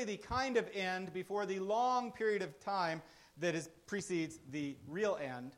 really 0.00 0.16
the 0.16 0.22
kind 0.22 0.56
of 0.56 0.66
end 0.74 1.12
before 1.12 1.44
the 1.44 1.58
long 1.58 2.10
period 2.10 2.40
of 2.40 2.58
time 2.60 3.02
that 3.38 3.54
is, 3.54 3.68
precedes 3.86 4.38
the 4.50 4.74
real 4.88 5.18
end. 5.22 5.52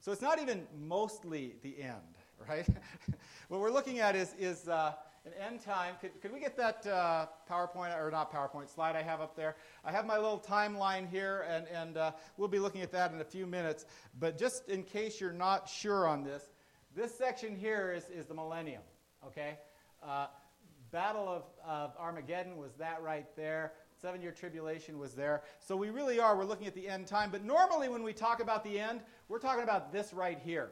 So 0.00 0.12
it's 0.12 0.22
not 0.22 0.40
even 0.40 0.66
mostly 0.78 1.56
the 1.62 1.82
end, 1.82 2.16
right? 2.48 2.66
what 3.48 3.60
we're 3.60 3.72
looking 3.72 3.98
at 3.98 4.14
is, 4.14 4.34
is 4.38 4.68
uh, 4.68 4.92
an 5.24 5.32
end 5.44 5.64
time. 5.64 5.94
Could, 6.00 6.20
could 6.22 6.32
we 6.32 6.38
get 6.38 6.56
that 6.56 6.86
uh, 6.86 7.26
PowerPoint, 7.50 7.98
or 8.00 8.08
not 8.10 8.32
PowerPoint, 8.32 8.72
slide 8.72 8.94
I 8.94 9.02
have 9.02 9.20
up 9.20 9.34
there? 9.34 9.56
I 9.84 9.90
have 9.90 10.06
my 10.06 10.16
little 10.16 10.38
timeline 10.38 11.08
here, 11.08 11.44
and, 11.48 11.66
and 11.66 11.96
uh, 11.96 12.12
we'll 12.36 12.46
be 12.46 12.60
looking 12.60 12.82
at 12.82 12.92
that 12.92 13.12
in 13.12 13.20
a 13.20 13.24
few 13.24 13.46
minutes. 13.46 13.84
But 14.20 14.38
just 14.38 14.68
in 14.68 14.84
case 14.84 15.20
you're 15.20 15.32
not 15.32 15.68
sure 15.68 16.06
on 16.06 16.22
this, 16.22 16.44
this 16.94 17.12
section 17.16 17.56
here 17.56 17.92
is, 17.92 18.04
is 18.10 18.26
the 18.26 18.34
millennium, 18.34 18.82
okay? 19.26 19.58
Uh, 20.02 20.26
Battle 20.90 21.28
of, 21.28 21.42
of 21.66 21.92
Armageddon 21.98 22.56
was 22.56 22.72
that 22.78 23.02
right 23.02 23.26
there. 23.36 23.72
Seven 24.00 24.22
year 24.22 24.30
tribulation 24.30 24.98
was 24.98 25.14
there. 25.14 25.42
So 25.58 25.76
we 25.76 25.90
really 25.90 26.20
are, 26.20 26.36
we're 26.36 26.44
looking 26.44 26.68
at 26.68 26.74
the 26.74 26.88
end 26.88 27.08
time. 27.08 27.30
But 27.30 27.44
normally 27.44 27.88
when 27.88 28.04
we 28.04 28.12
talk 28.12 28.40
about 28.40 28.62
the 28.62 28.78
end, 28.78 29.00
we're 29.28 29.40
talking 29.40 29.64
about 29.64 29.92
this 29.92 30.12
right 30.12 30.38
here. 30.38 30.70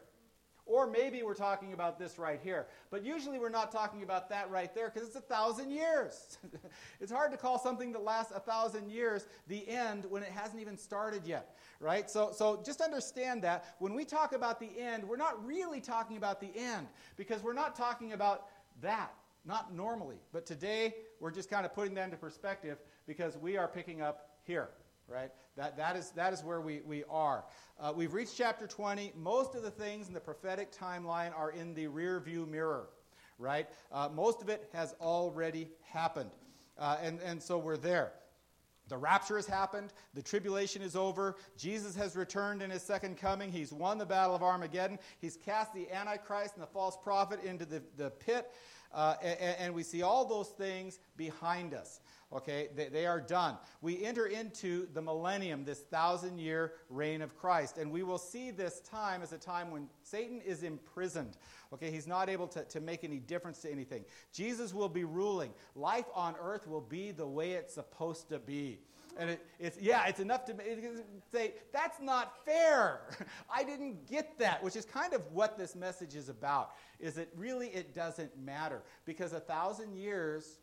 Or 0.65 0.89
maybe 0.89 1.23
we're 1.23 1.35
talking 1.35 1.73
about 1.73 1.99
this 1.99 2.19
right 2.19 2.41
here. 2.43 2.67
But 2.91 3.05
usually 3.05 3.39
we're 3.39 3.49
not 3.49 3.71
talking 3.71 4.03
about 4.03 4.29
that 4.31 4.51
right 4.51 4.73
there 4.75 4.91
because 4.91 5.07
it's 5.07 5.17
a 5.17 5.21
thousand 5.21 5.71
years. 5.71 6.39
it's 7.01 7.11
hard 7.11 7.31
to 7.33 7.37
call 7.37 7.59
something 7.59 7.93
that 7.93 8.03
lasts 8.03 8.33
a 8.35 8.41
thousand 8.41 8.91
years 8.91 9.27
the 9.47 9.67
end 9.69 10.07
when 10.09 10.25
it 10.25 10.31
hasn't 10.31 10.61
even 10.61 10.77
started 10.77 11.25
yet, 11.25 11.57
right? 11.79 12.11
So, 12.11 12.33
so 12.33 12.61
just 12.65 12.81
understand 12.81 13.43
that 13.43 13.77
when 13.79 13.95
we 13.95 14.05
talk 14.05 14.33
about 14.33 14.59
the 14.59 14.71
end, 14.77 15.05
we're 15.05 15.17
not 15.17 15.45
really 15.45 15.81
talking 15.81 16.17
about 16.17 16.41
the 16.41 16.51
end 16.57 16.89
because 17.17 17.43
we're 17.45 17.53
not 17.53 17.77
talking 17.77 18.13
about 18.13 18.49
that. 18.83 19.15
Not 19.45 19.73
normally, 19.73 20.19
but 20.33 20.45
today 20.45 20.95
we're 21.21 21.31
just 21.31 21.49
kind 21.49 21.65
of 21.65 21.73
putting 21.73 21.95
that 21.95 22.07
into 22.07 22.17
perspective 22.17 22.79
because 23.07 23.37
we 23.37 23.57
are 23.57 23.69
picking 23.69 24.03
up 24.03 24.31
here, 24.43 24.69
right? 25.09 25.31
That, 25.57 25.77
that, 25.77 25.97
is, 25.97 26.11
that 26.13 26.33
is 26.33 26.43
where 26.43 26.61
we, 26.61 26.81
we 26.87 27.05
are. 27.11 27.45
Uh, 27.81 27.93
we've 27.95 28.15
reached 28.15 28.37
chapter 28.37 28.67
20. 28.67 29.13
Most 29.17 29.55
of 29.55 29.63
the 29.63 29.71
things 29.71 30.09
in 30.09 30.15
the 30.15 30.21
prophetic 30.21 30.73
timeline 30.73 31.37
are 31.37 31.51
in 31.51 31.75
the 31.75 31.87
rear 31.87 32.21
view 32.21 32.47
mirror, 32.47 32.89
right? 33.39 33.69
Uh, 33.93 34.09
most 34.13 34.43
of 34.43 34.49
it 34.49 34.69
has 34.73 34.95
already 35.01 35.69
happened. 35.83 36.31
Uh, 36.79 36.97
and, 37.03 37.21
and 37.21 37.43
so 37.43 37.59
we're 37.59 37.77
there. 37.77 38.13
The 38.89 38.97
rapture 38.97 39.37
has 39.37 39.47
happened. 39.47 39.93
The 40.15 40.23
tribulation 40.23 40.81
is 40.81 40.95
over. 40.95 41.37
Jesus 41.57 41.97
has 41.97 42.15
returned 42.15 42.63
in 42.63 42.71
his 42.71 42.83
second 42.83 43.17
coming. 43.19 43.51
He's 43.51 43.73
won 43.73 43.99
the 43.99 44.07
battle 44.07 44.35
of 44.35 44.43
Armageddon. 44.43 44.99
He's 45.21 45.37
cast 45.37 45.75
the 45.75 45.91
Antichrist 45.91 46.55
and 46.55 46.63
the 46.63 46.69
false 46.69 46.97
prophet 47.03 47.43
into 47.43 47.65
the, 47.65 47.83
the 47.97 48.11
pit. 48.11 48.53
Uh, 48.93 49.15
and, 49.23 49.57
and, 49.59 49.75
we 49.75 49.83
see 49.83 50.03
all 50.03 50.25
those 50.25 50.49
things 50.49 50.99
behind 51.17 51.75
us. 51.75 52.01
Okay, 52.33 52.69
they, 52.75 52.89
they, 52.89 53.07
are 53.07 53.21
done. 53.21 53.57
We 53.83 54.05
enter 54.05 54.27
into 54.27 54.89
the 54.93 55.01
millennium, 55.01 55.65
this 55.65 55.81
thousand 55.81 56.39
year 56.39 56.73
reign 56.91 57.23
of 57.23 57.37
Christ. 57.37 57.79
And 57.79 57.91
we 57.91 58.03
will 58.03 58.19
see 58.19 58.51
this 58.51 58.81
time 58.81 59.23
as 59.23 59.33
a 59.33 59.39
time 59.39 59.71
when 59.71 59.89
Satan 60.03 60.41
is 60.41 60.63
imprisoned. 60.63 61.37
Okay, 61.73 61.91
he's 61.91 62.07
not 62.07 62.29
able 62.29 62.49
to, 62.49 62.65
to 62.65 62.81
make 62.81 63.05
any 63.05 63.19
difference 63.19 63.61
to 63.61 63.71
anything. 63.71 64.05
Jesus 64.33 64.75
will 64.75 64.89
be 64.89 65.05
ruling. 65.05 65.53
Life 65.75 66.07
on 66.15 66.35
earth 66.41 66.67
will 66.67 66.81
be 66.81 67.13
the 67.13 67.27
way 67.27 67.53
it's 67.53 67.75
supposed 67.75 68.29
to 68.31 68.39
be. 68.39 68.81
And 69.19 69.31
it, 69.31 69.47
it's, 69.59 69.81
yeah, 69.81 70.07
it's 70.07 70.21
enough 70.21 70.45
to 70.47 70.55
say, 71.33 71.55
that's 71.73 72.01
not 72.01 72.45
fair. 72.45 73.01
I 73.51 73.65
didn't 73.65 74.07
get 74.09 74.39
that, 74.39 74.63
which 74.63 74.77
is 74.77 74.85
kind 74.85 75.15
of 75.15 75.23
what 75.33 75.57
this 75.57 75.75
message 75.75 76.15
is 76.15 76.29
about, 76.29 76.73
is 77.01 77.15
that 77.15 77.29
really 77.37 77.69
it 77.69 77.95
doesn't 77.95 78.37
matter. 78.39 78.83
Because 79.05 79.33
a 79.33 79.41
thousand 79.41 79.97
years, 79.97 80.59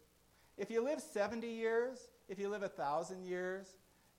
if 0.58 0.70
you 0.70 0.84
live 0.84 1.02
70 1.02 1.48
years, 1.48 2.00
if 2.30 2.40
you 2.40 2.50
live 2.50 2.64
a 2.64 2.70
thousand 2.70 3.26
years, 3.26 3.76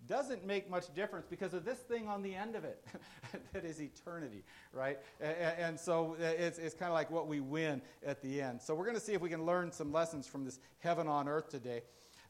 doesn't 0.07 0.45
make 0.45 0.69
much 0.69 0.93
difference 0.95 1.27
because 1.27 1.55
of 1.55 1.65
this 1.65 1.79
thing 1.79 2.09
on 2.09 2.23
the 2.23 2.35
end 2.35 2.57
of 2.57 2.65
it 2.65 2.85
that 3.53 3.65
is 3.65 3.81
eternity, 3.81 4.45
right? 4.73 4.99
And, 5.21 5.37
and 5.59 5.81
so 5.81 6.17
uh, 6.21 6.25
it's, 6.25 6.59
it's 6.59 6.75
kind 6.75 6.91
of 6.91 6.95
like 6.95 7.11
what 7.11 7.27
we 7.27 7.41
win 7.41 7.81
at 8.05 8.21
the 8.21 8.43
end. 8.43 8.61
So 8.61 8.75
we're 8.75 8.85
going 8.85 8.97
to 8.97 9.03
see 9.03 9.15
if 9.15 9.23
we 9.23 9.31
can 9.31 9.47
learn 9.47 9.73
some 9.73 9.93
lessons 9.93 10.27
from 10.27 10.45
this 10.45 10.59
heaven 10.81 11.09
on 11.09 11.29
earth 11.29 11.49
today. 11.49 11.83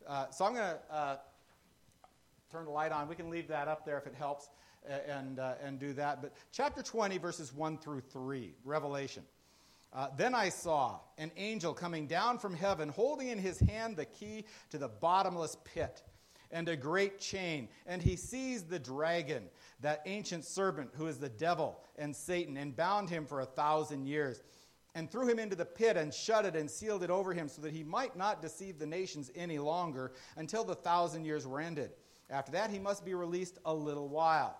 Uh, 0.06 0.30
so 0.30 0.44
I'm 0.44 0.54
going 0.54 0.70
to 0.70 0.94
uh, 0.94 1.16
turn 2.50 2.64
the 2.64 2.70
light 2.70 2.92
on. 2.92 3.08
We 3.08 3.14
can 3.14 3.30
leave 3.30 3.48
that 3.48 3.68
up 3.68 3.84
there 3.84 3.98
if 3.98 4.06
it 4.06 4.14
helps 4.14 4.50
and, 5.06 5.38
uh, 5.38 5.54
and 5.62 5.78
do 5.78 5.92
that. 5.94 6.22
But 6.22 6.32
chapter 6.52 6.82
20, 6.82 7.18
verses 7.18 7.52
1 7.52 7.78
through 7.78 8.00
3, 8.00 8.54
Revelation. 8.64 9.24
Uh, 9.92 10.08
then 10.16 10.34
I 10.34 10.48
saw 10.48 10.98
an 11.18 11.30
angel 11.36 11.72
coming 11.72 12.06
down 12.06 12.38
from 12.38 12.54
heaven, 12.54 12.88
holding 12.88 13.28
in 13.28 13.38
his 13.38 13.60
hand 13.60 13.96
the 13.96 14.04
key 14.04 14.44
to 14.70 14.78
the 14.78 14.88
bottomless 14.88 15.56
pit 15.64 16.02
and 16.50 16.68
a 16.68 16.76
great 16.76 17.20
chain. 17.20 17.68
And 17.86 18.02
he 18.02 18.16
seized 18.16 18.68
the 18.68 18.78
dragon, 18.78 19.44
that 19.80 20.02
ancient 20.06 20.44
serpent 20.44 20.90
who 20.94 21.06
is 21.06 21.18
the 21.18 21.28
devil 21.28 21.78
and 21.96 22.14
Satan, 22.14 22.56
and 22.56 22.76
bound 22.76 23.08
him 23.08 23.24
for 23.24 23.40
a 23.40 23.46
thousand 23.46 24.06
years, 24.06 24.42
and 24.96 25.10
threw 25.10 25.28
him 25.28 25.38
into 25.38 25.56
the 25.56 25.64
pit 25.64 25.96
and 25.96 26.12
shut 26.12 26.44
it 26.44 26.56
and 26.56 26.70
sealed 26.70 27.04
it 27.04 27.10
over 27.10 27.32
him 27.32 27.48
so 27.48 27.62
that 27.62 27.72
he 27.72 27.84
might 27.84 28.16
not 28.16 28.42
deceive 28.42 28.78
the 28.78 28.86
nations 28.86 29.30
any 29.34 29.58
longer 29.58 30.12
until 30.36 30.64
the 30.64 30.74
thousand 30.74 31.24
years 31.24 31.46
were 31.46 31.60
ended. 31.60 31.90
After 32.30 32.52
that, 32.52 32.70
he 32.70 32.78
must 32.78 33.04
be 33.04 33.14
released 33.14 33.58
a 33.64 33.74
little 33.74 34.08
while. 34.08 34.58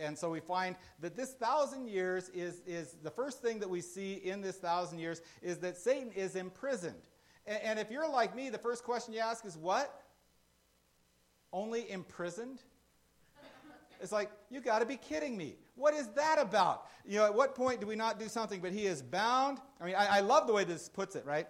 And 0.00 0.18
so 0.18 0.30
we 0.30 0.40
find 0.40 0.74
that 1.00 1.16
this 1.16 1.30
thousand 1.30 1.88
years 1.88 2.30
is, 2.30 2.62
is 2.66 2.96
the 3.02 3.10
first 3.10 3.40
thing 3.40 3.60
that 3.60 3.70
we 3.70 3.80
see 3.80 4.14
in 4.14 4.40
this 4.40 4.56
thousand 4.56 4.98
years 4.98 5.22
is 5.40 5.58
that 5.58 5.76
Satan 5.76 6.10
is 6.12 6.34
imprisoned. 6.34 7.00
And, 7.46 7.62
and 7.62 7.78
if 7.78 7.90
you're 7.90 8.08
like 8.08 8.34
me, 8.34 8.50
the 8.50 8.58
first 8.58 8.82
question 8.82 9.14
you 9.14 9.20
ask 9.20 9.44
is 9.44 9.56
what? 9.56 10.02
Only 11.52 11.88
imprisoned? 11.90 12.60
It's 14.00 14.12
like, 14.12 14.30
you 14.50 14.60
got 14.60 14.78
to 14.80 14.86
be 14.86 14.96
kidding 14.96 15.36
me. 15.36 15.56
What 15.74 15.94
is 15.94 16.08
that 16.08 16.38
about? 16.38 16.86
You 17.04 17.18
know, 17.18 17.24
at 17.24 17.34
what 17.34 17.54
point 17.54 17.80
do 17.80 17.86
we 17.86 17.96
not 17.96 18.18
do 18.18 18.28
something? 18.28 18.60
But 18.60 18.72
he 18.72 18.86
is 18.86 19.02
bound. 19.02 19.58
I 19.80 19.84
mean, 19.84 19.94
I, 19.96 20.18
I 20.18 20.20
love 20.20 20.46
the 20.46 20.52
way 20.52 20.64
this 20.64 20.88
puts 20.88 21.16
it, 21.16 21.24
right? 21.24 21.48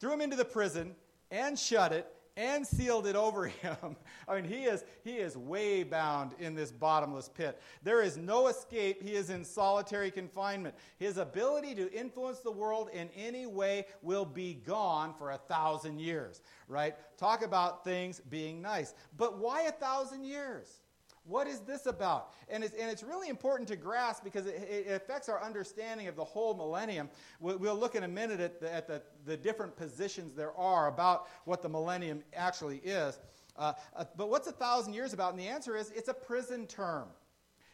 Threw 0.00 0.12
him 0.12 0.20
into 0.20 0.36
the 0.36 0.44
prison 0.44 0.94
and 1.30 1.58
shut 1.58 1.92
it 1.92 2.06
and 2.36 2.66
sealed 2.66 3.06
it 3.06 3.16
over 3.16 3.46
him. 3.62 3.96
I 4.28 4.40
mean, 4.40 4.44
he 4.44 4.64
is, 4.64 4.84
he 5.02 5.16
is 5.16 5.36
way 5.36 5.82
bound 5.82 6.32
in 6.38 6.54
this 6.54 6.72
bottomless 6.72 7.28
pit. 7.28 7.60
There 7.82 8.02
is 8.02 8.16
no 8.16 8.48
escape. 8.48 9.02
He 9.02 9.14
is 9.14 9.30
in 9.30 9.44
solitary 9.44 10.10
confinement. 10.10 10.74
His 10.98 11.18
ability 11.18 11.74
to 11.76 11.92
influence 11.92 12.40
the 12.40 12.52
world 12.52 12.90
in 12.92 13.08
any 13.16 13.46
way 13.46 13.86
will 14.02 14.24
be 14.24 14.54
gone 14.54 15.14
for 15.14 15.32
a 15.32 15.38
thousand 15.38 16.00
years, 16.00 16.40
right? 16.68 16.94
Talk 17.16 17.44
about 17.44 17.84
things 17.84 18.20
being 18.30 18.60
nice. 18.60 18.94
But 19.16 19.38
why 19.38 19.62
a 19.62 19.72
thousand 19.72 20.24
years? 20.24 20.80
What 21.26 21.46
is 21.46 21.60
this 21.60 21.86
about? 21.86 22.32
And 22.48 22.62
it's, 22.62 22.74
and 22.74 22.90
it's 22.90 23.02
really 23.02 23.28
important 23.28 23.66
to 23.68 23.76
grasp 23.76 24.22
because 24.22 24.46
it, 24.46 24.56
it 24.56 24.92
affects 24.92 25.28
our 25.28 25.42
understanding 25.42 26.06
of 26.06 26.16
the 26.16 26.24
whole 26.24 26.54
millennium. 26.54 27.08
We'll, 27.40 27.56
we'll 27.56 27.78
look 27.78 27.94
in 27.94 28.04
a 28.04 28.08
minute 28.08 28.40
at, 28.40 28.60
the, 28.60 28.72
at 28.72 28.86
the, 28.86 29.02
the 29.24 29.36
different 29.36 29.74
positions 29.74 30.34
there 30.34 30.54
are 30.56 30.88
about 30.88 31.28
what 31.46 31.62
the 31.62 31.68
millennium 31.68 32.22
actually 32.34 32.78
is. 32.78 33.18
Uh, 33.56 33.72
uh, 33.96 34.04
but 34.16 34.28
what's 34.28 34.48
a 34.48 34.52
thousand 34.52 34.92
years 34.92 35.14
about? 35.14 35.32
And 35.32 35.40
the 35.40 35.48
answer 35.48 35.76
is 35.76 35.90
it's 35.92 36.08
a 36.08 36.14
prison 36.14 36.66
term. 36.66 37.08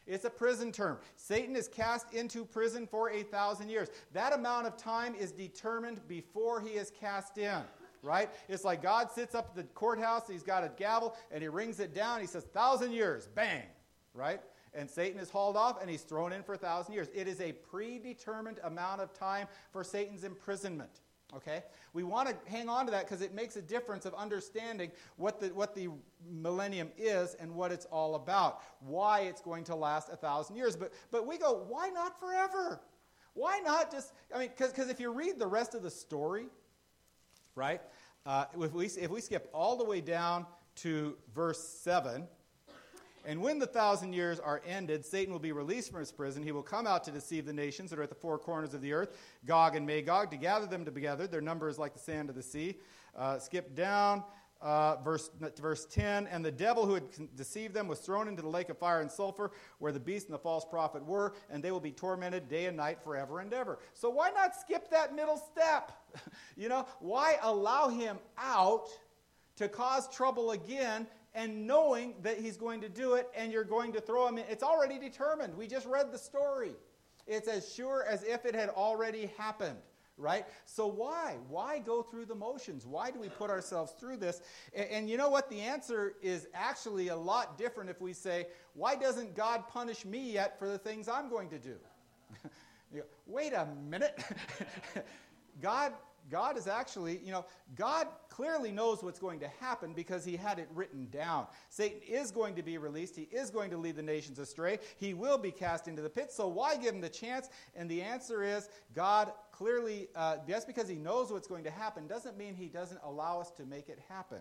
It's 0.07 0.25
a 0.25 0.31
prison 0.31 0.71
term. 0.73 0.99
Satan 1.17 1.57
is 1.57 1.69
cast 1.69 2.15
into 2.15 2.45
prison 2.45 2.87
for 2.87 3.11
a 3.11 3.23
thousand 3.23 3.69
years. 3.69 3.89
That 4.13 4.33
amount 4.33 4.67
of 4.67 4.77
time 4.77 5.15
is 5.15 5.33
determined 5.33 6.07
before 6.09 6.61
he 6.61 6.71
is 6.71 6.91
cast 6.91 7.39
in 7.39 7.63
right? 8.03 8.31
It's 8.49 8.65
like 8.65 8.83
God 8.83 9.11
sits 9.11 9.35
up 9.35 9.51
at 9.51 9.57
the 9.57 9.65
courthouse, 9.75 10.29
he's 10.29 10.43
got 10.43 10.65
a 10.65 10.71
gavel, 10.77 11.15
and 11.31 11.43
he 11.43 11.49
rings 11.49 11.81
it 11.81 11.95
down. 11.95 12.21
He 12.21 12.27
says, 12.27 12.45
thousand 12.45 12.93
years, 12.93 13.29
bang, 13.35 13.65
right? 14.15 14.41
And 14.73 14.89
Satan 14.89 15.21
is 15.21 15.31
hauled 15.31 15.57
off 15.57 15.81
and 15.81 15.91
he's 15.91 16.03
thrown 16.03 16.33
in 16.33 16.43
for 16.43 16.55
a 16.55 16.59
thousand 16.59 16.95
years. 16.95 17.09
It 17.15 17.27
is 17.27 17.41
a 17.41 17.53
predetermined 17.53 18.61
amount 18.63 19.01
of 19.01 19.13
time 19.13 19.49
for 19.73 19.83
Satan's 19.83 20.25
imprisonment. 20.25 21.01
Okay? 21.35 21.63
We 21.93 22.03
want 22.03 22.29
to 22.29 22.37
hang 22.51 22.69
on 22.69 22.87
to 22.87 22.93
that 22.93 23.05
because 23.05 23.23
it 23.23 23.35
makes 23.35 23.57
a 23.57 23.63
difference 23.63 24.05
of 24.05 24.15
understanding 24.15 24.91
what 25.17 25.41
the, 25.41 25.49
what 25.49 25.75
the 25.75 25.89
millennium 26.29 26.91
is 26.97 27.35
and 27.35 27.55
what 27.55 27.73
it's 27.73 27.87
all 27.87 28.17
about, 28.17 28.63
why 28.81 29.21
it's 29.21 29.41
going 29.41 29.65
to 29.65 29.75
last 29.75 30.09
a 30.13 30.17
thousand 30.17 30.57
years. 30.57 30.77
But, 30.77 30.93
but 31.11 31.27
we 31.27 31.39
go, 31.39 31.65
why 31.69 31.89
not 31.89 32.19
forever? 32.19 32.81
Why 33.35 33.61
not 33.61 33.93
just, 33.93 34.13
I 34.35 34.39
mean, 34.39 34.49
because 34.49 34.71
because 34.73 34.89
if 34.89 34.99
you 34.99 35.13
read 35.13 35.39
the 35.39 35.47
rest 35.47 35.75
of 35.75 35.83
the 35.83 35.91
story, 35.91 36.47
right? 37.61 37.83
Uh, 38.25 38.47
if, 38.59 38.73
we, 38.73 38.87
if 38.87 39.11
we 39.11 39.21
skip 39.21 39.51
all 39.53 39.77
the 39.77 39.85
way 39.85 40.01
down 40.01 40.47
to 40.77 41.15
verse 41.35 41.63
7, 41.63 42.27
and 43.27 43.43
when 43.43 43.59
the 43.59 43.67
thousand 43.67 44.15
years 44.15 44.41
are 44.41 44.63
ended, 44.67 45.05
Satan 45.05 45.31
will 45.31 45.41
be 45.41 45.53
released 45.53 45.91
from 45.91 46.01
his 46.01 46.11
prison. 46.11 46.43
He 46.43 46.53
will 46.53 46.63
come 46.63 46.87
out 46.87 47.05
to 47.05 47.11
deceive 47.11 47.45
the 47.45 47.53
nations 47.53 47.91
that 47.91 47.99
are 47.99 48.03
at 48.03 48.09
the 48.09 48.15
four 48.15 48.39
corners 48.39 48.73
of 48.73 48.81
the 48.81 48.95
earth, 48.95 49.15
Gog 49.45 49.77
and 49.77 49.87
Magog, 49.87 50.31
to 50.31 50.39
gather 50.39 50.67
them 50.67 50.87
together. 50.87 51.27
Their 51.27 51.43
number 51.43 51.69
is 51.69 51.79
like 51.79 51.93
the 51.93 52.01
sand 52.01 52.31
of 52.31 52.35
the 52.35 52.43
sea. 52.43 52.79
Uh, 53.15 53.39
skip 53.39 53.75
down 53.75 54.25
uh, 54.63 54.97
verse, 54.97 55.31
verse 55.59 55.87
10 55.87 56.27
And 56.27 56.45
the 56.45 56.51
devil 56.51 56.87
who 56.87 56.95
had 56.95 57.05
deceived 57.37 57.75
them 57.75 57.89
was 57.89 58.01
thrown 58.01 58.29
into 58.29 58.43
the 58.43 58.49
lake 58.49 58.69
of 58.69 58.79
fire 58.79 59.01
and 59.01 59.11
sulfur, 59.11 59.53
where 59.79 59.93
the 59.93 60.01
beast 60.01 60.27
and 60.27 60.35
the 60.35 60.39
false 60.39 60.65
prophet 60.65 61.05
were, 61.05 61.35
and 61.49 61.63
they 61.63 61.71
will 61.71 61.81
be 61.81 61.93
tormented 61.93 62.49
day 62.49 62.67
and 62.67 62.77
night 62.77 62.99
forever 63.03 63.41
and 63.41 63.53
ever. 63.53 63.79
So 63.95 64.11
why 64.11 64.31
not 64.31 64.55
skip 64.55 64.91
that 64.91 65.15
middle 65.15 65.37
step? 65.37 65.93
you 66.57 66.69
know, 66.69 66.87
why 67.01 67.37
allow 67.43 67.89
him 67.89 68.19
out 68.39 68.89
to 69.57 69.69
cause 69.69 70.09
trouble 70.09 70.53
again 70.53 71.07
and 71.35 71.67
knowing 71.67 72.15
that 72.23 72.39
he's 72.39 72.57
going 72.57 72.81
to 72.81 72.89
do 72.89 73.15
it 73.15 73.29
and 73.37 73.53
you're 73.53 73.65
going 73.65 73.93
to 73.93 74.01
throw 74.01 74.27
him 74.27 74.39
in. 74.39 74.45
It's 74.49 74.63
already 74.63 74.99
determined. 74.99 75.55
We 75.55 75.67
just 75.67 75.87
read 75.87 76.11
the 76.13 76.19
story. 76.19 76.73
It's 77.27 77.47
as 77.47 77.73
sure 77.73 78.05
as 78.09 78.25
if 78.25 78.45
it 78.45 78.55
had 78.55 78.71
already 78.71 79.31
happened, 79.37 79.79
right? 80.21 80.47
So 80.67 80.87
why? 80.87 81.37
Why 81.49 81.79
go 81.79 82.03
through 82.03 82.27
the 82.27 82.35
motions? 82.35 82.87
Why 82.87 83.11
do 83.11 83.19
we 83.19 83.29
put 83.29 83.51
ourselves 83.51 83.93
through 83.99 84.19
this? 84.19 84.43
And, 84.75 84.89
and 84.91 85.11
you 85.11 85.17
know 85.17 85.29
what? 85.29 85.49
The 85.51 85.61
answer 85.61 86.15
is 86.23 86.47
actually 86.55 87.09
a 87.09 87.17
lot 87.17 87.59
different 87.59 87.91
if 87.91 88.01
we 88.01 88.13
say, 88.13 88.47
why 88.75 88.95
doesn't 88.95 89.35
God 89.35 89.69
punish 89.69 90.05
me 90.05 90.33
yet 90.33 90.59
for 90.59 90.69
the 90.69 90.79
things 90.79 91.09
I'm 91.09 91.29
going 91.29 91.49
to 91.51 91.59
do? 91.59 91.77
go, 92.95 93.03
Wait 93.27 93.53
a 93.53 93.67
minute. 93.89 94.23
God 95.61 95.93
God 96.31 96.57
is 96.57 96.67
actually, 96.67 97.21
you 97.25 97.33
know, 97.33 97.45
God 97.75 98.07
clearly 98.29 98.71
knows 98.71 99.03
what's 99.03 99.19
going 99.19 99.41
to 99.41 99.49
happen 99.61 99.93
because 99.93 100.25
he 100.25 100.37
had 100.37 100.59
it 100.59 100.69
written 100.75 101.09
down. 101.11 101.47
Satan 101.69 102.01
is 102.07 102.31
going 102.31 102.55
to 102.55 102.63
be 102.63 102.79
released. 102.79 103.17
He 103.17 103.29
is 103.33 103.51
going 103.51 103.71
to 103.71 103.77
lead 103.77 103.97
the 103.97 104.03
nations 104.03 104.39
astray. 104.39 104.79
He 104.99 105.15
will 105.15 105.39
be 105.39 105.51
cast 105.51 105.89
into 105.89 106.03
the 106.03 106.11
pit. 106.11 106.33
So 106.33 106.49
why 106.49 106.77
give 106.77 106.95
him 106.95 107.01
the 107.01 107.09
chance? 107.09 107.49
And 107.75 107.91
the 107.91 108.03
answer 108.03 108.43
is 108.43 108.69
God 108.95 109.33
clearly, 109.53 110.09
uh, 110.15 110.39
just 110.47 110.67
because 110.67 110.89
he 110.89 110.97
knows 110.97 111.33
what's 111.33 111.49
going 111.49 111.65
to 111.65 111.71
happen 111.71 112.07
doesn't 112.07 112.37
mean 112.39 112.55
he 112.55 112.69
doesn't 112.69 113.01
allow 113.05 113.41
us 113.41 113.51
to 113.53 113.65
make 113.65 113.89
it 113.89 113.99
happen. 114.09 114.41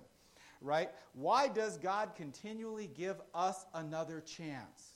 Right? 0.61 0.89
Why 1.13 1.47
does 1.47 1.77
God 1.77 2.15
continually 2.15 2.89
give 2.93 3.21
us 3.33 3.65
another 3.73 4.21
chance? 4.21 4.95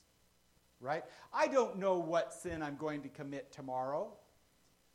Right? 0.82 1.04
I 1.34 1.48
don't 1.48 1.78
know 1.78 1.98
what 1.98 2.34
sin 2.34 2.62
I'm 2.62 2.76
going 2.76 3.02
to 3.04 3.10
commit 3.10 3.52
tomorrow 3.52 4.14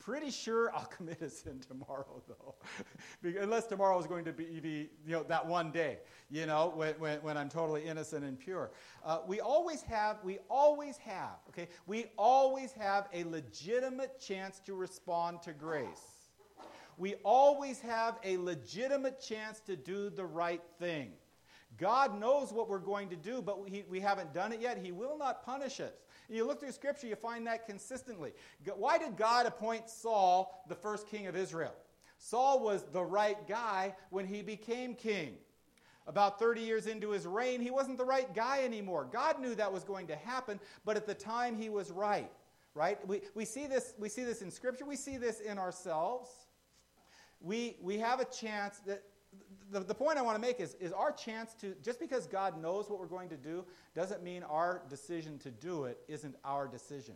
pretty 0.08 0.30
sure 0.30 0.74
I'll 0.74 0.86
commit 0.96 1.20
a 1.20 1.28
sin 1.28 1.60
tomorrow, 1.60 2.22
though. 2.26 2.54
Unless 3.42 3.66
tomorrow 3.66 3.98
is 4.00 4.06
going 4.06 4.24
to 4.24 4.32
be, 4.32 4.58
be, 4.58 4.88
you 5.06 5.12
know, 5.12 5.22
that 5.24 5.46
one 5.46 5.70
day, 5.70 5.98
you 6.30 6.46
know, 6.46 6.72
when, 6.74 6.94
when, 6.94 7.18
when 7.18 7.36
I'm 7.36 7.50
totally 7.50 7.84
innocent 7.84 8.24
and 8.24 8.38
pure. 8.38 8.70
Uh, 9.04 9.18
we 9.26 9.40
always 9.40 9.82
have, 9.82 10.16
we 10.24 10.38
always 10.48 10.96
have, 10.96 11.36
okay, 11.50 11.68
we 11.86 12.06
always 12.16 12.72
have 12.72 13.08
a 13.12 13.24
legitimate 13.24 14.18
chance 14.18 14.60
to 14.60 14.74
respond 14.74 15.42
to 15.42 15.52
grace. 15.52 16.30
We 16.96 17.16
always 17.22 17.78
have 17.80 18.18
a 18.24 18.38
legitimate 18.38 19.20
chance 19.20 19.60
to 19.66 19.76
do 19.76 20.08
the 20.08 20.24
right 20.24 20.62
thing. 20.78 21.12
God 21.76 22.18
knows 22.18 22.50
what 22.50 22.68
we're 22.68 22.78
going 22.78 23.10
to 23.10 23.16
do, 23.16 23.42
but 23.42 23.62
we, 23.62 23.84
we 23.90 24.00
haven't 24.00 24.32
done 24.32 24.52
it 24.52 24.60
yet. 24.60 24.78
He 24.82 24.90
will 24.90 25.18
not 25.18 25.44
punish 25.44 25.80
us. 25.80 25.92
You 26.28 26.46
look 26.46 26.60
through 26.60 26.72
Scripture, 26.72 27.06
you 27.06 27.16
find 27.16 27.46
that 27.46 27.66
consistently. 27.66 28.32
Why 28.76 28.98
did 28.98 29.16
God 29.16 29.46
appoint 29.46 29.88
Saul 29.88 30.62
the 30.68 30.74
first 30.74 31.08
king 31.08 31.26
of 31.26 31.36
Israel? 31.36 31.74
Saul 32.18 32.60
was 32.60 32.84
the 32.92 33.02
right 33.02 33.46
guy 33.48 33.94
when 34.10 34.26
he 34.26 34.42
became 34.42 34.94
king. 34.94 35.36
About 36.06 36.38
30 36.38 36.62
years 36.62 36.86
into 36.86 37.10
his 37.10 37.26
reign, 37.26 37.60
he 37.60 37.70
wasn't 37.70 37.98
the 37.98 38.04
right 38.04 38.34
guy 38.34 38.64
anymore. 38.64 39.06
God 39.10 39.40
knew 39.40 39.54
that 39.54 39.72
was 39.72 39.84
going 39.84 40.06
to 40.08 40.16
happen, 40.16 40.58
but 40.84 40.96
at 40.96 41.06
the 41.06 41.14
time 41.14 41.56
he 41.56 41.68
was 41.68 41.90
right. 41.90 42.30
Right? 42.74 43.06
We, 43.06 43.22
we, 43.34 43.44
see, 43.44 43.66
this, 43.66 43.94
we 43.98 44.08
see 44.08 44.24
this 44.24 44.42
in 44.42 44.50
Scripture, 44.50 44.84
we 44.84 44.96
see 44.96 45.16
this 45.16 45.40
in 45.40 45.58
ourselves. 45.58 46.30
We, 47.40 47.76
we 47.80 47.98
have 47.98 48.20
a 48.20 48.24
chance 48.24 48.78
that 48.86 49.02
the, 49.70 49.80
the 49.80 49.94
point 49.94 50.18
I 50.18 50.22
want 50.22 50.36
to 50.36 50.40
make 50.40 50.60
is, 50.60 50.74
is 50.80 50.92
our 50.92 51.12
chance 51.12 51.54
to, 51.54 51.74
just 51.82 52.00
because 52.00 52.26
God 52.26 52.60
knows 52.60 52.88
what 52.88 52.98
we're 52.98 53.06
going 53.06 53.28
to 53.30 53.36
do, 53.36 53.64
doesn't 53.94 54.22
mean 54.22 54.42
our 54.44 54.82
decision 54.88 55.38
to 55.40 55.50
do 55.50 55.84
it 55.84 55.98
isn't 56.08 56.36
our 56.44 56.66
decision. 56.68 57.14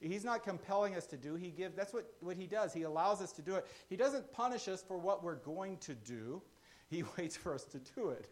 He's 0.00 0.24
not 0.24 0.44
compelling 0.44 0.94
us 0.94 1.06
to 1.06 1.16
do. 1.16 1.34
He 1.34 1.50
gives, 1.50 1.74
that's 1.74 1.92
what, 1.92 2.12
what 2.20 2.36
he 2.36 2.46
does. 2.46 2.72
He 2.72 2.82
allows 2.82 3.22
us 3.22 3.32
to 3.32 3.42
do 3.42 3.54
it. 3.56 3.66
He 3.88 3.96
doesn't 3.96 4.30
punish 4.32 4.68
us 4.68 4.84
for 4.86 4.98
what 4.98 5.24
we're 5.24 5.36
going 5.36 5.78
to 5.78 5.94
do. 5.94 6.42
He 6.88 7.02
waits 7.18 7.36
for 7.36 7.54
us 7.54 7.64
to 7.64 7.78
do 7.78 8.10
it. 8.10 8.26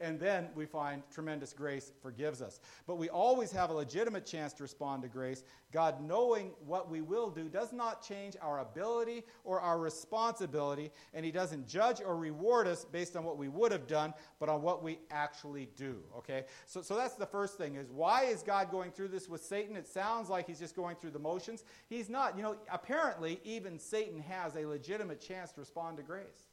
and 0.00 0.18
then 0.18 0.48
we 0.54 0.66
find 0.66 1.02
tremendous 1.12 1.52
grace 1.52 1.92
forgives 2.00 2.40
us. 2.40 2.60
But 2.86 2.96
we 2.96 3.08
always 3.08 3.50
have 3.52 3.70
a 3.70 3.72
legitimate 3.72 4.24
chance 4.24 4.52
to 4.54 4.62
respond 4.62 5.02
to 5.02 5.08
grace. 5.08 5.42
God, 5.72 6.00
knowing 6.02 6.52
what 6.64 6.90
we 6.90 7.00
will 7.00 7.30
do, 7.30 7.48
does 7.48 7.72
not 7.72 8.06
change 8.06 8.36
our 8.40 8.60
ability 8.60 9.24
or 9.44 9.60
our 9.60 9.78
responsibility. 9.78 10.90
And 11.14 11.24
He 11.24 11.32
doesn't 11.32 11.66
judge 11.66 12.00
or 12.00 12.16
reward 12.16 12.66
us 12.66 12.84
based 12.84 13.16
on 13.16 13.24
what 13.24 13.36
we 13.36 13.48
would 13.48 13.72
have 13.72 13.86
done, 13.86 14.14
but 14.38 14.48
on 14.48 14.62
what 14.62 14.82
we 14.82 14.98
actually 15.10 15.68
do. 15.76 15.98
Okay? 16.18 16.44
So, 16.66 16.82
so 16.82 16.96
that's 16.96 17.14
the 17.14 17.26
first 17.26 17.58
thing 17.58 17.76
is 17.76 17.90
why 17.90 18.24
is 18.24 18.42
God 18.42 18.70
going 18.70 18.92
through 18.92 19.08
this 19.08 19.28
with 19.28 19.42
Satan? 19.42 19.76
It 19.76 19.88
sounds 19.88 20.28
like 20.28 20.46
He's 20.46 20.60
just 20.60 20.76
going 20.76 20.96
through 20.96 21.10
the 21.10 21.18
motions. 21.18 21.64
He's 21.88 22.08
not. 22.08 22.36
You 22.36 22.42
know, 22.42 22.56
apparently, 22.70 23.40
even 23.44 23.78
Satan 23.78 24.20
has 24.20 24.56
a 24.56 24.66
legitimate 24.66 25.20
chance 25.20 25.52
to 25.52 25.60
respond 25.60 25.96
to 25.96 26.02
grace. 26.02 26.51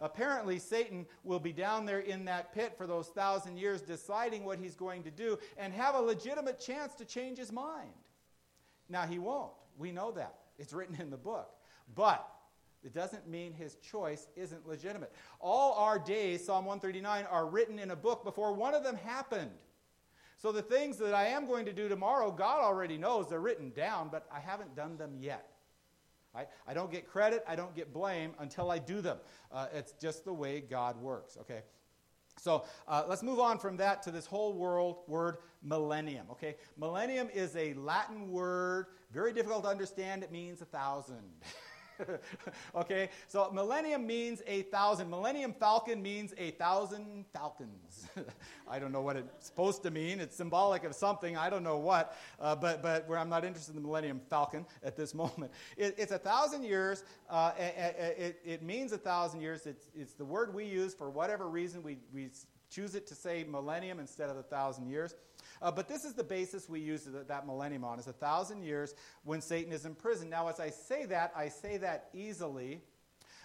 Apparently, 0.00 0.58
Satan 0.58 1.06
will 1.22 1.38
be 1.38 1.52
down 1.52 1.86
there 1.86 2.00
in 2.00 2.24
that 2.26 2.52
pit 2.52 2.74
for 2.76 2.86
those 2.86 3.08
thousand 3.08 3.56
years 3.56 3.80
deciding 3.80 4.44
what 4.44 4.58
he's 4.58 4.74
going 4.74 5.02
to 5.04 5.10
do 5.10 5.38
and 5.56 5.72
have 5.72 5.94
a 5.94 6.00
legitimate 6.00 6.60
chance 6.60 6.94
to 6.94 7.04
change 7.04 7.38
his 7.38 7.52
mind. 7.52 7.92
Now, 8.88 9.02
he 9.06 9.18
won't. 9.18 9.52
We 9.78 9.92
know 9.92 10.12
that. 10.12 10.34
It's 10.58 10.72
written 10.72 11.00
in 11.00 11.10
the 11.10 11.16
book. 11.16 11.50
But 11.94 12.28
it 12.84 12.92
doesn't 12.92 13.26
mean 13.26 13.52
his 13.52 13.76
choice 13.76 14.28
isn't 14.36 14.68
legitimate. 14.68 15.12
All 15.40 15.72
our 15.74 15.98
days, 15.98 16.44
Psalm 16.44 16.66
139, 16.66 17.24
are 17.30 17.46
written 17.46 17.78
in 17.78 17.90
a 17.90 17.96
book 17.96 18.24
before 18.24 18.52
one 18.52 18.74
of 18.74 18.84
them 18.84 18.96
happened. 18.96 19.50
So 20.36 20.52
the 20.52 20.62
things 20.62 20.98
that 20.98 21.14
I 21.14 21.28
am 21.28 21.46
going 21.46 21.64
to 21.64 21.72
do 21.72 21.88
tomorrow, 21.88 22.30
God 22.30 22.60
already 22.60 22.98
knows 22.98 23.28
they're 23.28 23.40
written 23.40 23.70
down, 23.70 24.10
but 24.12 24.26
I 24.30 24.40
haven't 24.40 24.76
done 24.76 24.98
them 24.98 25.14
yet. 25.18 25.53
I, 26.34 26.46
I 26.66 26.74
don't 26.74 26.90
get 26.90 27.06
credit, 27.06 27.44
I 27.46 27.56
don't 27.56 27.74
get 27.74 27.92
blame 27.92 28.32
until 28.38 28.70
I 28.70 28.78
do 28.78 29.00
them. 29.00 29.18
Uh, 29.52 29.66
it's 29.72 29.92
just 29.92 30.24
the 30.24 30.32
way 30.32 30.60
God 30.60 30.96
works, 31.00 31.36
okay? 31.40 31.62
So 32.38 32.64
uh, 32.88 33.04
let's 33.08 33.22
move 33.22 33.38
on 33.38 33.58
from 33.58 33.76
that 33.76 34.02
to 34.04 34.10
this 34.10 34.26
whole 34.26 34.54
world 34.54 34.98
word 35.06 35.38
millennium. 35.62 36.26
Okay, 36.30 36.56
millennium 36.76 37.28
is 37.32 37.54
a 37.56 37.74
Latin 37.74 38.30
word, 38.30 38.86
very 39.12 39.32
difficult 39.32 39.64
to 39.64 39.70
understand. 39.70 40.22
It 40.22 40.32
means 40.32 40.60
a 40.60 40.66
thousand. 40.66 41.22
okay, 42.74 43.10
so 43.26 43.50
millennium 43.52 44.06
means 44.06 44.42
a 44.46 44.62
thousand. 44.62 45.10
Millennium 45.10 45.52
Falcon 45.52 46.02
means 46.02 46.34
a 46.38 46.52
thousand 46.52 47.24
falcons. 47.32 48.08
I 48.68 48.78
don't 48.78 48.92
know 48.92 49.02
what 49.02 49.16
it's 49.16 49.46
supposed 49.46 49.82
to 49.84 49.90
mean. 49.90 50.20
It's 50.20 50.36
symbolic 50.36 50.84
of 50.84 50.94
something. 50.94 51.36
I 51.36 51.50
don't 51.50 51.62
know 51.62 51.78
what, 51.78 52.16
uh, 52.40 52.56
but, 52.56 52.82
but 52.82 53.08
where 53.08 53.18
I'm 53.18 53.28
not 53.28 53.44
interested 53.44 53.74
in 53.74 53.82
the 53.82 53.86
Millennium 53.86 54.20
Falcon 54.28 54.66
at 54.82 54.96
this 54.96 55.14
moment. 55.14 55.52
It, 55.76 55.94
it's 55.98 56.12
a 56.12 56.18
thousand 56.18 56.64
years. 56.64 57.04
Uh, 57.28 57.52
it, 57.58 58.40
it, 58.44 58.62
means 58.62 58.92
a 58.92 58.98
thousand 58.98 59.40
years. 59.40 59.66
It's, 59.66 59.88
it's 59.94 60.14
the 60.14 60.24
word 60.24 60.54
we 60.54 60.64
use 60.64 60.94
for 60.94 61.10
whatever 61.10 61.48
reason. 61.48 61.82
We, 61.82 61.98
we 62.12 62.30
choose 62.70 62.94
it 62.94 63.06
to 63.06 63.14
say 63.14 63.44
millennium 63.48 64.00
instead 64.00 64.30
of 64.30 64.36
a 64.36 64.42
thousand 64.42 64.88
years. 64.88 65.14
Uh, 65.62 65.70
but 65.70 65.88
this 65.88 66.04
is 66.04 66.14
the 66.14 66.24
basis 66.24 66.68
we 66.68 66.80
use 66.80 67.04
that, 67.04 67.28
that 67.28 67.46
millennium 67.46 67.84
on, 67.84 67.98
is 67.98 68.06
a 68.06 68.12
thousand 68.12 68.62
years 68.62 68.94
when 69.24 69.40
Satan 69.40 69.72
is 69.72 69.84
in 69.84 69.94
prison. 69.94 70.28
Now, 70.28 70.48
as 70.48 70.60
I 70.60 70.70
say 70.70 71.06
that, 71.06 71.32
I 71.36 71.48
say 71.48 71.76
that 71.78 72.08
easily. 72.12 72.80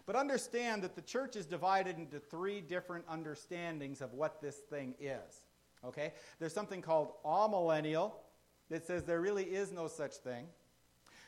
But 0.06 0.16
understand 0.16 0.82
that 0.84 0.96
the 0.96 1.02
church 1.02 1.36
is 1.36 1.46
divided 1.46 1.98
into 1.98 2.20
three 2.20 2.62
different 2.62 3.06
understandings 3.08 4.02
of 4.02 4.14
what 4.14 4.42
this 4.42 4.56
thing 4.56 4.96
is. 5.00 5.44
Okay? 5.86 6.14
There's 6.40 6.54
something 6.54 6.82
called 6.82 7.12
amillennial 7.24 8.14
that 8.70 8.86
says 8.86 9.04
there 9.04 9.22
really 9.22 9.44
is 9.44 9.72
no 9.72 9.88
such 9.88 10.14
thing. 10.16 10.48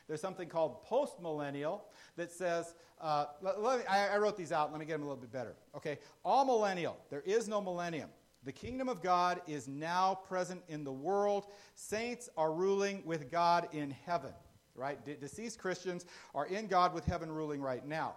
There's 0.08 0.20
something 0.20 0.48
called 0.48 0.84
postmillennial 0.86 1.80
that 2.16 2.32
says, 2.32 2.74
uh, 3.00 3.26
let, 3.40 3.62
let 3.62 3.78
me, 3.78 3.84
I, 3.88 4.08
I, 4.08 4.18
wrote 4.18 4.36
these 4.36 4.52
out. 4.52 4.70
Let 4.70 4.80
me 4.80 4.86
get 4.86 4.94
them 4.94 5.02
a 5.02 5.06
little 5.06 5.20
bit 5.20 5.32
better. 5.32 5.54
Okay, 5.76 5.98
Amillennial. 6.24 6.94
There 7.10 7.22
is 7.22 7.48
no 7.48 7.60
millennium. 7.60 8.10
The 8.44 8.52
kingdom 8.52 8.88
of 8.88 9.02
God 9.02 9.40
is 9.46 9.68
now 9.68 10.18
present 10.26 10.62
in 10.68 10.82
the 10.82 10.92
world. 10.92 11.46
Saints 11.74 12.28
are 12.36 12.52
ruling 12.52 13.02
with 13.06 13.30
God 13.30 13.68
in 13.72 13.90
heaven, 13.90 14.32
right? 14.74 15.04
De- 15.04 15.14
deceased 15.14 15.58
Christians 15.58 16.06
are 16.34 16.46
in 16.46 16.66
God 16.66 16.92
with 16.92 17.04
heaven 17.04 17.30
ruling 17.30 17.60
right 17.60 17.86
now. 17.86 18.14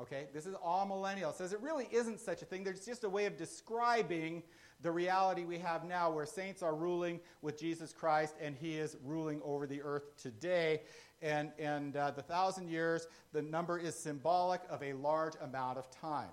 Okay, 0.00 0.28
this 0.32 0.46
is 0.46 0.54
amillennial. 0.54 1.30
It 1.30 1.36
says 1.36 1.52
it 1.52 1.60
really 1.60 1.86
isn't 1.92 2.20
such 2.20 2.42
a 2.42 2.44
thing. 2.44 2.64
There's 2.64 2.84
just 2.84 3.04
a 3.04 3.08
way 3.08 3.26
of 3.26 3.36
describing 3.36 4.42
the 4.82 4.90
reality 4.90 5.44
we 5.44 5.58
have 5.58 5.84
now 5.84 6.10
where 6.10 6.24
saints 6.24 6.62
are 6.62 6.74
ruling 6.74 7.20
with 7.42 7.58
Jesus 7.58 7.92
Christ 7.92 8.34
and 8.40 8.56
he 8.56 8.76
is 8.76 8.96
ruling 9.04 9.40
over 9.44 9.66
the 9.66 9.82
earth 9.82 10.16
today. 10.16 10.82
And, 11.20 11.52
and 11.58 11.96
uh, 11.96 12.12
the 12.12 12.22
thousand 12.22 12.68
years, 12.68 13.06
the 13.32 13.42
number 13.42 13.78
is 13.78 13.94
symbolic 13.94 14.62
of 14.70 14.82
a 14.82 14.94
large 14.94 15.34
amount 15.42 15.76
of 15.76 15.90
time. 15.90 16.30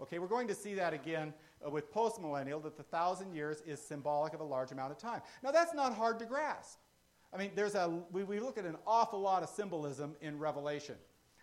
Okay, 0.00 0.18
we're 0.18 0.28
going 0.28 0.48
to 0.48 0.54
see 0.54 0.72
that 0.74 0.94
again 0.94 1.34
uh, 1.64 1.70
with 1.70 1.92
postmillennial, 1.92 2.62
that 2.62 2.76
the 2.76 2.82
thousand 2.82 3.34
years 3.34 3.62
is 3.66 3.80
symbolic 3.80 4.32
of 4.34 4.40
a 4.40 4.44
large 4.44 4.72
amount 4.72 4.92
of 4.92 4.98
time. 4.98 5.20
Now, 5.42 5.50
that's 5.50 5.74
not 5.74 5.94
hard 5.94 6.18
to 6.20 6.24
grasp. 6.24 6.78
I 7.32 7.38
mean, 7.38 7.52
there's 7.54 7.74
a, 7.74 8.02
we, 8.10 8.24
we 8.24 8.40
look 8.40 8.58
at 8.58 8.64
an 8.64 8.76
awful 8.86 9.20
lot 9.20 9.42
of 9.42 9.48
symbolism 9.48 10.16
in 10.20 10.38
Revelation, 10.38 10.96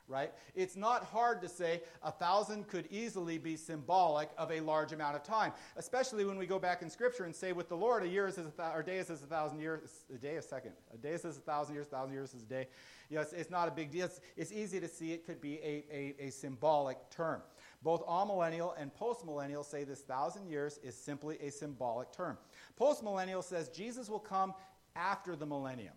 right? 0.07 0.33
It's 0.53 0.75
not 0.75 1.05
hard 1.05 1.41
to 1.41 1.47
say 1.49 1.81
a 2.03 2.11
thousand 2.11 2.67
could 2.67 2.87
easily 2.91 3.37
be 3.37 3.55
symbolic 3.55 4.29
of 4.37 4.51
a 4.51 4.59
large 4.59 4.91
amount 4.91 5.15
of 5.15 5.23
time, 5.23 5.53
especially 5.77 6.25
when 6.25 6.37
we 6.37 6.45
go 6.45 6.59
back 6.59 6.81
in 6.81 6.89
Scripture 6.89 7.23
and 7.23 7.33
say, 7.33 7.53
with 7.53 7.69
the 7.69 7.77
Lord, 7.77 8.03
a 8.03 8.07
year 8.07 8.27
is 8.27 8.37
a, 8.37 8.43
th- 8.43 8.53
or 8.73 8.83
day 8.83 8.97
is 8.97 9.09
a 9.09 9.15
thousand 9.15 9.59
years, 9.59 10.05
a 10.13 10.17
day 10.17 10.35
is 10.35 10.45
a 10.45 10.47
second. 10.47 10.73
A 10.93 10.97
day 10.97 11.11
is 11.11 11.23
a 11.23 11.31
thousand 11.31 11.75
years, 11.75 11.87
a 11.87 11.89
thousand 11.89 12.13
years 12.13 12.33
is 12.33 12.43
a 12.43 12.45
day. 12.45 12.67
Yes, 13.09 13.31
it's, 13.31 13.41
it's 13.41 13.49
not 13.49 13.69
a 13.69 13.71
big 13.71 13.89
deal. 13.91 14.05
It's, 14.05 14.19
it's 14.35 14.51
easy 14.51 14.81
to 14.81 14.89
see 14.89 15.13
it 15.13 15.25
could 15.25 15.39
be 15.39 15.55
a, 15.59 15.85
a, 15.89 16.27
a 16.27 16.29
symbolic 16.31 16.97
term. 17.09 17.41
Both 17.83 18.05
amillennial 18.07 18.73
and 18.77 18.91
postmillennial 18.93 19.63
say 19.63 19.83
this 19.83 20.01
thousand 20.01 20.47
years 20.47 20.79
is 20.83 20.95
simply 20.95 21.37
a 21.39 21.51
symbolic 21.51 22.11
term. 22.11 22.37
Postmillennial 22.79 23.43
says 23.43 23.69
Jesus 23.69 24.09
will 24.09 24.19
come 24.19 24.53
after 24.95 25.35
the 25.35 25.45
millennium. 25.45 25.93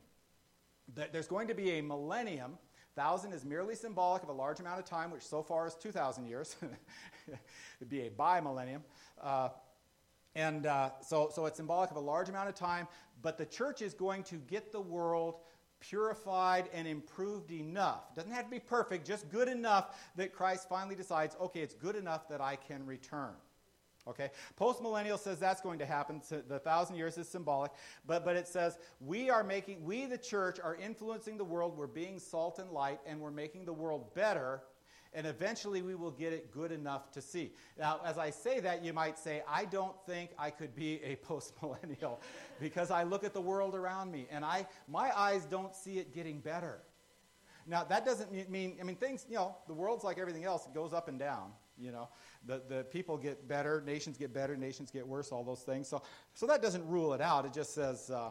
There's 0.94 1.28
going 1.28 1.48
to 1.48 1.54
be 1.54 1.78
a 1.78 1.82
millennium. 1.82 2.58
Thousand 2.96 3.32
is 3.32 3.44
merely 3.44 3.74
symbolic 3.74 4.22
of 4.22 4.28
a 4.28 4.32
large 4.32 4.60
amount 4.60 4.78
of 4.78 4.84
time, 4.84 5.10
which 5.10 5.22
so 5.22 5.42
far 5.42 5.66
is 5.66 5.74
2,000 5.76 6.26
years. 6.26 6.56
It'd 7.28 7.88
be 7.88 8.06
a 8.06 8.10
bi-millennium. 8.10 8.82
Uh, 9.22 9.50
and 10.34 10.66
uh, 10.66 10.90
so, 11.00 11.30
so 11.32 11.46
it's 11.46 11.56
symbolic 11.56 11.90
of 11.90 11.96
a 11.96 12.00
large 12.00 12.28
amount 12.28 12.48
of 12.48 12.54
time, 12.54 12.88
but 13.22 13.38
the 13.38 13.46
church 13.46 13.82
is 13.82 13.94
going 13.94 14.22
to 14.24 14.36
get 14.36 14.72
the 14.72 14.80
world 14.80 15.36
purified 15.80 16.68
and 16.72 16.86
improved 16.86 17.50
enough. 17.50 18.14
Doesn't 18.14 18.32
have 18.32 18.44
to 18.44 18.50
be 18.50 18.60
perfect, 18.60 19.06
just 19.06 19.28
good 19.30 19.48
enough 19.48 19.96
that 20.16 20.32
Christ 20.32 20.68
finally 20.68 20.94
decides, 20.94 21.36
okay, 21.40 21.60
it's 21.60 21.74
good 21.74 21.96
enough 21.96 22.28
that 22.28 22.40
I 22.40 22.56
can 22.56 22.86
return. 22.86 23.34
Okay? 24.08 24.30
Postmillennial 24.58 25.18
says 25.18 25.38
that's 25.38 25.60
going 25.60 25.78
to 25.78 25.86
happen. 25.86 26.22
So 26.22 26.42
the 26.46 26.58
thousand 26.58 26.96
years 26.96 27.18
is 27.18 27.28
symbolic. 27.28 27.72
But, 28.06 28.24
but 28.24 28.36
it 28.36 28.48
says 28.48 28.78
we 29.00 29.30
are 29.30 29.44
making, 29.44 29.84
we 29.84 30.06
the 30.06 30.18
church 30.18 30.58
are 30.60 30.74
influencing 30.76 31.36
the 31.36 31.44
world. 31.44 31.76
We're 31.76 31.86
being 31.86 32.18
salt 32.18 32.58
and 32.58 32.70
light, 32.70 33.00
and 33.06 33.20
we're 33.20 33.30
making 33.30 33.64
the 33.66 33.72
world 33.72 34.14
better. 34.14 34.62
And 35.12 35.26
eventually 35.26 35.82
we 35.82 35.96
will 35.96 36.12
get 36.12 36.32
it 36.32 36.52
good 36.52 36.70
enough 36.70 37.10
to 37.12 37.20
see. 37.20 37.52
Now, 37.78 38.00
as 38.04 38.16
I 38.16 38.30
say 38.30 38.60
that, 38.60 38.84
you 38.84 38.92
might 38.92 39.18
say, 39.18 39.42
I 39.48 39.64
don't 39.64 39.94
think 40.06 40.30
I 40.38 40.50
could 40.50 40.74
be 40.74 41.00
a 41.02 41.16
postmillennial 41.28 42.18
because 42.60 42.90
I 42.90 43.02
look 43.02 43.24
at 43.24 43.34
the 43.34 43.40
world 43.40 43.74
around 43.74 44.12
me 44.12 44.26
and 44.30 44.44
I, 44.44 44.66
my 44.88 45.16
eyes 45.18 45.44
don't 45.44 45.74
see 45.74 45.98
it 45.98 46.14
getting 46.14 46.38
better. 46.38 46.80
Now, 47.66 47.84
that 47.84 48.04
doesn't 48.04 48.32
mean, 48.50 48.76
I 48.80 48.84
mean, 48.84 48.96
things, 48.96 49.26
you 49.28 49.36
know, 49.36 49.56
the 49.66 49.74
world's 49.74 50.04
like 50.04 50.18
everything 50.18 50.44
else, 50.44 50.66
it 50.66 50.74
goes 50.74 50.92
up 50.92 51.08
and 51.08 51.18
down, 51.18 51.52
you 51.78 51.92
know. 51.92 52.08
The, 52.46 52.62
the 52.68 52.84
people 52.84 53.18
get 53.18 53.46
better, 53.46 53.82
nations 53.84 54.16
get 54.16 54.32
better, 54.32 54.56
nations 54.56 54.90
get 54.90 55.06
worse, 55.06 55.30
all 55.30 55.44
those 55.44 55.60
things. 55.60 55.86
So, 55.86 56.02
so 56.34 56.46
that 56.46 56.62
doesn't 56.62 56.86
rule 56.88 57.12
it 57.12 57.20
out. 57.20 57.44
It 57.44 57.52
just 57.52 57.74
says, 57.74 58.10
uh, 58.10 58.30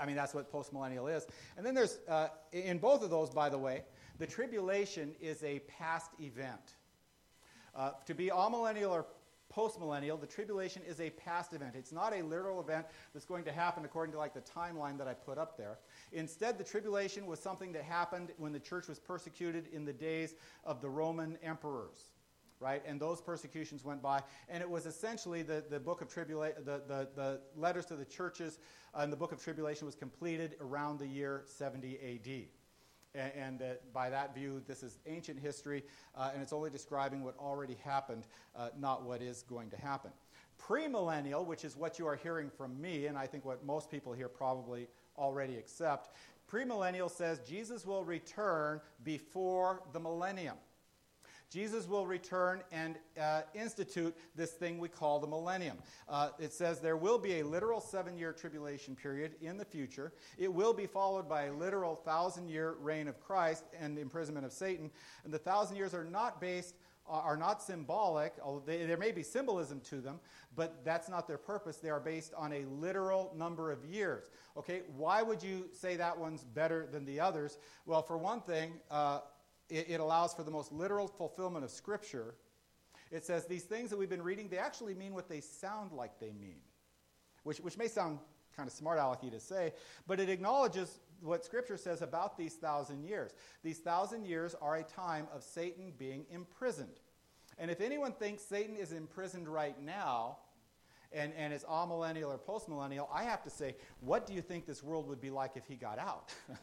I 0.00 0.06
mean, 0.06 0.16
that's 0.16 0.34
what 0.34 0.50
postmillennial 0.50 1.14
is. 1.14 1.26
And 1.56 1.66
then 1.66 1.74
there's, 1.74 1.98
uh, 2.08 2.28
in 2.52 2.78
both 2.78 3.02
of 3.02 3.10
those, 3.10 3.30
by 3.30 3.48
the 3.48 3.58
way, 3.58 3.82
the 4.20 4.26
tribulation 4.26 5.14
is 5.18 5.42
a 5.42 5.60
past 5.60 6.10
event. 6.20 6.76
Uh, 7.74 7.92
to 8.04 8.14
be 8.14 8.26
amillennial 8.26 8.90
or 8.90 9.06
postmillennial, 9.50 10.20
the 10.20 10.26
tribulation 10.26 10.82
is 10.86 11.00
a 11.00 11.08
past 11.08 11.54
event. 11.54 11.74
It's 11.74 11.90
not 11.90 12.12
a 12.12 12.22
literal 12.22 12.60
event 12.60 12.84
that's 13.14 13.24
going 13.24 13.44
to 13.44 13.50
happen 13.50 13.82
according 13.86 14.12
to 14.12 14.18
like 14.18 14.34
the 14.34 14.42
timeline 14.42 14.98
that 14.98 15.08
I 15.08 15.14
put 15.14 15.38
up 15.38 15.56
there. 15.56 15.78
Instead, 16.12 16.58
the 16.58 16.64
tribulation 16.64 17.24
was 17.24 17.40
something 17.40 17.72
that 17.72 17.82
happened 17.82 18.32
when 18.36 18.52
the 18.52 18.60
church 18.60 18.88
was 18.88 18.98
persecuted 18.98 19.68
in 19.72 19.86
the 19.86 19.92
days 19.92 20.34
of 20.64 20.82
the 20.82 20.88
Roman 20.88 21.38
emperors 21.42 22.10
right? 22.62 22.82
And 22.86 23.00
those 23.00 23.22
persecutions 23.22 23.86
went 23.86 24.02
by. 24.02 24.22
And 24.50 24.62
it 24.62 24.68
was 24.68 24.84
essentially 24.84 25.40
the, 25.40 25.64
the 25.70 25.80
book 25.80 26.02
of 26.02 26.08
tribulation, 26.08 26.62
the, 26.62 26.82
the, 26.86 27.08
the, 27.16 27.40
letters 27.56 27.86
to 27.86 27.96
the 27.96 28.04
churches 28.04 28.58
uh, 28.94 28.98
and 29.00 29.10
the 29.10 29.16
book 29.16 29.32
of 29.32 29.42
tribulation 29.42 29.86
was 29.86 29.94
completed 29.94 30.56
around 30.60 30.98
the 30.98 31.06
year 31.06 31.42
70 31.46 31.96
AD. 31.96 32.59
And, 33.14 33.32
and 33.34 33.62
uh, 33.62 33.64
by 33.92 34.10
that 34.10 34.34
view, 34.34 34.62
this 34.66 34.82
is 34.82 34.98
ancient 35.06 35.38
history, 35.38 35.84
uh, 36.16 36.30
and 36.32 36.42
it's 36.42 36.52
only 36.52 36.70
describing 36.70 37.22
what 37.24 37.36
already 37.38 37.76
happened, 37.84 38.24
uh, 38.56 38.68
not 38.78 39.04
what 39.04 39.22
is 39.22 39.42
going 39.42 39.70
to 39.70 39.76
happen. 39.76 40.10
Premillennial, 40.60 41.44
which 41.44 41.64
is 41.64 41.76
what 41.76 41.98
you 41.98 42.06
are 42.06 42.16
hearing 42.16 42.50
from 42.50 42.80
me, 42.80 43.06
and 43.06 43.16
I 43.16 43.26
think 43.26 43.44
what 43.44 43.64
most 43.64 43.90
people 43.90 44.12
here 44.12 44.28
probably 44.28 44.88
already 45.16 45.56
accept, 45.56 46.10
premillennial 46.50 47.10
says 47.10 47.40
Jesus 47.40 47.86
will 47.86 48.04
return 48.04 48.80
before 49.04 49.82
the 49.92 50.00
millennium. 50.00 50.56
Jesus 51.50 51.88
will 51.88 52.06
return 52.06 52.62
and 52.70 52.96
uh, 53.20 53.42
institute 53.54 54.16
this 54.36 54.52
thing 54.52 54.78
we 54.78 54.88
call 54.88 55.18
the 55.18 55.26
millennium. 55.26 55.76
Uh, 56.08 56.30
it 56.38 56.52
says 56.52 56.80
there 56.80 56.96
will 56.96 57.18
be 57.18 57.40
a 57.40 57.44
literal 57.44 57.80
seven 57.80 58.16
year 58.16 58.32
tribulation 58.32 58.94
period 58.94 59.32
in 59.40 59.58
the 59.58 59.64
future. 59.64 60.12
It 60.38 60.52
will 60.52 60.72
be 60.72 60.86
followed 60.86 61.28
by 61.28 61.44
a 61.44 61.52
literal 61.52 61.96
thousand 61.96 62.48
year 62.48 62.76
reign 62.80 63.08
of 63.08 63.20
Christ 63.20 63.64
and 63.78 63.96
the 63.96 64.00
imprisonment 64.00 64.46
of 64.46 64.52
Satan. 64.52 64.90
And 65.24 65.34
the 65.34 65.38
thousand 65.38 65.76
years 65.76 65.92
are 65.92 66.04
not 66.04 66.40
based 66.40 66.76
uh, 67.10 67.14
are 67.14 67.36
not 67.36 67.60
symbolic, 67.60 68.34
they, 68.64 68.84
there 68.84 68.96
may 68.96 69.10
be 69.10 69.22
symbolism 69.22 69.80
to 69.80 70.00
them, 70.00 70.20
but 70.54 70.84
that's 70.84 71.08
not 71.08 71.26
their 71.26 71.38
purpose. 71.38 71.78
They 71.78 71.90
are 71.90 71.98
based 71.98 72.32
on 72.34 72.52
a 72.52 72.64
literal 72.66 73.32
number 73.36 73.72
of 73.72 73.84
years. 73.84 74.30
Okay, 74.56 74.82
why 74.96 75.20
would 75.20 75.42
you 75.42 75.68
say 75.72 75.96
that 75.96 76.16
one's 76.16 76.44
better 76.44 76.86
than 76.92 77.04
the 77.04 77.18
others? 77.18 77.58
Well, 77.84 78.02
for 78.02 78.16
one 78.16 78.40
thing, 78.40 78.74
uh, 78.90 79.20
it, 79.70 79.86
it 79.88 80.00
allows 80.00 80.34
for 80.34 80.42
the 80.42 80.50
most 80.50 80.72
literal 80.72 81.06
fulfillment 81.06 81.64
of 81.64 81.70
Scripture. 81.70 82.34
It 83.10 83.24
says 83.24 83.46
these 83.46 83.64
things 83.64 83.90
that 83.90 83.96
we've 83.96 84.10
been 84.10 84.22
reading, 84.22 84.48
they 84.48 84.58
actually 84.58 84.94
mean 84.94 85.14
what 85.14 85.28
they 85.28 85.40
sound 85.40 85.92
like 85.92 86.18
they 86.20 86.32
mean, 86.32 86.60
which, 87.42 87.58
which 87.58 87.76
may 87.76 87.88
sound 87.88 88.18
kind 88.56 88.68
of 88.68 88.72
smart 88.72 88.98
alecky 88.98 89.30
to 89.30 89.40
say, 89.40 89.72
but 90.06 90.20
it 90.20 90.28
acknowledges 90.28 91.00
what 91.20 91.44
Scripture 91.44 91.76
says 91.76 92.02
about 92.02 92.36
these 92.36 92.54
thousand 92.54 93.04
years. 93.04 93.32
These 93.62 93.78
thousand 93.78 94.26
years 94.26 94.54
are 94.60 94.76
a 94.76 94.82
time 94.82 95.26
of 95.34 95.42
Satan 95.42 95.92
being 95.98 96.24
imprisoned. 96.30 97.00
And 97.58 97.70
if 97.70 97.80
anyone 97.80 98.12
thinks 98.12 98.42
Satan 98.42 98.76
is 98.76 98.92
imprisoned 98.92 99.48
right 99.48 99.80
now, 99.82 100.38
and, 101.12 101.32
and 101.36 101.52
is 101.52 101.64
millennial 101.68 102.30
or 102.30 102.38
postmillennial, 102.38 103.08
I 103.12 103.24
have 103.24 103.42
to 103.42 103.50
say, 103.50 103.74
what 104.00 104.26
do 104.26 104.32
you 104.32 104.42
think 104.42 104.66
this 104.66 104.82
world 104.82 105.08
would 105.08 105.20
be 105.20 105.30
like 105.30 105.56
if 105.56 105.66
he 105.66 105.74
got 105.74 105.98
out? 105.98 106.32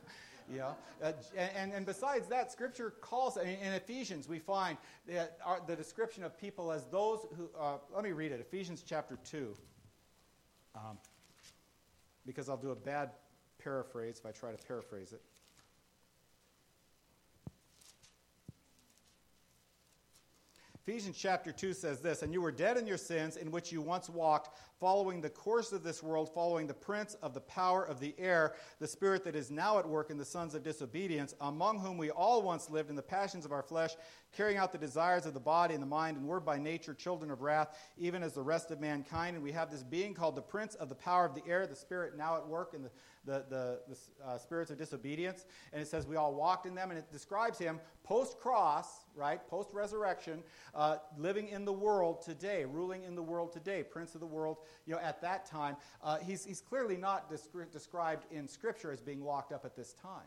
Know? 0.50 0.76
Uh, 1.04 1.12
and, 1.38 1.74
and 1.74 1.86
besides 1.86 2.28
that, 2.28 2.52
Scripture 2.52 2.92
calls, 3.02 3.38
in, 3.38 3.48
in 3.48 3.74
Ephesians, 3.74 4.30
we 4.30 4.40
find 4.40 4.78
that 5.08 5.38
our, 5.44 5.60
the 5.66 5.76
description 5.76 6.24
of 6.24 6.38
people 6.38 6.72
as 6.72 6.86
those 6.86 7.26
who, 7.36 7.50
uh, 7.60 7.78
let 7.94 8.04
me 8.04 8.12
read 8.12 8.32
it, 8.32 8.40
Ephesians 8.40 8.84
chapter 8.88 9.18
2, 9.30 9.54
um, 10.76 10.98
because 12.26 12.50
I'll 12.50 12.58
do 12.58 12.72
a 12.72 12.76
bad 12.76 13.12
paraphrase 13.62 14.20
if 14.20 14.26
I 14.26 14.32
try 14.32 14.52
to 14.52 14.58
paraphrase 14.68 15.12
it. 15.12 15.22
Ephesians 20.88 21.18
chapter 21.18 21.52
2 21.52 21.74
says 21.74 22.00
this 22.00 22.22
And 22.22 22.32
you 22.32 22.42
were 22.42 22.52
dead 22.52 22.78
in 22.78 22.88
your 22.88 22.98
sins, 22.98 23.36
in 23.36 23.52
which 23.52 23.74
you 23.74 23.82
once 23.82 24.10
walked, 24.10 24.58
following 24.80 25.20
the 25.20 25.30
course 25.30 25.74
of 25.74 25.84
this 25.84 26.02
world, 26.02 26.34
following 26.34 26.66
the 26.66 26.74
prince 26.74 27.16
of 27.16 27.34
the 27.34 27.42
power 27.42 27.84
of 27.84 28.00
the 28.00 28.16
air, 28.18 28.54
the 28.80 28.88
spirit 28.88 29.26
that 29.26 29.36
is 29.36 29.52
now 29.52 29.80
at 29.80 29.90
work 29.90 30.10
in 30.10 30.18
the 30.18 30.24
sons 30.24 30.56
of 30.56 30.64
disobedience, 30.64 31.36
among 31.42 31.80
whom 31.80 31.98
we 31.98 32.10
all 32.10 32.42
once 32.42 32.70
lived 32.70 32.90
in 32.90 32.96
the 32.96 33.02
passions 33.02 33.44
of 33.44 33.52
our 33.52 33.64
flesh, 33.64 33.96
carrying 34.32 34.58
out 34.58 34.72
the 34.72 34.78
desires 34.78 35.26
of 35.26 35.34
the 35.34 35.42
body 35.42 35.74
and 35.74 35.84
the 35.84 35.88
mind, 35.88 36.16
and 36.16 36.26
were 36.26 36.40
by 36.40 36.58
nature 36.58 36.94
children 36.94 37.32
of 37.32 37.42
wrath, 37.42 37.78
even 37.98 38.24
as 38.24 38.32
the 38.32 38.42
rest 38.42 38.72
of 38.72 38.80
mankind. 38.80 39.36
And 39.36 39.44
we 39.44 39.52
have 39.52 39.70
this 39.70 39.84
being 39.84 40.14
called 40.14 40.38
the 40.38 40.42
prince 40.42 40.76
of 40.76 40.88
the 40.88 40.96
power 40.96 41.26
of 41.26 41.36
the 41.36 41.46
air, 41.46 41.68
the 41.68 41.76
spirit 41.76 42.18
now 42.18 42.38
at 42.38 42.48
work 42.48 42.74
in 42.74 42.82
the 42.82 42.92
the, 43.28 43.46
the, 43.50 43.80
the 43.88 44.26
uh, 44.26 44.38
spirits 44.40 44.72
of 44.72 44.78
disobedience. 44.80 45.46
And 45.72 45.82
it 45.82 45.88
says 45.88 46.08
we 46.08 46.16
all 46.16 46.34
walked 46.34 46.66
in 46.66 46.74
them, 46.74 46.90
and 46.90 46.98
it 46.98 47.12
describes 47.12 47.60
him 47.60 47.80
post 48.04 48.40
cross, 48.40 49.06
right, 49.14 49.46
post 49.48 49.70
resurrection, 49.74 50.42
uh, 50.74 50.98
living 51.18 51.50
in 51.50 51.66
the 51.66 51.74
world 51.74 52.22
today, 52.22 52.66
ruling 52.66 53.04
in 53.04 53.14
the 53.14 53.22
world 53.22 53.52
today, 53.52 53.84
prince 53.84 54.16
of 54.16 54.22
the 54.22 54.28
world, 54.28 54.58
you 54.86 54.94
know, 54.94 55.02
at 55.02 55.22
that 55.22 55.46
time. 55.46 55.76
Uh, 56.02 56.18
he's, 56.18 56.44
he's 56.44 56.62
clearly 56.62 56.98
not 56.98 57.30
descri- 57.30 57.70
described 57.72 58.26
in 58.32 58.48
Scripture 58.48 58.92
as 58.92 59.02
being 59.02 59.22
locked 59.22 59.52
up 59.52 59.66
at 59.66 59.76
this 59.76 59.94
time. 59.94 60.26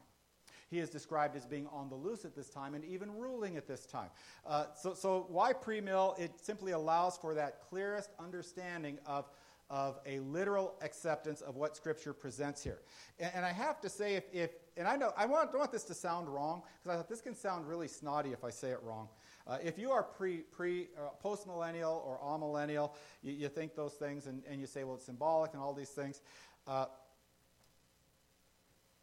He 0.70 0.78
is 0.78 0.88
described 0.88 1.36
as 1.36 1.44
being 1.44 1.66
on 1.72 1.88
the 1.88 1.96
loose 1.96 2.24
at 2.24 2.36
this 2.36 2.48
time 2.48 2.74
and 2.74 2.84
even 2.84 3.10
ruling 3.10 3.56
at 3.56 3.66
this 3.66 3.86
time. 3.86 4.08
Uh, 4.46 4.66
so, 4.80 4.94
so, 4.94 5.26
why 5.28 5.52
pre 5.52 5.80
mill? 5.80 6.14
It 6.16 6.38
simply 6.40 6.70
allows 6.70 7.18
for 7.18 7.34
that 7.34 7.60
clearest 7.68 8.10
understanding 8.20 8.98
of 9.04 9.28
of 9.70 10.00
a 10.04 10.18
literal 10.18 10.74
acceptance 10.82 11.40
of 11.40 11.56
what 11.56 11.76
Scripture 11.76 12.12
presents 12.12 12.62
here. 12.62 12.80
And, 13.20 13.30
and 13.36 13.46
I 13.46 13.52
have 13.52 13.80
to 13.82 13.88
say, 13.88 14.16
if, 14.16 14.24
if 14.32 14.50
and 14.76 14.88
I 14.88 14.96
know 14.96 15.12
I 15.16 15.26
want, 15.26 15.52
don't 15.52 15.60
want 15.60 15.72
this 15.72 15.84
to 15.84 15.94
sound 15.94 16.28
wrong 16.28 16.62
because 16.82 16.94
I 16.94 16.96
thought 16.96 17.08
this 17.08 17.20
can 17.20 17.36
sound 17.36 17.68
really 17.68 17.86
snotty 17.86 18.32
if 18.32 18.44
I 18.44 18.50
say 18.50 18.70
it 18.70 18.80
wrong. 18.82 19.08
Uh, 19.46 19.58
if 19.62 19.78
you 19.78 19.92
are 19.92 20.02
pre, 20.02 20.38
pre 20.38 20.88
uh, 20.98 21.10
post 21.20 21.46
millennial 21.46 22.02
or 22.04 22.18
amillennial, 22.18 22.92
you, 23.22 23.32
you 23.32 23.48
think 23.48 23.76
those 23.76 23.94
things 23.94 24.26
and, 24.26 24.42
and 24.48 24.60
you 24.60 24.66
say, 24.66 24.82
well, 24.82 24.96
it's 24.96 25.06
symbolic 25.06 25.54
and 25.54 25.62
all 25.62 25.72
these 25.72 25.90
things. 25.90 26.20
Uh, 26.66 26.86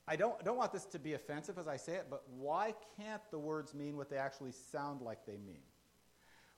I 0.06 0.16
don't, 0.16 0.42
don't 0.44 0.58
want 0.58 0.72
this 0.72 0.86
to 0.86 1.00
be 1.00 1.14
offensive 1.14 1.58
as 1.58 1.68
I 1.68 1.78
say 1.78 1.94
it, 1.94 2.08
but 2.10 2.24
why 2.30 2.74
can't 2.98 3.22
the 3.32 3.40
words 3.40 3.74
mean 3.74 3.98
what 3.98 4.10
they 4.10 4.18
actually 4.18 4.54
sound 4.72 5.02
like 5.02 5.26
they 5.26 5.38
mean? 5.38 5.64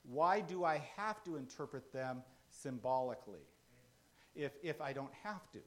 Why 0.04 0.40
do 0.42 0.64
I 0.64 0.82
have 0.98 1.24
to 1.24 1.36
interpret 1.36 1.92
them 1.92 2.24
symbolically? 2.50 3.42
If, 4.36 4.54
if 4.64 4.82
I 4.82 4.94
don't 4.94 5.14
have 5.24 5.50
to. 5.52 5.60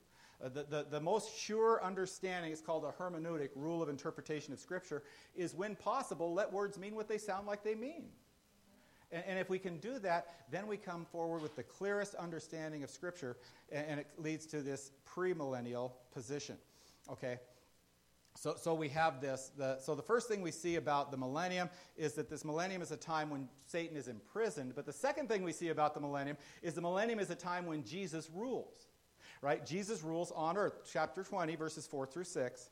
Uh, 0.43 0.49
the, 0.49 0.65
the, 0.65 0.87
the 0.91 1.01
most 1.01 1.37
sure 1.37 1.83
understanding, 1.85 2.53
it's 2.53 2.61
called 2.61 2.85
a 2.85 3.03
hermeneutic, 3.03 3.51
rule 3.55 3.83
of 3.83 3.89
interpretation 3.89 4.53
of 4.53 4.59
Scripture, 4.59 5.03
is 5.37 5.55
when 5.55 5.77
possible, 5.77 6.35
let 6.35 6.53
words 6.53 6.79
mean 6.79 6.95
what 6.95 7.09
they 7.09 7.19
sound 7.19 7.47
like 7.47 7.63
they 7.63 7.75
mean. 7.75 8.07
And, 9.13 9.23
and 9.27 9.39
if 9.39 9.49
we 9.49 9.59
can 9.59 9.79
do 9.79 9.99
that, 10.01 10.27
then 10.51 10.67
we 10.67 10.77
come 10.77 11.05
forward 11.05 11.43
with 11.43 11.55
the 11.55 11.63
clearest 11.63 12.15
understanding 12.17 12.83
of 12.83 12.91
Scripture, 12.91 13.37
and, 13.71 13.87
and 13.87 14.01
it 14.01 14.07
leads 14.19 14.47
to 14.47 14.63
this 14.63 14.91
premillennial 15.09 15.93
position. 16.13 16.57
Okay? 17.11 17.39
So, 18.35 18.55
so 18.59 18.75
we 18.75 18.89
have 18.89 19.21
this. 19.21 19.53
The, 19.57 19.79
so 19.79 19.95
the 19.95 20.03
first 20.03 20.29
thing 20.29 20.43
we 20.43 20.51
see 20.51 20.77
about 20.77 21.11
the 21.11 21.17
millennium 21.17 21.69
is 21.97 22.15
that 22.15 22.31
this 22.31 22.45
millennium 22.45 22.83
is 22.83 22.91
a 22.91 22.97
time 22.97 23.31
when 23.31 23.49
Satan 23.67 23.97
is 23.97 24.09
imprisoned. 24.09 24.75
But 24.75 24.87
the 24.87 24.93
second 24.93 25.29
thing 25.29 25.43
we 25.43 25.53
see 25.53 25.69
about 25.69 25.95
the 25.95 26.01
millennium 26.01 26.37
is 26.63 26.75
the 26.75 26.81
millennium 26.81 27.19
is 27.19 27.31
a 27.31 27.35
time 27.35 27.67
when 27.67 27.85
Jesus 27.85 28.31
rules. 28.35 28.89
Right? 29.43 29.65
Jesus 29.67 30.03
rules 30.03 30.33
on 30.33 30.57
earth. 30.57 30.89
Chapter 30.91 31.23
20, 31.23 31.57
verses 31.57 31.87
4 31.87 32.07
through 32.07 32.25
6. 32.25 32.71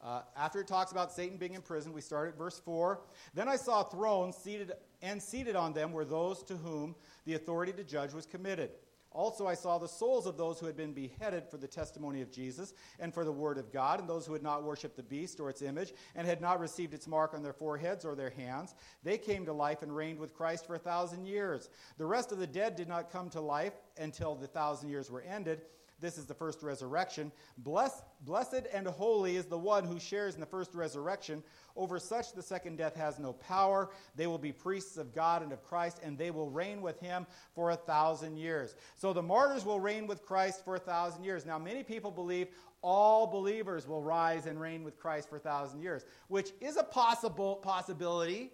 Uh, 0.00 0.22
after 0.36 0.60
it 0.60 0.68
talks 0.68 0.92
about 0.92 1.12
Satan 1.12 1.38
being 1.38 1.54
imprisoned, 1.54 1.94
we 1.94 2.00
start 2.00 2.28
at 2.28 2.38
verse 2.38 2.60
4. 2.60 3.00
Then 3.34 3.48
I 3.48 3.56
saw 3.56 3.82
thrones 3.82 4.36
seated, 4.36 4.72
and 5.02 5.20
seated 5.20 5.56
on 5.56 5.72
them 5.72 5.92
were 5.92 6.04
those 6.04 6.42
to 6.44 6.56
whom 6.56 6.94
the 7.24 7.34
authority 7.34 7.72
to 7.72 7.82
judge 7.82 8.12
was 8.12 8.26
committed. 8.26 8.70
Also, 9.10 9.46
I 9.46 9.54
saw 9.54 9.78
the 9.78 9.88
souls 9.88 10.26
of 10.26 10.36
those 10.36 10.60
who 10.60 10.66
had 10.66 10.76
been 10.76 10.92
beheaded 10.92 11.48
for 11.48 11.56
the 11.56 11.66
testimony 11.66 12.20
of 12.20 12.30
Jesus 12.30 12.74
and 13.00 13.12
for 13.12 13.24
the 13.24 13.32
word 13.32 13.56
of 13.56 13.72
God, 13.72 14.00
and 14.00 14.08
those 14.08 14.26
who 14.26 14.34
had 14.34 14.42
not 14.42 14.62
worshipped 14.62 14.96
the 14.96 15.02
beast 15.02 15.40
or 15.40 15.48
its 15.48 15.62
image, 15.62 15.94
and 16.14 16.26
had 16.26 16.40
not 16.40 16.60
received 16.60 16.92
its 16.92 17.08
mark 17.08 17.32
on 17.32 17.42
their 17.42 17.52
foreheads 17.52 18.04
or 18.04 18.14
their 18.14 18.30
hands. 18.30 18.74
They 19.02 19.16
came 19.16 19.46
to 19.46 19.52
life 19.52 19.82
and 19.82 19.94
reigned 19.94 20.18
with 20.18 20.34
Christ 20.34 20.66
for 20.66 20.74
a 20.74 20.78
thousand 20.78 21.24
years. 21.24 21.70
The 21.96 22.06
rest 22.06 22.32
of 22.32 22.38
the 22.38 22.46
dead 22.46 22.76
did 22.76 22.88
not 22.88 23.10
come 23.10 23.30
to 23.30 23.40
life 23.40 23.74
until 23.96 24.34
the 24.34 24.46
thousand 24.46 24.90
years 24.90 25.10
were 25.10 25.22
ended. 25.22 25.62
This 26.00 26.16
is 26.16 26.26
the 26.26 26.34
first 26.34 26.62
resurrection. 26.62 27.32
Bless, 27.58 28.02
blessed 28.20 28.66
and 28.72 28.86
holy 28.86 29.36
is 29.36 29.46
the 29.46 29.58
one 29.58 29.84
who 29.84 29.98
shares 29.98 30.34
in 30.34 30.40
the 30.40 30.46
first 30.46 30.74
resurrection. 30.74 31.42
Over 31.76 31.98
such 31.98 32.32
the 32.32 32.42
second 32.42 32.76
death 32.76 32.94
has 32.96 33.18
no 33.18 33.32
power. 33.32 33.90
They 34.14 34.26
will 34.26 34.38
be 34.38 34.52
priests 34.52 34.96
of 34.96 35.14
God 35.14 35.42
and 35.42 35.52
of 35.52 35.62
Christ, 35.62 35.98
and 36.02 36.16
they 36.16 36.30
will 36.30 36.50
reign 36.50 36.82
with 36.82 37.00
him 37.00 37.26
for 37.54 37.70
a 37.70 37.76
thousand 37.76 38.36
years. 38.36 38.74
So 38.94 39.12
the 39.12 39.22
martyrs 39.22 39.64
will 39.64 39.80
reign 39.80 40.06
with 40.06 40.24
Christ 40.24 40.64
for 40.64 40.76
a 40.76 40.80
thousand 40.80 41.24
years. 41.24 41.44
Now, 41.44 41.58
many 41.58 41.82
people 41.82 42.10
believe 42.10 42.48
all 42.82 43.26
believers 43.26 43.88
will 43.88 44.02
rise 44.02 44.46
and 44.46 44.60
reign 44.60 44.84
with 44.84 44.98
Christ 44.98 45.28
for 45.28 45.36
a 45.36 45.40
thousand 45.40 45.80
years, 45.80 46.04
which 46.28 46.52
is 46.60 46.76
a 46.76 46.84
possible 46.84 47.56
possibility. 47.56 48.52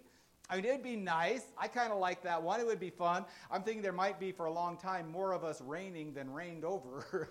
I 0.49 0.57
mean, 0.57 0.65
it'd 0.65 0.83
be 0.83 0.95
nice. 0.95 1.41
I 1.57 1.67
kind 1.67 1.91
of 1.91 1.97
like 1.97 2.21
that 2.23 2.41
one. 2.41 2.59
It 2.59 2.67
would 2.67 2.79
be 2.79 2.91
fun. 2.91 3.25
I'm 3.49 3.63
thinking 3.63 3.81
there 3.81 3.91
might 3.91 4.19
be, 4.19 4.31
for 4.31 4.45
a 4.45 4.51
long 4.51 4.77
time, 4.77 5.11
more 5.11 5.33
of 5.33 5.43
us 5.43 5.59
reigning 5.59 6.13
than 6.13 6.31
reigned 6.31 6.63
over. 6.63 7.29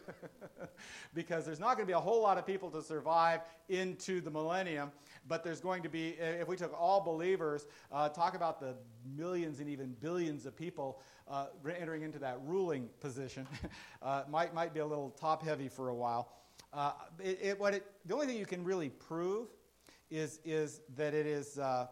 because 1.14 1.46
there's 1.46 1.60
not 1.60 1.76
going 1.76 1.86
to 1.86 1.90
be 1.90 1.92
a 1.92 2.00
whole 2.00 2.20
lot 2.20 2.38
of 2.38 2.46
people 2.46 2.70
to 2.70 2.82
survive 2.82 3.42
into 3.68 4.20
the 4.20 4.30
millennium. 4.30 4.90
But 5.28 5.44
there's 5.44 5.60
going 5.60 5.82
to 5.84 5.88
be, 5.88 6.16
if 6.18 6.48
we 6.48 6.56
took 6.56 6.74
all 6.78 7.00
believers, 7.00 7.66
uh, 7.92 8.08
talk 8.08 8.34
about 8.34 8.58
the 8.58 8.74
millions 9.16 9.60
and 9.60 9.68
even 9.68 9.94
billions 10.00 10.44
of 10.44 10.56
people 10.56 11.00
uh, 11.28 11.46
entering 11.78 12.02
into 12.02 12.18
that 12.18 12.38
ruling 12.44 12.88
position, 13.00 13.46
uh, 14.02 14.24
might, 14.28 14.52
might 14.54 14.74
be 14.74 14.80
a 14.80 14.86
little 14.86 15.10
top 15.10 15.44
heavy 15.44 15.68
for 15.68 15.88
a 15.88 15.94
while. 15.94 16.32
Uh, 16.72 16.92
it, 17.22 17.38
it, 17.40 17.60
what 17.60 17.74
it, 17.74 17.86
the 18.06 18.14
only 18.14 18.26
thing 18.26 18.36
you 18.36 18.46
can 18.46 18.64
really 18.64 18.88
prove 18.88 19.46
is, 20.10 20.40
is 20.44 20.80
that 20.96 21.14
it 21.14 21.26
is 21.26 21.58
uh, 21.58 21.86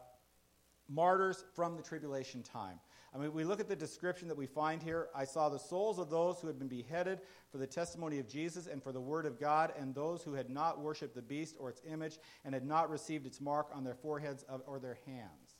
martyrs 0.92 1.44
from 1.54 1.76
the 1.76 1.82
tribulation 1.82 2.42
time. 2.42 2.78
I 3.14 3.18
mean, 3.18 3.32
we 3.34 3.44
look 3.44 3.60
at 3.60 3.68
the 3.68 3.76
description 3.76 4.26
that 4.28 4.36
we 4.36 4.46
find 4.46 4.82
here. 4.82 5.08
I 5.14 5.24
saw 5.24 5.50
the 5.50 5.58
souls 5.58 5.98
of 5.98 6.08
those 6.08 6.40
who 6.40 6.46
had 6.46 6.58
been 6.58 6.68
beheaded 6.68 7.20
for 7.50 7.58
the 7.58 7.66
testimony 7.66 8.18
of 8.18 8.26
Jesus 8.26 8.66
and 8.66 8.82
for 8.82 8.90
the 8.90 9.00
word 9.00 9.26
of 9.26 9.38
God, 9.38 9.72
and 9.78 9.94
those 9.94 10.22
who 10.22 10.32
had 10.32 10.48
not 10.48 10.80
worshipped 10.80 11.14
the 11.14 11.20
beast 11.20 11.56
or 11.58 11.68
its 11.68 11.82
image 11.86 12.18
and 12.44 12.54
had 12.54 12.64
not 12.64 12.88
received 12.88 13.26
its 13.26 13.40
mark 13.40 13.68
on 13.74 13.84
their 13.84 13.94
foreheads 13.94 14.46
or 14.66 14.78
their 14.78 14.98
hands. 15.04 15.58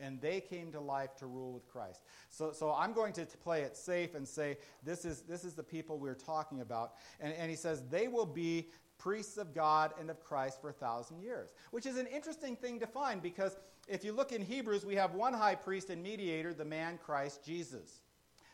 And 0.00 0.20
they 0.20 0.40
came 0.40 0.72
to 0.72 0.80
life 0.80 1.14
to 1.16 1.26
rule 1.26 1.52
with 1.52 1.66
Christ. 1.68 2.02
So, 2.28 2.52
so 2.52 2.74
I'm 2.74 2.92
going 2.92 3.12
to, 3.14 3.24
to 3.24 3.38
play 3.38 3.62
it 3.62 3.76
safe 3.76 4.14
and 4.14 4.26
say 4.26 4.58
this 4.82 5.04
is, 5.04 5.20
this 5.22 5.44
is 5.44 5.54
the 5.54 5.62
people 5.62 5.98
we're 5.98 6.14
talking 6.14 6.60
about. 6.60 6.94
And, 7.20 7.32
and 7.34 7.48
he 7.48 7.56
says 7.56 7.84
they 7.88 8.08
will 8.08 8.26
be 8.26 8.68
priests 9.02 9.36
of 9.36 9.52
God 9.52 9.92
and 9.98 10.08
of 10.10 10.22
Christ 10.22 10.60
for 10.60 10.70
a 10.70 10.72
thousand 10.72 11.20
years, 11.20 11.50
which 11.72 11.86
is 11.86 11.96
an 11.96 12.06
interesting 12.06 12.54
thing 12.54 12.78
to 12.80 12.86
find 12.86 13.20
because 13.20 13.56
if 13.88 14.04
you 14.04 14.12
look 14.12 14.30
in 14.30 14.42
Hebrews, 14.42 14.86
we 14.86 14.94
have 14.94 15.14
one 15.14 15.32
high 15.32 15.56
priest 15.56 15.90
and 15.90 16.00
mediator, 16.00 16.54
the 16.54 16.64
man 16.64 16.98
Christ 17.04 17.44
Jesus. 17.44 18.00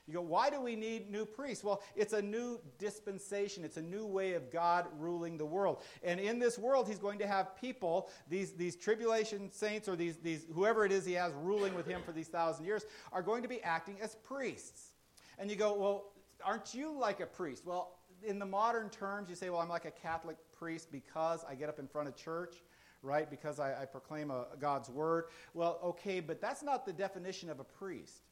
You 0.06 0.14
go, 0.14 0.22
why 0.22 0.48
do 0.48 0.58
we 0.58 0.74
need 0.74 1.10
new 1.10 1.26
priests? 1.26 1.62
Well, 1.62 1.82
it's 1.94 2.14
a 2.14 2.22
new 2.22 2.58
dispensation. 2.78 3.62
It's 3.62 3.76
a 3.76 3.82
new 3.82 4.06
way 4.06 4.32
of 4.32 4.50
God 4.50 4.86
ruling 4.98 5.36
the 5.36 5.44
world. 5.44 5.82
And 6.02 6.18
in 6.18 6.38
this 6.38 6.58
world, 6.58 6.88
He's 6.88 6.98
going 6.98 7.18
to 7.18 7.26
have 7.26 7.54
people, 7.60 8.08
these, 8.26 8.52
these 8.52 8.74
tribulation 8.74 9.52
saints 9.52 9.86
or 9.86 9.96
these, 9.96 10.16
these, 10.16 10.46
whoever 10.54 10.86
it 10.86 10.92
is 10.92 11.04
He 11.04 11.12
has 11.12 11.34
ruling 11.34 11.74
with 11.74 11.86
Him 11.86 12.00
for 12.06 12.12
these 12.12 12.28
thousand 12.28 12.64
years, 12.64 12.86
are 13.12 13.20
going 13.20 13.42
to 13.42 13.48
be 13.48 13.62
acting 13.62 13.98
as 14.00 14.14
priests. 14.14 14.92
And 15.38 15.50
you 15.50 15.56
go, 15.56 15.74
well, 15.74 16.04
aren't 16.42 16.72
you 16.72 16.98
like 16.98 17.20
a 17.20 17.26
priest? 17.26 17.66
Well, 17.66 17.97
in 18.24 18.38
the 18.38 18.46
modern 18.46 18.90
terms, 18.90 19.28
you 19.28 19.34
say, 19.34 19.50
well, 19.50 19.60
I'm 19.60 19.68
like 19.68 19.84
a 19.84 19.90
Catholic 19.90 20.36
priest 20.58 20.90
because 20.90 21.44
I 21.48 21.54
get 21.54 21.68
up 21.68 21.78
in 21.78 21.86
front 21.86 22.08
of 22.08 22.16
church, 22.16 22.56
right? 23.02 23.28
Because 23.30 23.60
I, 23.60 23.82
I 23.82 23.84
proclaim 23.84 24.30
a, 24.30 24.46
God's 24.60 24.88
word. 24.88 25.26
Well, 25.54 25.78
okay, 25.82 26.20
but 26.20 26.40
that's 26.40 26.62
not 26.62 26.84
the 26.84 26.92
definition 26.92 27.50
of 27.50 27.60
a 27.60 27.64
priest. 27.64 28.22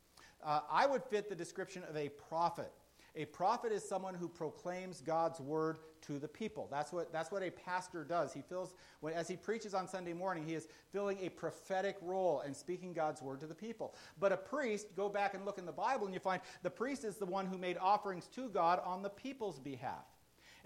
Uh, 0.44 0.61
I 0.70 0.87
would 0.87 1.03
fit 1.03 1.29
the 1.29 1.35
description 1.35 1.83
of 1.88 1.96
a 1.96 2.09
prophet. 2.09 2.72
A 3.19 3.25
prophet 3.25 3.73
is 3.73 3.83
someone 3.83 4.15
who 4.15 4.29
proclaims 4.29 5.01
God's 5.01 5.41
word 5.41 5.79
to 6.03 6.19
the 6.19 6.29
people. 6.29 6.69
That's 6.71 6.93
what, 6.93 7.11
that's 7.11 7.33
what 7.33 7.43
a 7.43 7.51
pastor 7.51 8.05
does. 8.05 8.35
He 8.35 8.43
fills, 8.43 8.75
when, 9.01 9.15
as 9.15 9.27
he 9.27 9.37
preaches 9.37 9.73
on 9.73 9.89
Sunday 9.89 10.13
morning, 10.13 10.45
he 10.47 10.55
is 10.55 10.69
filling 10.93 11.19
a 11.23 11.31
prophetic 11.31 11.97
role 12.03 12.43
and 12.43 12.55
speaking 12.55 12.93
God's 12.93 13.23
word 13.23 13.41
to 13.41 13.47
the 13.47 13.55
people. 13.55 13.95
But 14.21 14.33
a 14.33 14.37
priest, 14.37 14.95
go 14.95 15.09
back 15.09 15.33
and 15.33 15.47
look 15.47 15.57
in 15.57 15.65
the 15.65 15.73
Bible, 15.73 16.05
and 16.05 16.13
you 16.13 16.21
find 16.21 16.43
the 16.63 16.71
priest 16.71 17.05
is 17.05 17.17
the 17.17 17.25
one 17.25 17.47
who 17.47 17.57
made 17.57 17.79
offerings 17.81 18.27
to 18.35 18.51
God 18.51 18.83
on 18.85 19.03
the 19.03 19.09
people's 19.09 19.59
behalf. 19.59 20.05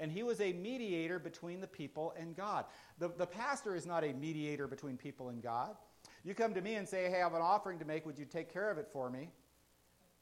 And 0.00 0.10
he 0.10 0.24
was 0.24 0.40
a 0.40 0.52
mediator 0.52 1.20
between 1.20 1.60
the 1.60 1.68
people 1.68 2.14
and 2.18 2.34
God. 2.34 2.64
The, 2.98 3.10
the 3.10 3.26
pastor 3.26 3.76
is 3.76 3.86
not 3.86 4.02
a 4.02 4.12
mediator 4.12 4.66
between 4.66 4.96
people 4.96 5.28
and 5.28 5.40
God. 5.40 5.76
You 6.24 6.34
come 6.34 6.54
to 6.54 6.60
me 6.60 6.74
and 6.74 6.88
say, 6.88 7.08
Hey, 7.10 7.16
I 7.16 7.24
have 7.24 7.34
an 7.34 7.42
offering 7.42 7.78
to 7.78 7.84
make. 7.84 8.06
Would 8.06 8.18
you 8.18 8.24
take 8.24 8.52
care 8.52 8.70
of 8.70 8.78
it 8.78 8.88
for 8.92 9.08
me? 9.08 9.28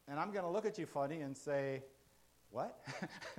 And 0.09 0.19
I'm 0.19 0.33
going 0.33 0.45
to 0.45 0.51
look 0.51 0.67
at 0.67 0.79
you 0.79 0.87
funny 0.87 1.21
and 1.21 1.37
say, 1.37 1.83
what? 2.51 2.79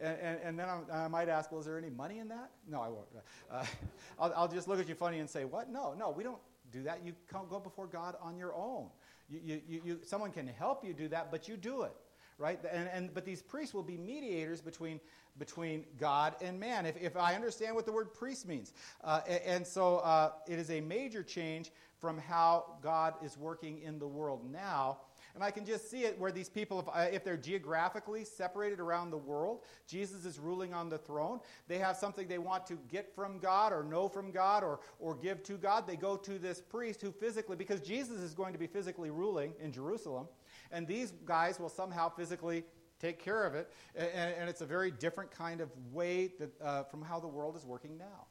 and, 0.00 0.18
and, 0.20 0.38
and, 0.42 0.58
then 0.58 0.68
I, 0.68 1.04
I, 1.04 1.08
might 1.08 1.28
ask, 1.28 1.50
well, 1.50 1.60
is 1.60 1.66
there 1.66 1.78
any 1.78 1.90
money 1.90 2.18
in 2.18 2.28
that? 2.28 2.50
No, 2.68 2.80
I 2.80 2.88
won't. 2.88 3.06
Uh, 3.50 3.64
I'll, 4.18 4.32
I'll, 4.36 4.48
just 4.48 4.68
look 4.68 4.80
at 4.80 4.88
you 4.88 4.94
funny 4.94 5.18
and 5.18 5.28
say, 5.28 5.44
what? 5.44 5.70
No, 5.70 5.94
no, 5.94 6.10
we 6.10 6.22
don't 6.22 6.40
do 6.72 6.82
that. 6.82 7.00
You 7.04 7.14
can't 7.30 7.48
go 7.48 7.58
before 7.58 7.86
God 7.86 8.16
on 8.20 8.36
your 8.36 8.54
own. 8.54 8.88
You, 9.28 9.60
you, 9.66 9.82
you, 9.84 10.00
someone 10.04 10.32
can 10.32 10.46
help 10.46 10.84
you 10.84 10.92
do 10.92 11.08
that, 11.08 11.30
but 11.30 11.48
you 11.48 11.56
do 11.56 11.82
it. 11.82 11.92
Right? 12.36 12.58
And, 12.70 12.88
and, 12.92 13.14
but 13.14 13.24
these 13.24 13.42
priests 13.42 13.72
will 13.72 13.84
be 13.84 13.96
mediators 13.96 14.60
between, 14.60 14.98
between 15.38 15.84
God 16.00 16.34
and 16.42 16.58
man, 16.58 16.84
if, 16.84 16.96
if 17.00 17.16
I 17.16 17.36
understand 17.36 17.76
what 17.76 17.86
the 17.86 17.92
word 17.92 18.12
priest 18.12 18.48
means. 18.48 18.72
Uh, 19.04 19.20
and, 19.28 19.40
and, 19.46 19.66
so 19.66 19.98
uh, 19.98 20.32
it 20.48 20.58
is 20.58 20.68
a 20.72 20.80
major 20.80 21.22
change 21.22 21.70
from 22.00 22.18
how 22.18 22.76
God 22.82 23.14
is 23.24 23.38
working 23.38 23.80
in 23.82 24.00
the 24.00 24.08
world 24.08 24.50
now 24.50 24.98
and 25.34 25.42
I 25.42 25.50
can 25.50 25.64
just 25.64 25.90
see 25.90 26.04
it 26.04 26.18
where 26.18 26.30
these 26.30 26.48
people, 26.48 26.80
if, 26.80 26.88
uh, 26.88 27.08
if 27.12 27.24
they're 27.24 27.36
geographically 27.36 28.24
separated 28.24 28.78
around 28.78 29.10
the 29.10 29.18
world, 29.18 29.62
Jesus 29.86 30.24
is 30.24 30.38
ruling 30.38 30.72
on 30.72 30.88
the 30.88 30.98
throne. 30.98 31.40
They 31.66 31.78
have 31.78 31.96
something 31.96 32.28
they 32.28 32.38
want 32.38 32.66
to 32.66 32.78
get 32.88 33.14
from 33.14 33.38
God 33.38 33.72
or 33.72 33.82
know 33.82 34.08
from 34.08 34.30
God 34.30 34.62
or, 34.62 34.80
or 35.00 35.14
give 35.14 35.42
to 35.44 35.54
God. 35.54 35.86
They 35.86 35.96
go 35.96 36.16
to 36.16 36.38
this 36.38 36.60
priest 36.60 37.02
who 37.02 37.10
physically, 37.10 37.56
because 37.56 37.80
Jesus 37.80 38.20
is 38.20 38.34
going 38.34 38.52
to 38.52 38.58
be 38.58 38.66
physically 38.66 39.10
ruling 39.10 39.54
in 39.60 39.72
Jerusalem, 39.72 40.28
and 40.70 40.86
these 40.86 41.12
guys 41.24 41.58
will 41.58 41.68
somehow 41.68 42.08
physically 42.08 42.64
take 43.00 43.18
care 43.18 43.44
of 43.44 43.54
it. 43.54 43.72
And, 43.96 44.34
and 44.38 44.48
it's 44.48 44.60
a 44.60 44.66
very 44.66 44.90
different 44.90 45.30
kind 45.30 45.60
of 45.60 45.70
way 45.92 46.32
that, 46.38 46.60
uh, 46.60 46.84
from 46.84 47.02
how 47.02 47.18
the 47.20 47.28
world 47.28 47.56
is 47.56 47.66
working 47.66 47.98
now. 47.98 48.26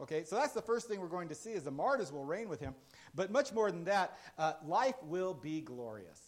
Okay, 0.00 0.24
so 0.24 0.36
that's 0.36 0.52
the 0.52 0.62
first 0.62 0.88
thing 0.88 1.00
we're 1.00 1.06
going 1.08 1.28
to 1.28 1.34
see 1.34 1.50
is 1.50 1.62
the 1.62 1.70
martyrs 1.70 2.12
will 2.12 2.24
reign 2.24 2.48
with 2.48 2.60
him. 2.60 2.74
But 3.14 3.30
much 3.30 3.52
more 3.52 3.70
than 3.70 3.84
that, 3.84 4.18
uh, 4.38 4.54
life 4.66 4.96
will 5.02 5.34
be 5.34 5.60
glorious. 5.60 6.20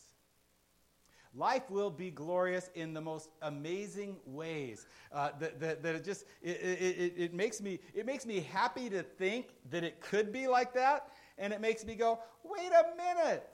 Life 1.34 1.68
will 1.70 1.90
be 1.90 2.10
glorious 2.10 2.70
in 2.74 2.94
the 2.94 3.00
most 3.00 3.28
amazing 3.42 4.16
ways. 4.24 4.86
Uh, 5.12 5.30
that, 5.38 5.60
that, 5.60 5.82
that, 5.82 5.94
it 5.96 6.04
just 6.04 6.24
it, 6.40 6.56
it, 6.56 7.14
it, 7.16 7.34
makes 7.34 7.60
me 7.60 7.78
it 7.92 8.06
makes 8.06 8.24
me 8.24 8.40
happy 8.40 8.88
to 8.88 9.02
think 9.02 9.48
that 9.70 9.84
it 9.84 10.00
could 10.00 10.32
be 10.32 10.46
like 10.46 10.72
that, 10.72 11.10
and 11.36 11.52
it 11.52 11.60
makes 11.60 11.84
me 11.84 11.94
go, 11.94 12.20
wait 12.42 12.70
a 12.70 12.96
minute. 12.96 13.52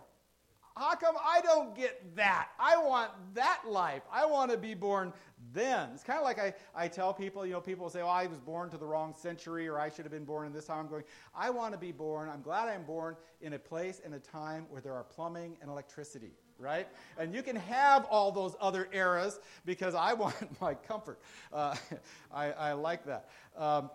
How 0.76 0.94
come 0.94 1.16
I 1.22 1.40
don't 1.42 1.76
get 1.76 2.16
that? 2.16 2.48
I 2.58 2.76
want 2.78 3.10
that 3.34 3.62
life. 3.66 4.02
I 4.10 4.24
want 4.26 4.50
to 4.52 4.56
be 4.56 4.74
born 4.74 5.12
then. 5.52 5.90
It's 5.94 6.02
kind 6.02 6.18
of 6.18 6.24
like 6.24 6.38
I, 6.38 6.54
I 6.74 6.88
tell 6.88 7.12
people, 7.12 7.44
you 7.46 7.52
know, 7.52 7.60
people 7.60 7.88
say, 7.90 8.00
oh, 8.00 8.08
I 8.08 8.26
was 8.26 8.40
born 8.40 8.70
to 8.70 8.78
the 8.78 8.86
wrong 8.86 9.14
century 9.14 9.68
or 9.68 9.78
I 9.78 9.88
should 9.88 10.04
have 10.04 10.12
been 10.12 10.24
born 10.24 10.46
in 10.46 10.52
this 10.52 10.66
time. 10.66 10.80
I'm 10.80 10.88
going, 10.88 11.04
I 11.34 11.50
want 11.50 11.72
to 11.72 11.78
be 11.78 11.92
born. 11.92 12.28
I'm 12.28 12.42
glad 12.42 12.68
I'm 12.68 12.84
born 12.84 13.16
in 13.40 13.52
a 13.52 13.58
place 13.58 14.00
and 14.04 14.14
a 14.14 14.18
time 14.18 14.66
where 14.70 14.80
there 14.80 14.94
are 14.94 15.04
plumbing 15.04 15.56
and 15.60 15.70
electricity, 15.70 16.32
right? 16.58 16.88
And 17.18 17.34
you 17.34 17.42
can 17.42 17.56
have 17.56 18.04
all 18.06 18.32
those 18.32 18.54
other 18.60 18.88
eras 18.92 19.40
because 19.64 19.94
I 19.94 20.12
want 20.14 20.34
my 20.60 20.74
comfort. 20.74 21.20
Uh, 21.52 21.74
I, 22.32 22.52
I, 22.52 22.72
like 22.72 23.04
that. 23.06 23.28
Um, 23.56 23.90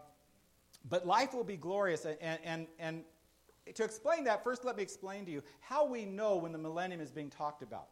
but 0.89 1.05
life 1.05 1.33
will 1.33 1.43
be 1.43 1.57
glorious 1.57 2.05
and, 2.05 2.39
and, 2.43 2.67
and 2.79 3.03
to 3.75 3.83
explain 3.83 4.23
that, 4.25 4.43
first 4.43 4.63
let 4.63 4.77
me 4.77 4.83
explain 4.83 5.25
to 5.25 5.31
you 5.31 5.43
how 5.59 5.85
we 5.85 6.05
know 6.05 6.37
when 6.37 6.51
the 6.51 6.57
millennium 6.57 7.01
is 7.01 7.11
being 7.11 7.29
talked 7.29 7.61
about. 7.61 7.87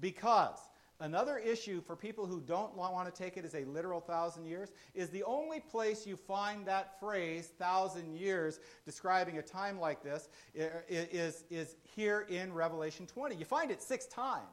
Because 0.00 0.58
Another 1.00 1.38
issue 1.38 1.82
for 1.82 1.96
people 1.96 2.24
who 2.24 2.40
don't 2.40 2.76
want 2.76 3.12
to 3.12 3.22
take 3.22 3.36
it 3.36 3.44
as 3.44 3.54
a 3.54 3.64
literal 3.64 4.00
thousand 4.00 4.46
years 4.46 4.70
is 4.94 5.08
the 5.10 5.24
only 5.24 5.58
place 5.58 6.06
you 6.06 6.16
find 6.16 6.64
that 6.66 7.00
phrase, 7.00 7.48
thousand 7.58 8.14
years, 8.14 8.60
describing 8.84 9.38
a 9.38 9.42
time 9.42 9.80
like 9.80 10.04
this, 10.04 10.28
is, 10.54 11.44
is 11.50 11.76
here 11.82 12.26
in 12.28 12.52
Revelation 12.52 13.06
20. 13.06 13.34
You 13.34 13.44
find 13.44 13.72
it 13.72 13.82
six 13.82 14.06
times. 14.06 14.46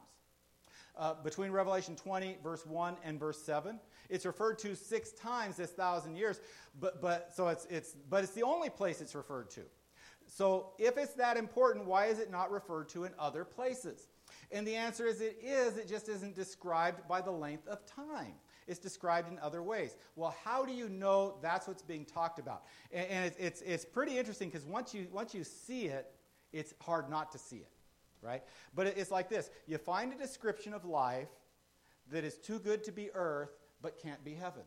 Uh, 0.98 1.14
between 1.24 1.52
Revelation 1.52 1.96
20, 1.96 2.38
verse 2.44 2.66
1 2.66 2.98
and 3.06 3.18
verse 3.18 3.42
7. 3.42 3.80
It's 4.10 4.26
referred 4.26 4.60
to 4.60 4.76
six 4.76 5.14
times 5.14 5.56
this 5.56 5.72
thousand 5.72 6.18
years, 6.18 6.42
but, 6.82 7.02
but, 7.02 7.32
so 7.34 7.48
it's, 7.48 7.66
it's, 7.70 7.96
but 8.10 8.26
it's 8.26 8.34
the 8.34 8.44
only 8.44 8.70
place 8.70 9.00
it's 9.00 9.16
referred 9.16 9.50
to. 9.52 9.62
So 10.28 10.74
if 10.78 10.98
it's 10.98 11.14
that 11.14 11.38
important, 11.38 11.86
why 11.86 12.08
is 12.08 12.20
it 12.20 12.30
not 12.30 12.52
referred 12.52 12.90
to 12.90 13.06
in 13.06 13.14
other 13.18 13.46
places? 13.46 14.10
And 14.52 14.68
the 14.68 14.76
answer 14.76 15.06
is 15.06 15.22
it 15.22 15.38
is, 15.42 15.78
it 15.78 15.88
just 15.88 16.10
isn't 16.10 16.36
described 16.36 17.08
by 17.08 17.22
the 17.22 17.32
length 17.32 17.68
of 17.68 17.86
time. 17.86 18.34
It's 18.68 18.80
described 18.80 19.32
in 19.32 19.40
other 19.40 19.64
ways. 19.64 19.96
Well, 20.16 20.36
how 20.44 20.66
do 20.66 20.74
you 20.74 20.90
know 20.90 21.36
that's 21.42 21.68
what's 21.68 21.82
being 21.82 22.06
talked 22.06 22.40
about? 22.40 22.64
And, 22.92 23.08
and 23.08 23.26
it's, 23.26 23.38
it's, 23.38 23.62
it's 23.62 23.86
pretty 23.86 24.18
interesting 24.18 24.50
because 24.50 24.66
once 24.66 24.94
you, 24.94 25.08
once 25.12 25.34
you 25.34 25.44
see 25.44 25.86
it, 25.86 26.12
it's 26.54 26.74
hard 26.82 27.10
not 27.10 27.32
to 27.32 27.38
see 27.38 27.58
it, 27.58 27.72
right? 28.22 28.44
But 28.76 28.88
it's 28.88 29.12
like 29.12 29.30
this 29.30 29.50
you 29.68 29.78
find 29.78 30.14
a 30.14 30.18
description 30.18 30.74
of 30.74 30.86
life 30.86 31.30
that 32.12 32.24
is 32.24 32.38
too 32.38 32.60
good 32.60 32.84
to 32.84 32.92
be 32.92 33.10
earth 33.14 33.52
but 33.82 33.98
can't 34.02 34.24
be 34.24 34.34
heaven. 34.34 34.64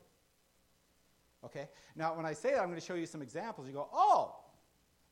Okay? 1.45 1.69
Now, 1.95 2.15
when 2.15 2.27
I 2.27 2.33
say 2.33 2.53
that, 2.53 2.61
I'm 2.61 2.69
going 2.69 2.81
to 2.81 2.85
show 2.87 2.95
you 2.95 3.07
some 3.07 3.23
examples. 3.23 3.67
You 3.67 3.75
go, 3.75 3.89
oh, 3.93 4.35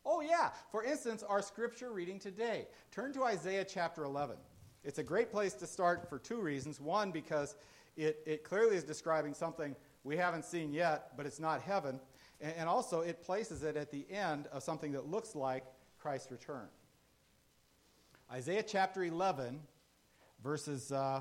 oh, 0.05 0.21
yeah. 0.23 0.51
For 0.71 0.83
instance, 0.83 1.23
our 1.23 1.43
scripture 1.43 1.93
reading 1.93 2.19
today. 2.19 2.67
Turn 2.91 3.13
to 3.13 3.25
Isaiah 3.25 3.65
chapter 3.65 4.05
11. 4.05 4.37
It's 4.85 4.99
a 4.99 5.03
great 5.03 5.31
place 5.31 5.55
to 5.55 5.66
start 5.66 6.09
for 6.09 6.18
two 6.18 6.40
reasons. 6.40 6.81
One, 6.81 7.11
because 7.12 7.55
it, 7.97 8.21
it 8.27 8.45
clearly 8.45 8.77
is 8.77 8.85
describing 8.85 9.35
something 9.35 9.77
we 10.05 10.16
haven't 10.16 10.45
seen 10.45 10.73
yet, 10.73 11.16
but 11.16 11.27
it's 11.27 11.38
not 11.38 11.62
heaven. 11.62 12.01
And, 12.40 12.53
and 12.59 12.68
also, 12.68 13.01
it 13.01 13.23
places 13.23 13.62
it 13.62 13.77
at 13.77 13.90
the 13.90 14.05
end 14.11 14.49
of 14.53 14.62
something 14.62 14.92
that 14.92 15.09
looks 15.09 15.37
like 15.37 15.64
Christ's 16.01 16.33
return. 16.33 16.68
Isaiah 18.31 18.64
chapter 18.64 19.05
11, 19.05 19.61
verses, 20.42 20.90
uh, 20.90 21.21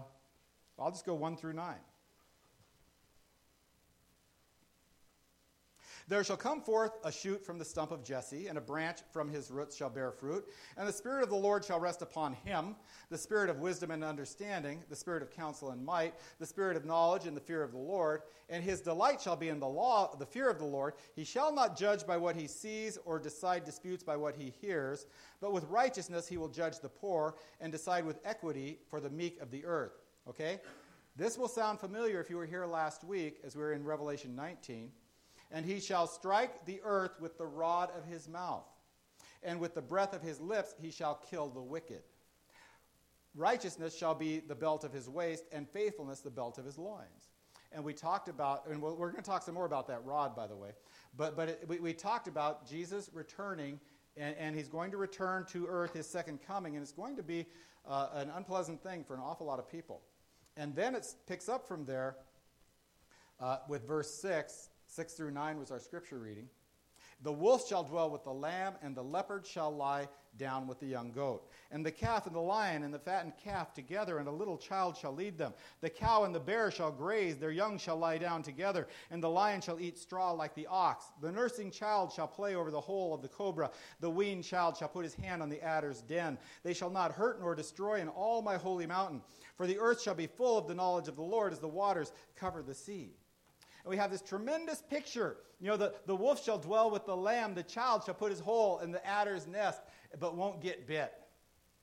I'll 0.79 0.91
just 0.91 1.05
go 1.05 1.13
1 1.13 1.37
through 1.37 1.53
9. 1.53 1.75
There 6.07 6.23
shall 6.23 6.37
come 6.37 6.61
forth 6.61 6.93
a 7.03 7.11
shoot 7.11 7.45
from 7.45 7.57
the 7.57 7.65
stump 7.65 7.91
of 7.91 8.03
Jesse, 8.03 8.47
and 8.47 8.57
a 8.57 8.61
branch 8.61 8.99
from 9.11 9.29
his 9.29 9.51
roots 9.51 9.75
shall 9.75 9.89
bear 9.89 10.11
fruit. 10.11 10.45
And 10.77 10.87
the 10.87 10.93
Spirit 10.93 11.23
of 11.23 11.29
the 11.29 11.35
Lord 11.35 11.63
shall 11.63 11.79
rest 11.79 12.01
upon 12.01 12.33
him 12.33 12.75
the 13.09 13.17
Spirit 13.17 13.49
of 13.49 13.59
wisdom 13.59 13.91
and 13.91 14.03
understanding, 14.03 14.83
the 14.89 14.95
Spirit 14.95 15.21
of 15.21 15.31
counsel 15.31 15.71
and 15.71 15.85
might, 15.85 16.15
the 16.39 16.45
Spirit 16.45 16.77
of 16.77 16.85
knowledge 16.85 17.25
and 17.25 17.35
the 17.35 17.41
fear 17.41 17.63
of 17.63 17.71
the 17.71 17.77
Lord. 17.77 18.21
And 18.49 18.63
his 18.63 18.81
delight 18.81 19.21
shall 19.21 19.35
be 19.35 19.49
in 19.49 19.59
the 19.59 19.67
law, 19.67 20.15
the 20.17 20.25
fear 20.25 20.49
of 20.49 20.57
the 20.57 20.65
Lord. 20.65 20.93
He 21.15 21.23
shall 21.23 21.53
not 21.53 21.77
judge 21.77 22.05
by 22.05 22.17
what 22.17 22.35
he 22.35 22.47
sees, 22.47 22.97
or 23.05 23.19
decide 23.19 23.63
disputes 23.63 24.03
by 24.03 24.17
what 24.17 24.35
he 24.35 24.53
hears, 24.61 25.05
but 25.39 25.53
with 25.53 25.63
righteousness 25.65 26.27
he 26.27 26.37
will 26.37 26.49
judge 26.49 26.79
the 26.79 26.89
poor, 26.89 27.35
and 27.59 27.71
decide 27.71 28.05
with 28.05 28.19
equity 28.25 28.79
for 28.89 28.99
the 28.99 29.09
meek 29.09 29.39
of 29.41 29.51
the 29.51 29.65
earth. 29.65 30.01
Okay? 30.27 30.59
This 31.15 31.37
will 31.37 31.47
sound 31.47 31.79
familiar 31.79 32.19
if 32.19 32.29
you 32.29 32.37
were 32.37 32.45
here 32.45 32.65
last 32.65 33.03
week 33.03 33.39
as 33.43 33.55
we 33.55 33.61
were 33.61 33.73
in 33.73 33.83
Revelation 33.83 34.35
19 34.35 34.91
and 35.51 35.65
he 35.65 35.79
shall 35.79 36.07
strike 36.07 36.65
the 36.65 36.81
earth 36.83 37.19
with 37.19 37.37
the 37.37 37.45
rod 37.45 37.89
of 37.97 38.05
his 38.05 38.27
mouth, 38.27 38.65
and 39.43 39.59
with 39.59 39.75
the 39.75 39.81
breath 39.81 40.13
of 40.13 40.21
his 40.21 40.39
lips 40.39 40.75
he 40.81 40.91
shall 40.91 41.21
kill 41.29 41.49
the 41.49 41.61
wicked. 41.61 42.01
Righteousness 43.35 43.97
shall 43.97 44.15
be 44.15 44.39
the 44.39 44.55
belt 44.55 44.83
of 44.83 44.91
his 44.91 45.09
waist, 45.09 45.45
and 45.51 45.67
faithfulness 45.69 46.19
the 46.19 46.29
belt 46.29 46.57
of 46.57 46.65
his 46.65 46.77
loins. 46.77 47.29
And 47.71 47.83
we 47.83 47.93
talked 47.93 48.27
about, 48.27 48.67
and 48.67 48.81
we're 48.81 49.11
going 49.11 49.15
to 49.15 49.21
talk 49.21 49.43
some 49.43 49.55
more 49.55 49.65
about 49.65 49.87
that 49.87 50.03
rod, 50.03 50.35
by 50.35 50.47
the 50.47 50.55
way. 50.55 50.71
But, 51.15 51.37
but 51.37 51.49
it, 51.49 51.65
we, 51.67 51.79
we, 51.79 51.93
talked 51.93 52.27
about 52.27 52.67
Jesus 52.67 53.09
returning, 53.13 53.79
and, 54.17 54.35
and, 54.37 54.55
he's 54.55 54.67
going 54.67 54.91
to 54.91 54.97
return 54.97 55.45
to 55.51 55.67
earth, 55.67 55.93
his 55.93 56.07
second 56.07 56.39
coming, 56.45 56.75
and 56.75 56.83
it's 56.83 56.91
going 56.91 57.15
to 57.15 57.23
be 57.23 57.45
uh, 57.87 58.09
an 58.13 58.29
unpleasant 58.35 58.83
thing 58.83 59.05
for 59.05 59.13
an 59.13 59.21
awful 59.21 59.47
lot 59.47 59.59
of 59.59 59.69
people. 59.69 60.01
And 60.57 60.75
then 60.75 60.95
it 60.95 61.05
picks 61.27 61.47
up 61.47 61.65
from 61.65 61.85
there 61.85 62.17
uh, 63.39 63.59
with 63.69 63.87
verse 63.87 64.13
6 64.15 64.69
6 64.91 65.13
through 65.13 65.31
9 65.31 65.57
was 65.57 65.71
our 65.71 65.79
scripture 65.79 66.19
reading. 66.19 66.49
The 67.23 67.31
wolf 67.31 67.65
shall 67.65 67.83
dwell 67.83 68.09
with 68.09 68.25
the 68.25 68.33
lamb, 68.33 68.73
and 68.81 68.93
the 68.93 69.03
leopard 69.03 69.47
shall 69.47 69.73
lie 69.73 70.09
down 70.37 70.67
with 70.67 70.81
the 70.81 70.85
young 70.87 71.13
goat. 71.13 71.49
And 71.71 71.85
the 71.85 71.91
calf 71.91 72.25
and 72.25 72.35
the 72.35 72.41
lion 72.41 72.83
and 72.83 72.93
the 72.93 72.99
fattened 72.99 73.37
calf 73.41 73.73
together, 73.73 74.17
and 74.17 74.27
a 74.27 74.31
little 74.31 74.57
child 74.57 74.97
shall 74.97 75.13
lead 75.13 75.37
them. 75.37 75.53
The 75.79 75.89
cow 75.89 76.25
and 76.25 76.35
the 76.35 76.41
bear 76.41 76.71
shall 76.71 76.91
graze, 76.91 77.37
their 77.37 77.51
young 77.51 77.77
shall 77.77 77.95
lie 77.95 78.17
down 78.17 78.43
together, 78.43 78.87
and 79.11 79.23
the 79.23 79.29
lion 79.29 79.61
shall 79.61 79.79
eat 79.79 79.97
straw 79.97 80.31
like 80.31 80.55
the 80.55 80.67
ox. 80.67 81.05
The 81.21 81.31
nursing 81.31 81.71
child 81.71 82.11
shall 82.11 82.27
play 82.27 82.55
over 82.55 82.69
the 82.69 82.81
hole 82.81 83.13
of 83.13 83.21
the 83.21 83.29
cobra. 83.29 83.71
The 84.01 84.09
weaned 84.09 84.43
child 84.43 84.75
shall 84.75 84.89
put 84.89 85.05
his 85.05 85.13
hand 85.13 85.41
on 85.41 85.47
the 85.47 85.63
adder's 85.63 86.01
den. 86.01 86.37
They 86.63 86.73
shall 86.73 86.89
not 86.89 87.13
hurt 87.13 87.39
nor 87.39 87.55
destroy 87.55 88.01
in 88.01 88.09
all 88.09 88.41
my 88.41 88.57
holy 88.57 88.87
mountain. 88.87 89.21
For 89.55 89.67
the 89.67 89.79
earth 89.79 90.01
shall 90.01 90.15
be 90.15 90.27
full 90.27 90.57
of 90.57 90.67
the 90.67 90.75
knowledge 90.75 91.07
of 91.07 91.15
the 91.15 91.21
Lord 91.21 91.53
as 91.53 91.59
the 91.59 91.67
waters 91.67 92.11
cover 92.35 92.61
the 92.61 92.73
sea. 92.73 93.13
And 93.83 93.89
we 93.89 93.97
have 93.97 94.11
this 94.11 94.21
tremendous 94.21 94.81
picture. 94.81 95.37
You 95.59 95.67
know, 95.67 95.77
the, 95.77 95.93
the 96.05 96.15
wolf 96.15 96.43
shall 96.43 96.57
dwell 96.57 96.89
with 96.91 97.05
the 97.05 97.15
lamb, 97.15 97.53
the 97.53 97.63
child 97.63 98.03
shall 98.05 98.15
put 98.15 98.31
his 98.31 98.39
hole 98.39 98.79
in 98.79 98.91
the 98.91 99.05
adder's 99.05 99.47
nest, 99.47 99.81
but 100.19 100.35
won't 100.35 100.61
get 100.61 100.87
bit. 100.87 101.13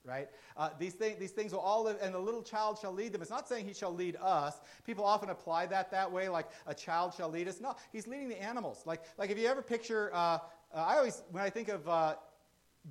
Right? 0.05 0.29
Uh, 0.57 0.71
these, 0.79 0.95
thing, 0.95 1.17
these 1.19 1.33
things 1.33 1.53
will 1.53 1.61
all 1.61 1.85
live, 1.85 1.99
and 2.01 2.15
the 2.15 2.19
little 2.19 2.43
child 2.43 2.79
shall 2.81 2.93
lead 2.93 3.13
them. 3.13 3.21
It's 3.21 3.31
not 3.31 3.47
saying 3.47 3.67
he 3.67 3.75
shall 3.75 3.93
lead 3.95 4.17
us. 4.17 4.55
People 4.87 5.05
often 5.05 5.29
apply 5.29 5.67
that 5.67 5.91
that 5.91 6.11
way, 6.11 6.29
like 6.31 6.47
a 6.67 6.73
child 6.73 7.13
shall 7.15 7.29
lead 7.29 7.47
us. 7.47 7.61
No, 7.61 7.77
he's 7.93 8.07
leading 8.07 8.29
the 8.29 8.43
animals. 8.43 8.83
Like, 8.87 9.03
like 9.19 9.29
if 9.31 9.39
you 9.39 9.47
ever 9.47 9.61
picture, 9.61 10.11
uh, 10.15 10.17
uh, 10.17 10.39
I 10.75 10.97
always, 10.97 11.23
when 11.31 11.43
I 11.43 11.51
think 11.51 11.69
of 11.69 11.87
uh, 11.89 12.15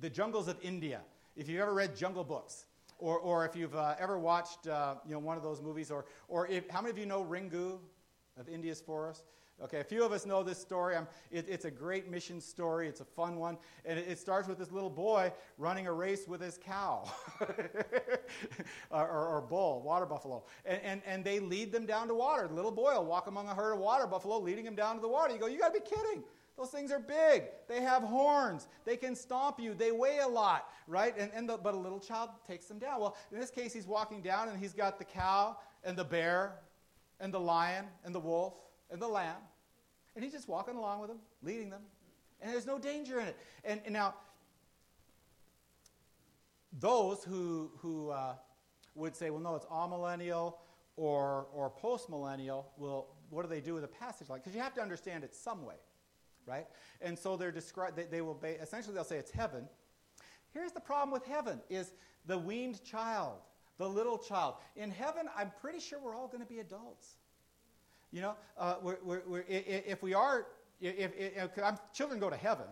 the 0.00 0.08
jungles 0.08 0.46
of 0.46 0.58
India, 0.62 1.00
if 1.34 1.48
you've 1.48 1.60
ever 1.60 1.74
read 1.74 1.96
Jungle 1.96 2.24
Books, 2.24 2.66
or, 2.98 3.18
or 3.18 3.44
if 3.44 3.56
you've 3.56 3.74
uh, 3.74 3.94
ever 3.98 4.18
watched 4.18 4.68
uh, 4.68 4.94
you 5.06 5.12
know, 5.12 5.18
one 5.18 5.36
of 5.36 5.42
those 5.42 5.60
movies, 5.60 5.90
or, 5.90 6.04
or 6.28 6.46
if, 6.46 6.68
how 6.70 6.80
many 6.80 6.90
of 6.90 6.98
you 6.98 7.06
know 7.06 7.24
Ringu? 7.24 7.78
Of 8.38 8.48
India's 8.48 8.80
forest. 8.80 9.24
Okay, 9.60 9.80
a 9.80 9.84
few 9.84 10.04
of 10.04 10.12
us 10.12 10.24
know 10.24 10.44
this 10.44 10.58
story. 10.58 10.94
It, 11.32 11.46
it's 11.48 11.64
a 11.64 11.70
great 11.70 12.08
mission 12.08 12.40
story. 12.40 12.86
It's 12.86 13.00
a 13.00 13.04
fun 13.04 13.38
one. 13.38 13.58
And 13.84 13.98
it, 13.98 14.06
it 14.08 14.18
starts 14.20 14.46
with 14.46 14.56
this 14.56 14.70
little 14.70 14.90
boy 14.90 15.32
running 15.56 15.88
a 15.88 15.92
race 15.92 16.28
with 16.28 16.40
his 16.40 16.60
cow 16.64 17.10
or, 17.40 19.08
or, 19.08 19.26
or, 19.26 19.40
bull, 19.40 19.82
water 19.82 20.06
buffalo. 20.06 20.44
And, 20.64 20.80
and, 20.84 21.02
and 21.04 21.24
they 21.24 21.40
lead 21.40 21.72
them 21.72 21.86
down 21.86 22.06
to 22.06 22.14
water. 22.14 22.46
The 22.46 22.54
little 22.54 22.70
boy 22.70 22.94
will 22.94 23.04
walk 23.04 23.26
among 23.26 23.48
a 23.48 23.54
herd 23.54 23.72
of 23.72 23.80
water 23.80 24.06
buffalo, 24.06 24.38
leading 24.38 24.64
him 24.64 24.76
down 24.76 24.94
to 24.94 25.02
the 25.02 25.08
water. 25.08 25.34
You 25.34 25.40
go, 25.40 25.48
you 25.48 25.58
got 25.58 25.74
to 25.74 25.80
be 25.80 25.84
kidding. 25.84 26.22
Those 26.56 26.70
things 26.70 26.92
are 26.92 27.00
big. 27.00 27.44
They 27.68 27.80
have 27.80 28.02
horns. 28.02 28.68
They 28.84 28.96
can 28.96 29.16
stomp 29.16 29.58
you. 29.58 29.74
They 29.74 29.90
weigh 29.90 30.18
a 30.18 30.28
lot, 30.28 30.70
right? 30.86 31.16
And, 31.18 31.32
and 31.34 31.48
the, 31.48 31.56
but 31.56 31.74
a 31.74 31.76
little 31.76 32.00
child 32.00 32.30
takes 32.46 32.66
them 32.66 32.78
down. 32.78 33.00
Well, 33.00 33.16
in 33.32 33.40
this 33.40 33.50
case, 33.50 33.72
he's 33.72 33.86
walking 33.86 34.22
down 34.22 34.48
and 34.48 34.58
he's 34.58 34.72
got 34.72 34.98
the 34.98 35.04
cow 35.04 35.56
and 35.82 35.96
the 35.96 36.04
bear 36.04 36.58
and 37.20 37.32
the 37.32 37.40
lion 37.40 37.86
and 38.04 38.14
the 38.14 38.20
wolf 38.20 38.54
and 38.90 39.00
the 39.00 39.08
lamb. 39.08 39.36
And 40.14 40.24
he's 40.24 40.32
just 40.32 40.48
walking 40.48 40.76
along 40.76 41.00
with 41.00 41.10
them, 41.10 41.18
leading 41.42 41.70
them. 41.70 41.82
And 42.40 42.52
there's 42.52 42.66
no 42.66 42.78
danger 42.78 43.20
in 43.20 43.28
it. 43.28 43.36
And, 43.64 43.80
and 43.84 43.92
now, 43.92 44.14
those 46.80 47.24
who, 47.24 47.70
who 47.78 48.10
uh, 48.10 48.34
would 48.94 49.16
say, 49.16 49.30
well, 49.30 49.40
no, 49.40 49.54
it's 49.54 49.66
amillennial 49.66 50.54
or, 50.96 51.46
or 51.52 51.70
post 51.70 52.08
millennial, 52.08 52.70
well, 52.76 53.08
what 53.30 53.42
do 53.42 53.48
they 53.48 53.60
do 53.60 53.74
with 53.74 53.84
a 53.84 53.88
passage 53.88 54.28
like? 54.28 54.42
Because 54.42 54.54
you 54.54 54.62
have 54.62 54.74
to 54.74 54.80
understand 54.80 55.24
it 55.24 55.34
some 55.34 55.64
way, 55.64 55.74
right? 56.46 56.66
And 57.00 57.18
so 57.18 57.36
they're 57.36 57.52
described, 57.52 57.96
they, 57.96 58.04
they 58.04 58.20
will, 58.20 58.34
ba- 58.34 58.60
essentially 58.60 58.94
they'll 58.94 59.04
say 59.04 59.16
it's 59.16 59.30
heaven. 59.30 59.68
Here's 60.52 60.72
the 60.72 60.80
problem 60.80 61.10
with 61.10 61.24
heaven 61.26 61.60
is 61.68 61.92
the 62.26 62.38
weaned 62.38 62.82
child 62.84 63.38
the 63.78 63.88
little 63.88 64.18
child. 64.18 64.54
In 64.76 64.90
heaven, 64.90 65.28
I'm 65.36 65.52
pretty 65.60 65.80
sure 65.80 65.98
we're 66.02 66.14
all 66.14 66.28
going 66.28 66.42
to 66.42 66.48
be 66.48 66.58
adults. 66.58 67.16
You 68.10 68.22
know, 68.22 68.34
uh, 68.56 68.76
we're, 68.82 68.98
we're, 69.02 69.22
we're, 69.26 69.44
if 69.48 70.02
we 70.02 70.14
are, 70.14 70.46
if, 70.80 71.12
if, 71.16 71.56
if 71.56 71.78
children 71.92 72.18
go 72.18 72.30
to 72.30 72.36
heaven, 72.36 72.66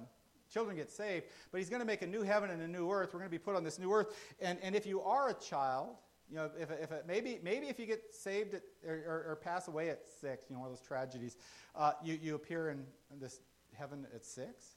children 0.53 0.77
get 0.77 0.90
saved, 0.90 1.27
but 1.53 1.59
he's 1.59 1.69
going 1.69 1.81
to 1.81 1.87
make 1.87 2.03
a 2.03 2.07
new 2.07 2.23
heaven 2.23 2.51
and 2.51 2.62
a 2.62 2.69
new 2.69 2.90
earth. 2.90 3.12
We're 3.12 3.21
going 3.21 3.31
to 3.31 3.35
be 3.35 3.38
put 3.38 3.55
on 3.55 3.64
this 3.64 3.79
new 3.79 3.92
earth. 3.92 4.16
And, 4.40 4.59
and 4.62 4.75
if 4.75 4.87
you 4.87 5.03
are 5.03 5.31
a 5.31 5.35
child, 5.35 5.97
you 6.31 6.37
know, 6.37 6.51
if, 6.59 6.71
if 6.71 6.90
maybe, 7.07 7.38
maybe 7.42 7.66
if 7.66 7.79
you 7.79 7.87
get 7.87 8.03
saved 8.12 8.55
at, 8.55 8.62
or, 8.87 8.95
or, 8.95 9.27
or, 9.31 9.37
pass 9.37 9.69
away 9.69 9.90
at 9.90 10.01
six, 10.21 10.47
you 10.49 10.55
know, 10.55 10.61
one 10.61 10.71
of 10.71 10.77
those 10.77 10.87
tragedies, 10.87 11.37
uh, 11.77 11.92
you, 12.03 12.19
you 12.21 12.35
appear 12.35 12.71
in, 12.71 12.85
in, 13.12 13.21
this 13.21 13.40
heaven 13.75 14.07
at 14.12 14.25
six. 14.25 14.77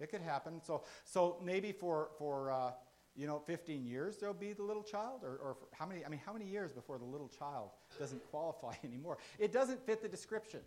It 0.00 0.10
could 0.10 0.22
happen. 0.22 0.60
So, 0.62 0.84
so 1.04 1.36
maybe 1.44 1.70
for, 1.72 2.10
for 2.18 2.50
uh, 2.50 2.70
you 3.16 3.26
know, 3.26 3.38
15 3.46 3.84
years 3.84 4.16
there'll 4.18 4.34
be 4.34 4.52
the 4.52 4.62
little 4.62 4.82
child? 4.82 5.20
Or, 5.22 5.36
or 5.36 5.56
how 5.72 5.86
many, 5.86 6.04
I 6.04 6.08
mean, 6.08 6.20
how 6.24 6.32
many 6.32 6.46
years 6.46 6.72
before 6.72 6.98
the 6.98 7.04
little 7.04 7.28
child 7.28 7.70
doesn't 7.98 8.22
qualify 8.30 8.74
anymore? 8.84 9.18
It 9.38 9.52
doesn't 9.52 9.84
fit 9.86 10.02
the 10.02 10.08
description. 10.08 10.60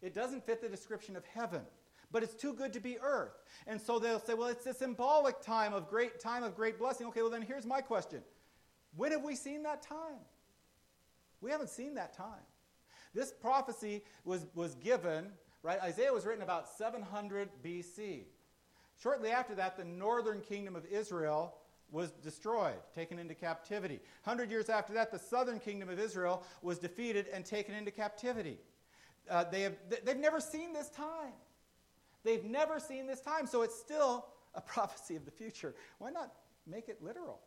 It 0.00 0.14
doesn't 0.14 0.46
fit 0.46 0.62
the 0.62 0.68
description 0.68 1.16
of 1.16 1.24
heaven, 1.26 1.62
but 2.12 2.22
it's 2.22 2.34
too 2.34 2.52
good 2.52 2.72
to 2.74 2.80
be 2.80 2.98
earth. 3.00 3.42
And 3.66 3.80
so 3.80 3.98
they'll 3.98 4.20
say, 4.20 4.34
well, 4.34 4.48
it's 4.48 4.66
a 4.66 4.74
symbolic 4.74 5.40
time 5.40 5.74
of 5.74 5.88
great 5.88 6.20
time 6.20 6.42
of 6.42 6.54
great 6.54 6.78
blessing. 6.78 7.06
Okay, 7.08 7.22
well 7.22 7.30
then 7.30 7.42
here's 7.42 7.66
my 7.66 7.80
question. 7.80 8.22
When 8.96 9.12
have 9.12 9.22
we 9.22 9.34
seen 9.34 9.64
that 9.64 9.82
time? 9.82 10.20
We 11.40 11.50
haven't 11.50 11.70
seen 11.70 11.94
that 11.94 12.16
time. 12.16 12.42
This 13.14 13.32
prophecy 13.32 14.02
was, 14.24 14.46
was 14.54 14.74
given, 14.76 15.26
right? 15.62 15.80
Isaiah 15.82 16.12
was 16.12 16.24
written 16.26 16.42
about 16.42 16.68
700 16.68 17.48
BC. 17.64 18.24
Shortly 19.02 19.30
after 19.30 19.54
that, 19.54 19.76
the 19.76 19.84
northern 19.84 20.40
kingdom 20.40 20.74
of 20.74 20.84
Israel 20.86 21.54
was 21.90 22.10
destroyed, 22.10 22.76
taken 22.94 23.18
into 23.18 23.34
captivity. 23.34 24.00
Hundred 24.22 24.50
years 24.50 24.68
after 24.68 24.92
that, 24.94 25.10
the 25.10 25.18
southern 25.18 25.58
kingdom 25.58 25.88
of 25.88 25.98
Israel 25.98 26.42
was 26.62 26.78
defeated 26.78 27.26
and 27.32 27.44
taken 27.44 27.74
into 27.74 27.90
captivity. 27.90 28.58
Uh, 29.30 29.44
they 29.44 29.62
have, 29.62 29.74
they've 30.04 30.18
never 30.18 30.40
seen 30.40 30.72
this 30.72 30.88
time. 30.90 31.32
They've 32.24 32.44
never 32.44 32.78
seen 32.80 33.06
this 33.06 33.20
time, 33.20 33.46
so 33.46 33.62
it's 33.62 33.78
still 33.78 34.26
a 34.54 34.60
prophecy 34.74 35.16
of 35.16 35.24
the 35.24 35.30
future. 35.30 35.74
Why 35.98 36.10
not 36.10 36.32
make 36.66 36.88
it 36.88 37.02
literal? 37.02 37.40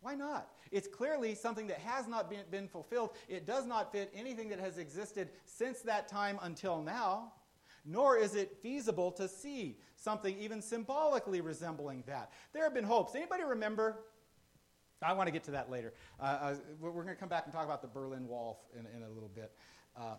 Why 0.00 0.14
not? 0.14 0.48
It's 0.70 0.86
clearly 0.86 1.34
something 1.34 1.66
that 1.68 1.78
has 1.78 2.06
not 2.06 2.28
been, 2.28 2.42
been 2.50 2.68
fulfilled. 2.68 3.10
It 3.28 3.46
does 3.46 3.66
not 3.66 3.90
fit 3.92 4.12
anything 4.14 4.48
that 4.50 4.60
has 4.60 4.78
existed 4.78 5.30
since 5.44 5.80
that 5.80 6.08
time 6.08 6.38
until 6.42 6.82
now 6.82 7.32
nor 7.86 8.16
is 8.16 8.34
it 8.34 8.58
feasible 8.60 9.12
to 9.12 9.28
see 9.28 9.78
something 9.94 10.36
even 10.38 10.60
symbolically 10.60 11.40
resembling 11.40 12.02
that. 12.06 12.32
There 12.52 12.64
have 12.64 12.74
been 12.74 12.84
hopes. 12.84 13.14
Anybody 13.14 13.44
remember? 13.44 13.96
I 15.02 15.12
want 15.12 15.26
to 15.28 15.32
get 15.32 15.44
to 15.44 15.50
that 15.52 15.70
later. 15.70 15.92
Uh, 16.18 16.22
uh, 16.24 16.54
we're 16.80 16.90
going 16.90 17.06
to 17.08 17.14
come 17.14 17.28
back 17.28 17.44
and 17.44 17.52
talk 17.52 17.64
about 17.64 17.82
the 17.82 17.88
Berlin 17.88 18.26
Wall 18.26 18.64
in, 18.74 18.86
in 18.96 19.02
a 19.02 19.08
little 19.08 19.30
bit. 19.34 19.52
Uh, 19.96 20.14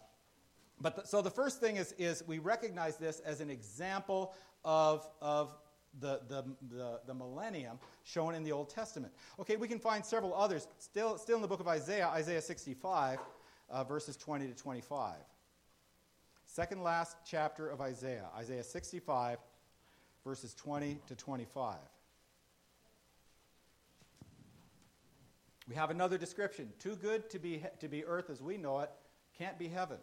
but 0.80 0.95
the, 0.95 1.08
so 1.08 1.21
the 1.21 1.32
first 1.32 1.60
thing 1.60 1.77
is, 1.77 1.93
is 1.97 2.23
we 2.27 2.39
recognize 2.39 2.97
this 2.97 3.19
as 3.21 3.41
an 3.41 3.49
example 3.49 4.36
of, 4.63 5.08
of 5.21 5.56
the, 5.99 6.21
the, 6.27 6.43
the, 6.69 6.99
the, 7.08 7.13
millennium 7.13 7.80
shown 8.03 8.36
in 8.36 8.43
the 8.43 8.51
Old 8.51 8.69
Testament. 8.69 9.12
Okay, 9.39 9.56
we 9.56 9.67
can 9.67 9.80
find 9.80 10.06
several 10.06 10.36
others 10.36 10.67
still, 10.77 11.17
still 11.17 11.38
in 11.38 11.41
the 11.41 11.47
book 11.47 11.60
of 11.60 11.67
Isaiah, 11.67 12.08
Isaiah 12.08 12.41
65, 12.41 13.19
uh, 13.69 13.84
verses 13.84 14.15
20 14.15 14.47
to 14.47 14.53
25. 14.53 15.15
Second 16.58 16.82
last 16.82 17.17
chapter 17.24 17.70
of 17.70 17.82
Isaiah, 17.82 18.30
Isaiah 18.36 18.63
65, 18.63 19.38
verses 20.24 20.56
20 20.56 20.98
to 21.06 21.15
25. 21.15 21.76
We 25.70 25.76
have 25.76 25.91
another 25.91 26.17
description. 26.17 26.70
Too 26.80 26.96
good 26.96 27.30
to 27.30 27.38
be, 27.38 27.63
to 27.80 27.88
be 27.88 28.04
earth 28.04 28.32
as 28.32 28.41
we 28.41 28.58
know 28.58 28.80
it, 28.80 28.89
can't 29.38 29.60
be 29.60 29.67
heaven. 29.67 30.00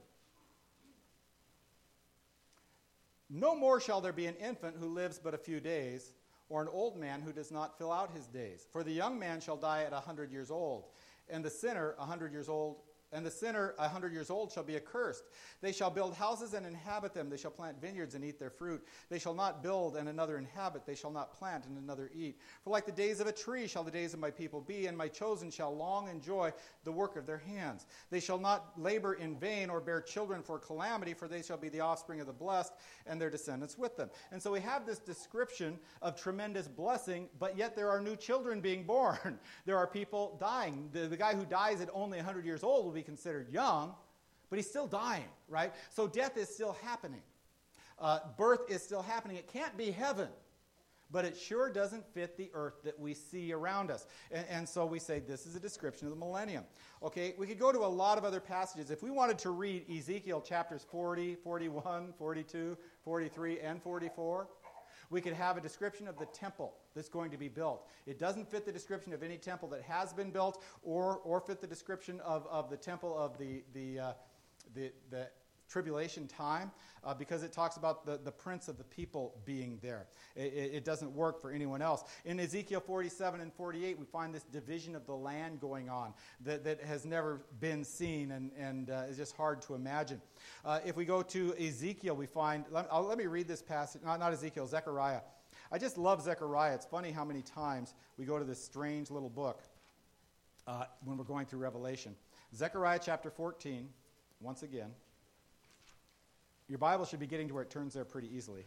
No 3.29 3.57
more 3.57 3.81
shall 3.81 4.01
there 4.01 4.13
be 4.13 4.27
an 4.27 4.37
infant 4.37 4.77
who 4.79 4.87
lives 4.87 5.19
but 5.19 5.35
a 5.35 5.39
few 5.39 5.59
days, 5.59 6.13
or 6.49 6.63
an 6.63 6.69
old 6.69 6.97
man 6.97 7.21
who 7.21 7.33
does 7.33 7.51
not 7.51 7.77
fill 7.79 7.91
out 7.91 8.13
his 8.15 8.29
days. 8.29 8.65
For 8.71 8.85
the 8.85 8.93
young 8.93 9.19
man 9.19 9.41
shall 9.41 9.57
die 9.57 9.83
at 9.83 9.93
a 9.93 9.99
hundred 9.99 10.31
years 10.31 10.53
old, 10.53 10.85
and 11.29 11.45
the 11.45 11.51
sinner 11.51 11.97
a 11.99 12.07
hundred 12.07 12.31
years 12.31 12.49
old 12.49 12.77
and 13.15 13.25
the 13.25 13.31
sinner, 13.31 13.75
a 13.79 13.89
hundred 13.89 14.13
years 14.13 14.29
old, 14.29 14.51
shall 14.51 14.65
be 14.65 14.77
accursed. 14.77 15.25
They 15.63 15.73
shall 15.73 15.91
build 15.91 16.15
houses 16.15 16.53
and 16.53 16.67
inhabit 16.67 17.15
them. 17.15 17.31
They 17.31 17.37
shall 17.37 17.53
plant 17.53 17.81
vineyards 17.81 18.17
and 18.17 18.25
eat 18.25 18.41
their 18.41 18.51
fruit. 18.51 18.85
They 19.09 19.21
shall 19.21 19.35
not 19.35 19.63
build 19.63 19.97
and 19.97 20.09
another 20.09 20.37
inhabit. 20.37 20.85
They 20.85 20.97
shall 20.97 21.13
not 21.13 21.33
plant 21.33 21.65
and 21.67 21.79
another 21.79 22.11
eat. 22.13 22.41
For 22.65 22.71
like 22.71 22.87
the 22.87 22.93
days 22.93 23.21
of 23.21 23.29
a 23.29 23.33
tree 23.33 23.69
shall 23.69 23.85
the 23.85 23.91
days 23.91 24.15
of 24.15 24.21
my 24.21 24.31
people 24.33 24.61
be, 24.61 24.87
and 24.87 24.99
my 24.99 25.07
chosen 25.07 25.51
shall 25.51 25.75
long 25.75 26.09
enjoy 26.09 26.53
the 26.83 26.91
work 26.91 27.17
of 27.17 27.25
their 27.25 27.39
hands. 27.39 27.87
They 28.11 28.21
shall 28.21 28.39
not 28.39 28.73
labor 28.77 29.15
in 29.15 29.39
vain 29.39 29.71
or 29.71 29.81
bear 29.81 30.01
children 30.01 30.43
for 30.43 30.59
calamity, 30.59 31.15
for 31.15 31.29
they 31.29 31.43
shall 31.43 31.57
be 31.57 31.69
the 31.69 31.81
offspring 31.81 32.21
of 32.21 32.27
the 32.27 32.33
blessed, 32.33 32.73
and 33.07 33.21
their 33.21 33.31
descendants 33.31 33.79
with 33.79 33.97
them. 33.97 34.11
And 34.33 34.43
so 34.43 34.51
we 34.51 34.61
have 34.61 34.87
this 34.87 34.99
description 34.99 35.79
of 36.03 36.21
tremendous 36.21 36.67
blessing, 36.67 37.29
but 37.39 37.57
yet 37.57 37.77
there 37.77 37.91
are 37.91 38.01
new 38.01 38.17
children 38.17 38.61
being 38.61 38.83
born. 38.83 39.39
there 39.67 39.79
are 39.79 39.87
people 39.87 40.37
dying. 40.41 40.89
The, 40.93 41.07
the 41.07 41.17
guy 41.17 41.35
who 41.35 41.45
dies 41.45 41.81
at 41.81 41.91
only 41.95 42.19
100 42.19 42.45
years 42.45 42.65
old 42.65 42.85
will 42.85 42.93
be 42.93 43.04
considered 43.05 43.49
young, 43.51 43.95
but 44.51 44.57
he's 44.57 44.69
still 44.69 44.87
dying, 44.87 45.29
right? 45.49 45.73
So 45.91 46.07
death 46.07 46.37
is 46.37 46.49
still 46.49 46.77
happening. 46.83 47.23
Uh, 47.99 48.21
birth 48.37 48.71
is 48.71 48.83
still 48.83 49.03
happening. 49.03 49.37
It 49.37 49.47
can't 49.53 49.77
be 49.77 49.91
heaven, 49.91 50.29
but 51.11 51.25
it 51.25 51.37
sure 51.37 51.71
doesn't 51.71 52.05
fit 52.13 52.37
the 52.37 52.51
earth 52.55 52.83
that 52.83 52.99
we 52.99 53.15
see 53.15 53.53
around 53.53 53.91
us. 53.91 54.07
And, 54.33 54.45
and, 54.51 54.69
so 54.69 54.85
we 54.85 54.99
say 54.99 55.21
this 55.21 55.47
is 55.47 55.55
a 55.55 55.61
description 55.61 56.09
of 56.09 56.15
the 56.15 56.19
millennium. 56.19 56.65
Okay, 57.03 57.35
we 57.39 57.47
could 57.47 57.59
go 57.59 57.71
to 57.71 57.79
a 57.79 57.87
lot 57.87 58.19
of 58.19 58.25
other 58.25 58.41
passages. 58.41 58.91
If 58.91 59.03
we 59.03 59.11
wanted 59.11 59.39
to 59.41 59.51
read 59.51 59.89
Ezekiel 59.89 60.41
chapters 60.41 60.85
40, 60.91 61.37
41, 61.37 62.15
42, 62.19 62.77
43, 63.05 63.61
and 63.61 63.83
44, 63.83 64.49
we 65.15 65.21
could 65.21 65.33
have 65.33 65.57
a 65.57 65.61
description 65.61 66.09
of 66.09 66.19
the 66.19 66.27
temple 66.27 66.75
that's 66.95 67.09
going 67.09 67.31
to 67.31 67.39
be 67.39 67.49
built. 67.49 67.89
It 68.05 68.19
doesn't 68.19 68.51
fit 68.51 68.67
the 68.67 68.73
description 68.73 69.13
of 69.13 69.23
any 69.23 69.37
temple 69.37 69.69
that 69.69 69.83
has 69.83 70.13
been 70.13 70.31
built 70.31 70.61
or, 70.83 71.21
or 71.25 71.41
fit 71.41 71.61
the 71.61 71.69
description 71.69 72.21
of, 72.21 72.49
of 72.49 72.69
the 72.69 72.77
temple 72.77 73.17
of 73.17 73.39
the, 73.39 73.63
the, 73.75 74.01
uh, 74.01 74.13
the, 74.75 74.91
the 75.11 75.29
tribulation 75.69 76.27
time 76.27 76.71
uh, 77.05 77.15
because 77.15 77.43
it 77.43 77.53
talks 77.53 77.77
about 77.77 78.07
the, 78.07 78.19
the 78.23 78.31
prince 78.33 78.69
of 78.69 78.79
the 78.79 78.85
people 78.85 79.35
being 79.45 79.79
there. 79.83 80.07
It, 80.37 80.73
it, 80.75 80.85
doesn't 80.85 81.13
work 81.13 81.41
for 81.41 81.51
anyone 81.51 81.83
else. 81.83 82.05
In 82.25 82.41
Ezekiel 82.41 82.81
47 82.81 83.41
and 83.41 83.53
48, 83.53 83.99
we 83.99 84.05
find 84.07 84.35
this 84.35 84.45
division 84.45 84.95
of 84.95 85.07
the 85.07 85.15
land 85.15 85.61
going 85.61 85.89
on 85.89 86.15
that, 86.45 86.65
that 86.65 86.81
has 86.83 87.05
never 87.05 87.43
been 87.61 87.85
seen 87.85 88.33
and, 88.33 88.51
and 88.59 88.91
uh, 88.91 89.05
is 89.09 89.17
just 89.17 89.37
hard 89.37 89.63
to 89.63 89.75
imagine. 89.75 90.21
Uh, 90.65 90.81
if 90.85 90.97
we 90.97 91.05
go 91.05 91.23
to 91.23 91.55
Ezekiel, 91.59 92.17
we 92.17 92.27
find, 92.27 92.65
let, 92.71 92.93
let 92.95 93.19
me 93.19 93.27
read 93.27 93.49
this 93.49 93.63
passage, 93.63 94.03
not, 94.03 94.19
not 94.19 94.33
Ezekiel, 94.33 94.67
Zechariah. 94.67 95.21
I 95.71 95.79
just 95.79 95.99
love 95.99 96.23
Zechariah. 96.23 96.75
It's 96.75 96.87
funny 96.87 97.11
how 97.11 97.25
many 97.25 97.43
times 97.43 97.95
we 98.17 98.25
go 98.25 98.39
to 98.39 98.45
this 98.45 98.63
strange 98.63 99.11
little 99.11 99.31
book 99.31 99.63
uh, 100.67 100.85
when 101.05 101.17
we're 101.17 101.25
going 101.25 101.47
through 101.47 101.61
Revelation. 101.61 102.15
Zechariah 102.55 103.01
chapter 103.03 103.31
14, 103.31 103.89
once 104.41 104.63
again. 104.63 104.91
Your 106.69 106.79
Bible 106.79 107.05
should 107.05 107.21
be 107.21 107.27
getting 107.27 107.49
to 107.49 107.55
where 107.55 107.63
it 107.63 107.71
turns 107.71 107.95
there 107.95 108.05
pretty 108.05 108.35
easily. 108.35 108.65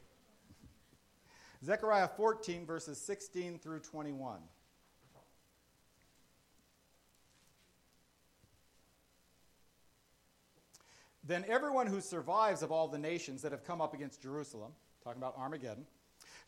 Zechariah 1.63 2.07
14, 2.07 2.65
verses 2.65 2.99
16 2.99 3.59
through 3.59 3.79
21. 3.79 4.39
Then 11.23 11.43
everyone 11.49 11.87
who 11.87 11.99
survives 11.99 12.61
of 12.61 12.71
all 12.71 12.87
the 12.87 12.97
nations 12.97 13.41
that 13.41 13.51
have 13.51 13.65
come 13.65 13.81
up 13.81 13.93
against 13.93 14.21
Jerusalem, 14.21 14.71
talking 15.03 15.21
about 15.21 15.35
Armageddon, 15.37 15.85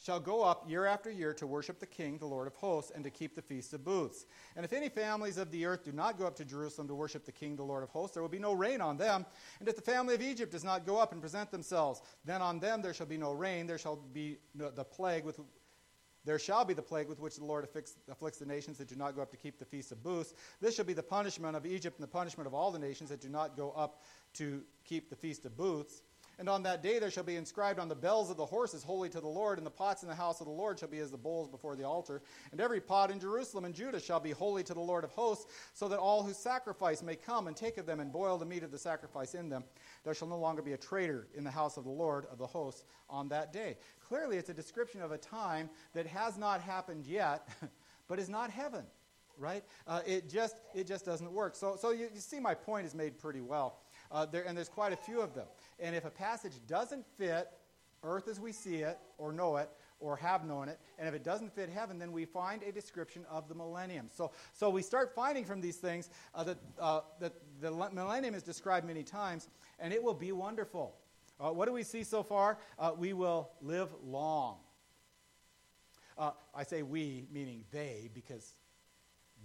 shall 0.03 0.19
go 0.19 0.43
up 0.43 0.69
year 0.69 0.85
after 0.85 1.11
year 1.11 1.33
to 1.33 1.45
worship 1.45 1.79
the 1.79 1.85
King, 1.85 2.17
the 2.17 2.25
Lord 2.25 2.47
of 2.47 2.55
hosts, 2.55 2.91
and 2.93 3.03
to 3.03 3.09
keep 3.09 3.35
the 3.35 3.41
Feast 3.41 3.73
of 3.73 3.83
Booths. 3.83 4.25
And 4.55 4.63
if 4.63 4.71
any 4.71 4.89
families 4.89 5.37
of 5.37 5.51
the 5.51 5.65
earth 5.65 5.83
do 5.83 5.91
not 5.91 6.17
go 6.17 6.25
up 6.25 6.35
to 6.37 6.45
Jerusalem 6.45 6.87
to 6.87 6.95
worship 6.95 7.25
the 7.25 7.31
King, 7.31 7.55
the 7.55 7.63
Lord 7.63 7.83
of 7.83 7.89
hosts, 7.89 8.13
there 8.13 8.23
will 8.23 8.29
be 8.29 8.39
no 8.39 8.53
rain 8.53 8.81
on 8.81 8.97
them. 8.97 9.25
And 9.59 9.67
if 9.67 9.75
the 9.75 9.81
family 9.81 10.15
of 10.15 10.21
Egypt 10.21 10.51
does 10.51 10.63
not 10.63 10.85
go 10.85 10.97
up 10.97 11.11
and 11.11 11.21
present 11.21 11.51
themselves, 11.51 12.01
then 12.23 12.41
on 12.41 12.59
them 12.59 12.81
there 12.81 12.93
shall 12.93 13.07
be 13.07 13.17
no 13.17 13.33
rain, 13.33 13.67
there 13.67 13.77
shall 13.77 13.97
be 14.13 14.37
the 14.55 14.85
plague 14.85 15.25
with 15.25 15.39
there 16.25 16.37
shall 16.37 16.65
be 16.65 16.73
the 16.73 16.81
plague 16.81 17.07
with 17.07 17.19
which 17.19 17.37
the 17.37 17.45
Lord 17.45 17.63
afflicts, 17.63 17.95
afflicts, 18.11 18.39
the 18.39 18.45
nations 18.45 18.77
that 18.77 18.87
do 18.87 18.95
not 18.95 19.15
go 19.15 19.21
up 19.21 19.31
to 19.31 19.37
keep 19.37 19.57
the 19.57 19.65
feast 19.65 19.91
of 19.91 20.03
booths. 20.03 20.33
This 20.59 20.75
shall 20.75 20.85
be 20.85 20.93
the 20.93 21.01
punishment 21.01 21.55
of 21.55 21.65
Egypt 21.65 21.97
and 21.97 22.03
the 22.03 22.11
punishment 22.11 22.45
of 22.45 22.53
all 22.53 22.71
the 22.71 22.77
nations 22.77 23.09
that 23.09 23.21
do 23.21 23.29
not 23.29 23.55
go 23.55 23.71
up 23.71 24.03
to 24.33 24.61
keep 24.83 25.09
the 25.09 25.15
feast 25.15 25.45
of 25.45 25.55
booths. 25.55 26.01
And 26.39 26.47
on 26.47 26.63
that 26.63 26.81
day 26.81 26.99
there 26.99 27.11
shall 27.11 27.25
be 27.25 27.35
inscribed 27.35 27.79
on 27.79 27.89
the 27.89 27.95
bells 27.95 28.31
of 28.31 28.37
the 28.37 28.45
horses, 28.45 28.81
Holy 28.81 29.09
to 29.09 29.19
the 29.19 29.27
Lord, 29.27 29.57
and 29.57 29.67
the 29.67 29.71
pots 29.71 30.03
in 30.03 30.09
the 30.09 30.15
house 30.15 30.39
of 30.39 30.47
the 30.47 30.53
Lord 30.53 30.79
shall 30.79 30.87
be 30.87 30.99
as 30.99 31.11
the 31.11 31.17
bowls 31.17 31.49
before 31.49 31.75
the 31.75 31.83
altar. 31.83 32.21
And 32.53 32.61
every 32.61 32.79
pot 32.79 33.11
in 33.11 33.19
Jerusalem 33.19 33.65
and 33.65 33.75
Judah 33.75 33.99
shall 33.99 34.21
be 34.21 34.31
holy 34.31 34.63
to 34.63 34.73
the 34.73 34.79
Lord 34.79 35.03
of 35.03 35.11
hosts, 35.11 35.51
so 35.73 35.89
that 35.89 35.99
all 35.99 36.23
who 36.23 36.33
sacrifice 36.33 37.03
may 37.03 37.17
come 37.17 37.47
and 37.47 37.57
take 37.57 37.77
of 37.77 37.85
them 37.85 37.99
and 37.99 38.09
boil 38.09 38.37
the 38.37 38.45
meat 38.45 38.63
of 38.63 38.71
the 38.71 38.77
sacrifice 38.77 39.35
in 39.35 39.49
them. 39.49 39.65
There 40.05 40.13
shall 40.13 40.29
no 40.29 40.39
longer 40.39 40.61
be 40.61 40.71
a 40.71 40.77
traitor 40.77 41.27
in 41.35 41.43
the 41.43 41.51
house 41.51 41.75
of 41.75 41.83
the 41.83 41.89
Lord 41.89 42.25
of 42.31 42.37
the 42.37 42.47
hosts 42.47 42.85
on 43.09 43.27
that 43.29 43.51
day. 43.51 43.75
Clearly, 44.07 44.37
it's 44.37 44.49
a 44.49 44.53
description 44.53 45.01
of 45.01 45.11
a 45.11 45.17
time 45.17 45.69
that 45.93 46.07
has 46.07 46.37
not 46.37 46.61
happened 46.61 47.05
yet, 47.05 47.49
but 48.07 48.17
is 48.17 48.29
not 48.29 48.49
heaven 48.49 48.85
right? 49.39 49.63
Uh, 49.87 50.01
it 50.05 50.29
just 50.29 50.57
it 50.75 50.85
just 50.85 51.05
doesn't 51.05 51.31
work. 51.31 51.55
So 51.55 51.77
so 51.79 51.91
you, 51.91 52.09
you 52.13 52.19
see 52.19 52.39
my 52.39 52.53
point 52.53 52.85
is 52.85 52.93
made 52.93 53.17
pretty 53.17 53.41
well. 53.41 53.79
Uh, 54.11 54.25
there, 54.25 54.43
and 54.45 54.57
there's 54.57 54.69
quite 54.69 54.91
a 54.91 54.97
few 54.97 55.21
of 55.21 55.33
them. 55.33 55.45
And 55.81 55.95
if 55.95 56.05
a 56.05 56.09
passage 56.09 56.53
doesn't 56.67 57.05
fit 57.17 57.49
earth 58.03 58.27
as 58.27 58.39
we 58.39 58.51
see 58.51 58.77
it, 58.77 58.97
or 59.17 59.31
know 59.31 59.57
it, 59.57 59.69
or 59.99 60.15
have 60.15 60.45
known 60.45 60.69
it, 60.69 60.79
and 60.97 61.07
if 61.07 61.13
it 61.13 61.23
doesn't 61.23 61.53
fit 61.53 61.69
heaven, 61.69 61.99
then 61.99 62.11
we 62.13 62.23
find 62.23 62.63
a 62.63 62.71
description 62.71 63.25
of 63.29 63.49
the 63.49 63.55
millennium. 63.55 64.07
So, 64.09 64.31
so 64.53 64.69
we 64.69 64.81
start 64.81 65.13
finding 65.13 65.43
from 65.43 65.59
these 65.59 65.75
things 65.75 66.09
uh, 66.33 66.45
that, 66.45 66.57
uh, 66.79 67.01
that 67.19 67.33
the 67.59 67.71
millennium 67.71 68.33
is 68.33 68.43
described 68.43 68.87
many 68.87 69.03
times, 69.03 69.49
and 69.77 69.91
it 69.93 70.01
will 70.01 70.13
be 70.13 70.31
wonderful. 70.31 70.95
Uh, 71.39 71.51
what 71.51 71.67
do 71.67 71.73
we 71.73 71.83
see 71.83 72.03
so 72.03 72.23
far? 72.23 72.57
Uh, 72.77 72.91
we 72.97 73.13
will 73.13 73.49
live 73.61 73.89
long. 74.05 74.57
Uh, 76.17 76.31
I 76.53 76.63
say 76.63 76.81
we, 76.81 77.25
meaning 77.31 77.63
they, 77.71 78.09
because 78.13 78.55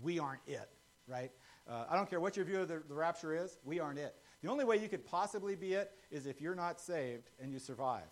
we 0.03 0.18
aren't 0.18 0.42
it, 0.47 0.68
right? 1.07 1.31
Uh, 1.68 1.85
I 1.88 1.97
don't 1.97 2.11
care 2.11 2.20
what 2.20 2.37
your 2.37 2.44
view 2.44 2.61
of 2.61 2.68
the, 2.68 2.83
the 2.88 2.94
rapture 2.94 3.35
is, 3.35 3.59
we 3.64 3.81
aren't 3.81 3.99
it. 3.99 4.16
The 4.44 4.50
only 4.50 4.66
way 4.66 4.76
you 4.76 4.90
could 4.90 5.07
possibly 5.07 5.54
be 5.54 5.72
it 5.72 5.90
is 6.11 6.26
if 6.26 6.38
you're 6.38 6.54
not 6.54 6.78
saved 6.78 7.30
and 7.40 7.50
you 7.50 7.59
survive. 7.59 8.02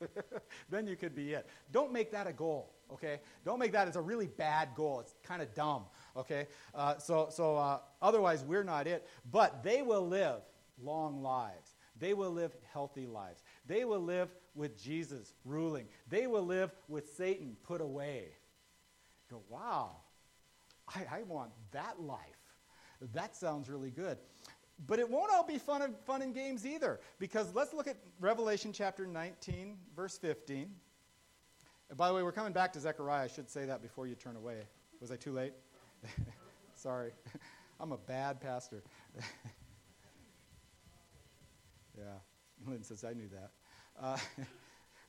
then 0.70 0.86
you 0.86 0.96
could 0.96 1.14
be 1.14 1.34
it. 1.34 1.46
Don't 1.70 1.92
make 1.92 2.10
that 2.12 2.26
a 2.26 2.32
goal. 2.32 2.72
Okay? 2.90 3.20
Don't 3.44 3.58
make 3.58 3.72
that 3.72 3.86
as 3.86 3.94
a 3.94 4.00
really 4.00 4.26
bad 4.26 4.70
goal. 4.74 5.00
It's 5.00 5.14
kind 5.22 5.42
of 5.42 5.52
dumb. 5.54 5.84
Okay? 6.16 6.46
Uh, 6.74 6.96
so 6.96 7.28
so 7.30 7.56
uh, 7.56 7.80
otherwise, 8.00 8.42
we're 8.42 8.64
not 8.64 8.86
it. 8.86 9.06
But 9.30 9.62
they 9.62 9.82
will 9.82 10.08
live 10.08 10.40
long 10.82 11.22
lives. 11.22 11.76
They 11.98 12.14
will 12.14 12.30
live 12.30 12.56
healthy 12.72 13.06
lives. 13.06 13.42
They 13.66 13.84
will 13.84 14.00
live 14.00 14.30
with 14.54 14.82
Jesus 14.82 15.34
ruling. 15.44 15.88
They 16.08 16.26
will 16.26 16.46
live 16.46 16.72
with 16.88 17.12
Satan 17.18 17.54
put 17.64 17.82
away. 17.82 18.28
Go, 19.30 19.42
wow, 19.50 19.96
I, 20.88 21.18
I 21.18 21.22
want 21.24 21.50
that 21.72 22.00
life. 22.00 22.18
That 23.12 23.36
sounds 23.36 23.68
really 23.68 23.90
good. 23.90 24.16
But 24.84 24.98
it 24.98 25.08
won't 25.08 25.30
all 25.32 25.46
be 25.46 25.58
fun 25.58 25.82
and, 25.82 25.96
fun 26.00 26.22
and 26.22 26.34
games 26.34 26.66
either, 26.66 27.00
because 27.18 27.54
let's 27.54 27.72
look 27.72 27.86
at 27.86 27.96
Revelation 28.20 28.72
chapter 28.72 29.06
19, 29.06 29.76
verse 29.94 30.18
15. 30.18 30.70
And 31.88 31.96
by 31.96 32.08
the 32.08 32.14
way, 32.14 32.22
we're 32.22 32.32
coming 32.32 32.52
back 32.52 32.72
to 32.74 32.80
Zechariah. 32.80 33.24
I 33.24 33.28
should 33.28 33.48
say 33.48 33.64
that 33.64 33.80
before 33.80 34.06
you 34.06 34.14
turn 34.14 34.36
away. 34.36 34.62
Was 35.00 35.10
I 35.10 35.16
too 35.16 35.32
late? 35.32 35.54
Sorry. 36.74 37.12
I'm 37.80 37.92
a 37.92 37.98
bad 37.98 38.40
pastor. 38.40 38.82
yeah, 41.96 42.04
Lynn 42.66 42.82
says 42.82 43.04
I 43.04 43.12
knew 43.12 43.28
that. 43.28 43.50
Uh, 43.98 44.16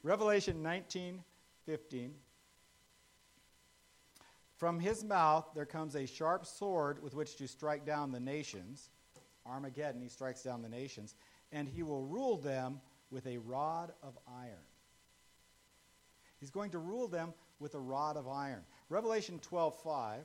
Revelation 0.04 0.62
19, 0.62 1.24
15. 1.66 2.14
From 4.58 4.80
his 4.80 5.04
mouth 5.04 5.48
there 5.54 5.66
comes 5.66 5.96
a 5.96 6.06
sharp 6.06 6.46
sword 6.46 7.02
with 7.02 7.14
which 7.14 7.36
to 7.38 7.48
strike 7.48 7.86
down 7.86 8.12
the 8.12 8.20
nations. 8.20 8.90
Armageddon, 9.50 10.02
he 10.02 10.10
strikes 10.10 10.44
down 10.44 10.62
the 10.62 10.70
nations. 10.70 11.16
And 11.52 11.68
he 11.68 11.84
will 11.84 12.04
rule 12.04 12.38
them 12.38 12.82
with 13.10 13.26
a 13.28 13.38
rod 13.38 13.94
of 14.04 14.18
iron. 14.28 14.66
He's 16.40 16.52
going 16.52 16.72
to 16.72 16.80
rule 16.80 17.08
them 17.08 17.34
with 17.60 17.74
a 17.74 17.80
rod 17.80 18.18
of 18.18 18.28
iron. 18.28 18.62
Revelation 18.90 19.40
12 19.40 19.76
5. 19.84 20.20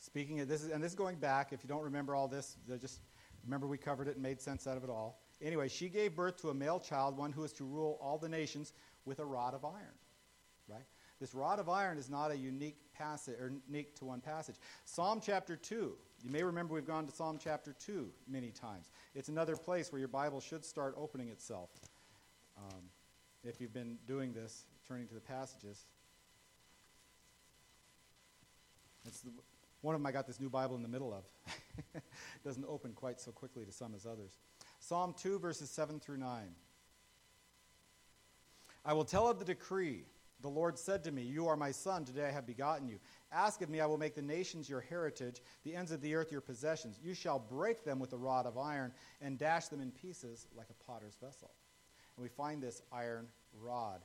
Speaking 0.00 0.40
of 0.40 0.48
this, 0.48 0.64
is, 0.64 0.70
and 0.70 0.82
this 0.82 0.92
is 0.92 0.96
going 0.96 1.16
back, 1.16 1.52
if 1.52 1.62
you 1.62 1.68
don't 1.68 1.82
remember 1.82 2.14
all 2.14 2.28
this, 2.28 2.56
uh, 2.72 2.76
just 2.78 3.00
remember 3.44 3.66
we 3.66 3.76
covered 3.76 4.08
it 4.08 4.14
and 4.14 4.22
made 4.22 4.40
sense 4.40 4.66
out 4.66 4.78
of 4.78 4.82
it 4.82 4.88
all. 4.88 5.20
Anyway, 5.42 5.68
she 5.68 5.88
gave 5.88 6.16
birth 6.16 6.40
to 6.40 6.48
a 6.48 6.54
male 6.54 6.80
child, 6.80 7.16
one 7.16 7.30
who 7.30 7.44
is 7.44 7.52
to 7.52 7.64
rule 7.64 7.98
all 8.00 8.16
the 8.16 8.28
nations 8.28 8.72
with 9.08 9.18
a 9.18 9.24
rod 9.24 9.54
of 9.54 9.64
iron. 9.64 9.96
Right? 10.68 10.84
This 11.18 11.34
rod 11.34 11.58
of 11.58 11.68
iron 11.68 11.98
is 11.98 12.08
not 12.08 12.30
a 12.30 12.36
unique 12.36 12.76
passage 12.96 13.34
or 13.40 13.52
unique 13.66 13.96
to 13.96 14.04
one 14.04 14.20
passage. 14.20 14.56
Psalm 14.84 15.20
chapter 15.24 15.56
2. 15.56 15.92
You 16.22 16.30
may 16.30 16.42
remember 16.42 16.74
we've 16.74 16.86
gone 16.86 17.06
to 17.06 17.12
Psalm 17.12 17.38
chapter 17.42 17.74
2 17.84 18.08
many 18.28 18.50
times. 18.50 18.90
It's 19.14 19.28
another 19.28 19.56
place 19.56 19.90
where 19.90 19.98
your 19.98 20.08
Bible 20.08 20.40
should 20.40 20.64
start 20.64 20.94
opening 20.96 21.28
itself. 21.28 21.70
Um, 22.56 22.82
if 23.44 23.60
you've 23.60 23.72
been 23.72 23.98
doing 24.06 24.32
this, 24.32 24.64
turning 24.86 25.08
to 25.08 25.14
the 25.14 25.20
passages. 25.20 25.86
It's 29.06 29.20
the, 29.20 29.30
one 29.80 29.94
of 29.94 30.00
them 30.00 30.06
I 30.06 30.12
got 30.12 30.26
this 30.26 30.40
new 30.40 30.50
Bible 30.50 30.76
in 30.76 30.82
the 30.82 30.88
middle 30.88 31.14
of. 31.14 31.24
it 31.94 32.02
doesn't 32.44 32.66
open 32.68 32.92
quite 32.92 33.20
so 33.20 33.30
quickly 33.30 33.64
to 33.64 33.72
some 33.72 33.94
as 33.94 34.06
others. 34.06 34.38
Psalm 34.80 35.14
2, 35.16 35.38
verses 35.38 35.70
7 35.70 35.98
through 35.98 36.18
9. 36.18 36.54
I 38.88 38.94
will 38.94 39.04
tell 39.04 39.28
of 39.28 39.38
the 39.38 39.44
decree. 39.44 40.04
The 40.40 40.48
Lord 40.48 40.78
said 40.78 41.04
to 41.04 41.12
me, 41.12 41.20
You 41.20 41.46
are 41.46 41.56
my 41.56 41.72
son, 41.72 42.06
today 42.06 42.24
I 42.24 42.30
have 42.30 42.46
begotten 42.46 42.88
you. 42.88 42.98
Ask 43.30 43.60
of 43.60 43.68
me, 43.68 43.80
I 43.80 43.86
will 43.86 43.98
make 43.98 44.14
the 44.14 44.22
nations 44.22 44.66
your 44.66 44.80
heritage, 44.80 45.42
the 45.62 45.76
ends 45.76 45.92
of 45.92 46.00
the 46.00 46.14
earth 46.14 46.32
your 46.32 46.40
possessions. 46.40 46.98
You 47.02 47.12
shall 47.12 47.38
break 47.38 47.84
them 47.84 47.98
with 47.98 48.14
a 48.14 48.16
rod 48.16 48.46
of 48.46 48.56
iron 48.56 48.92
and 49.20 49.36
dash 49.36 49.68
them 49.68 49.82
in 49.82 49.90
pieces 49.90 50.46
like 50.56 50.68
a 50.70 50.84
potter's 50.90 51.18
vessel. 51.22 51.50
And 52.16 52.22
we 52.22 52.30
find 52.30 52.62
this 52.62 52.80
iron 52.90 53.26
rod. 53.60 54.00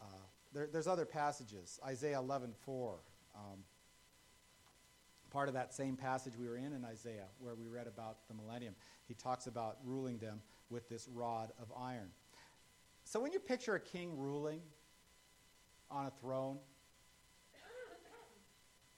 Uh, 0.00 0.04
there, 0.52 0.68
there's 0.72 0.86
other 0.86 1.04
passages. 1.04 1.80
Isaiah 1.84 2.20
11, 2.20 2.52
4. 2.64 3.00
Um, 3.34 3.64
part 5.32 5.48
of 5.48 5.54
that 5.54 5.74
same 5.74 5.96
passage 5.96 6.34
we 6.38 6.46
were 6.46 6.58
in 6.58 6.74
in 6.74 6.84
Isaiah, 6.84 7.26
where 7.40 7.56
we 7.56 7.66
read 7.66 7.88
about 7.88 8.28
the 8.28 8.34
millennium. 8.34 8.76
He 9.08 9.14
talks 9.14 9.48
about 9.48 9.78
ruling 9.84 10.18
them 10.18 10.42
with 10.70 10.88
this 10.88 11.08
rod 11.12 11.50
of 11.60 11.72
iron. 11.76 12.10
So 13.04 13.20
when 13.20 13.32
you 13.32 13.40
picture 13.40 13.74
a 13.74 13.80
king 13.80 14.16
ruling 14.18 14.60
on 15.90 16.06
a 16.06 16.10
throne, 16.20 16.58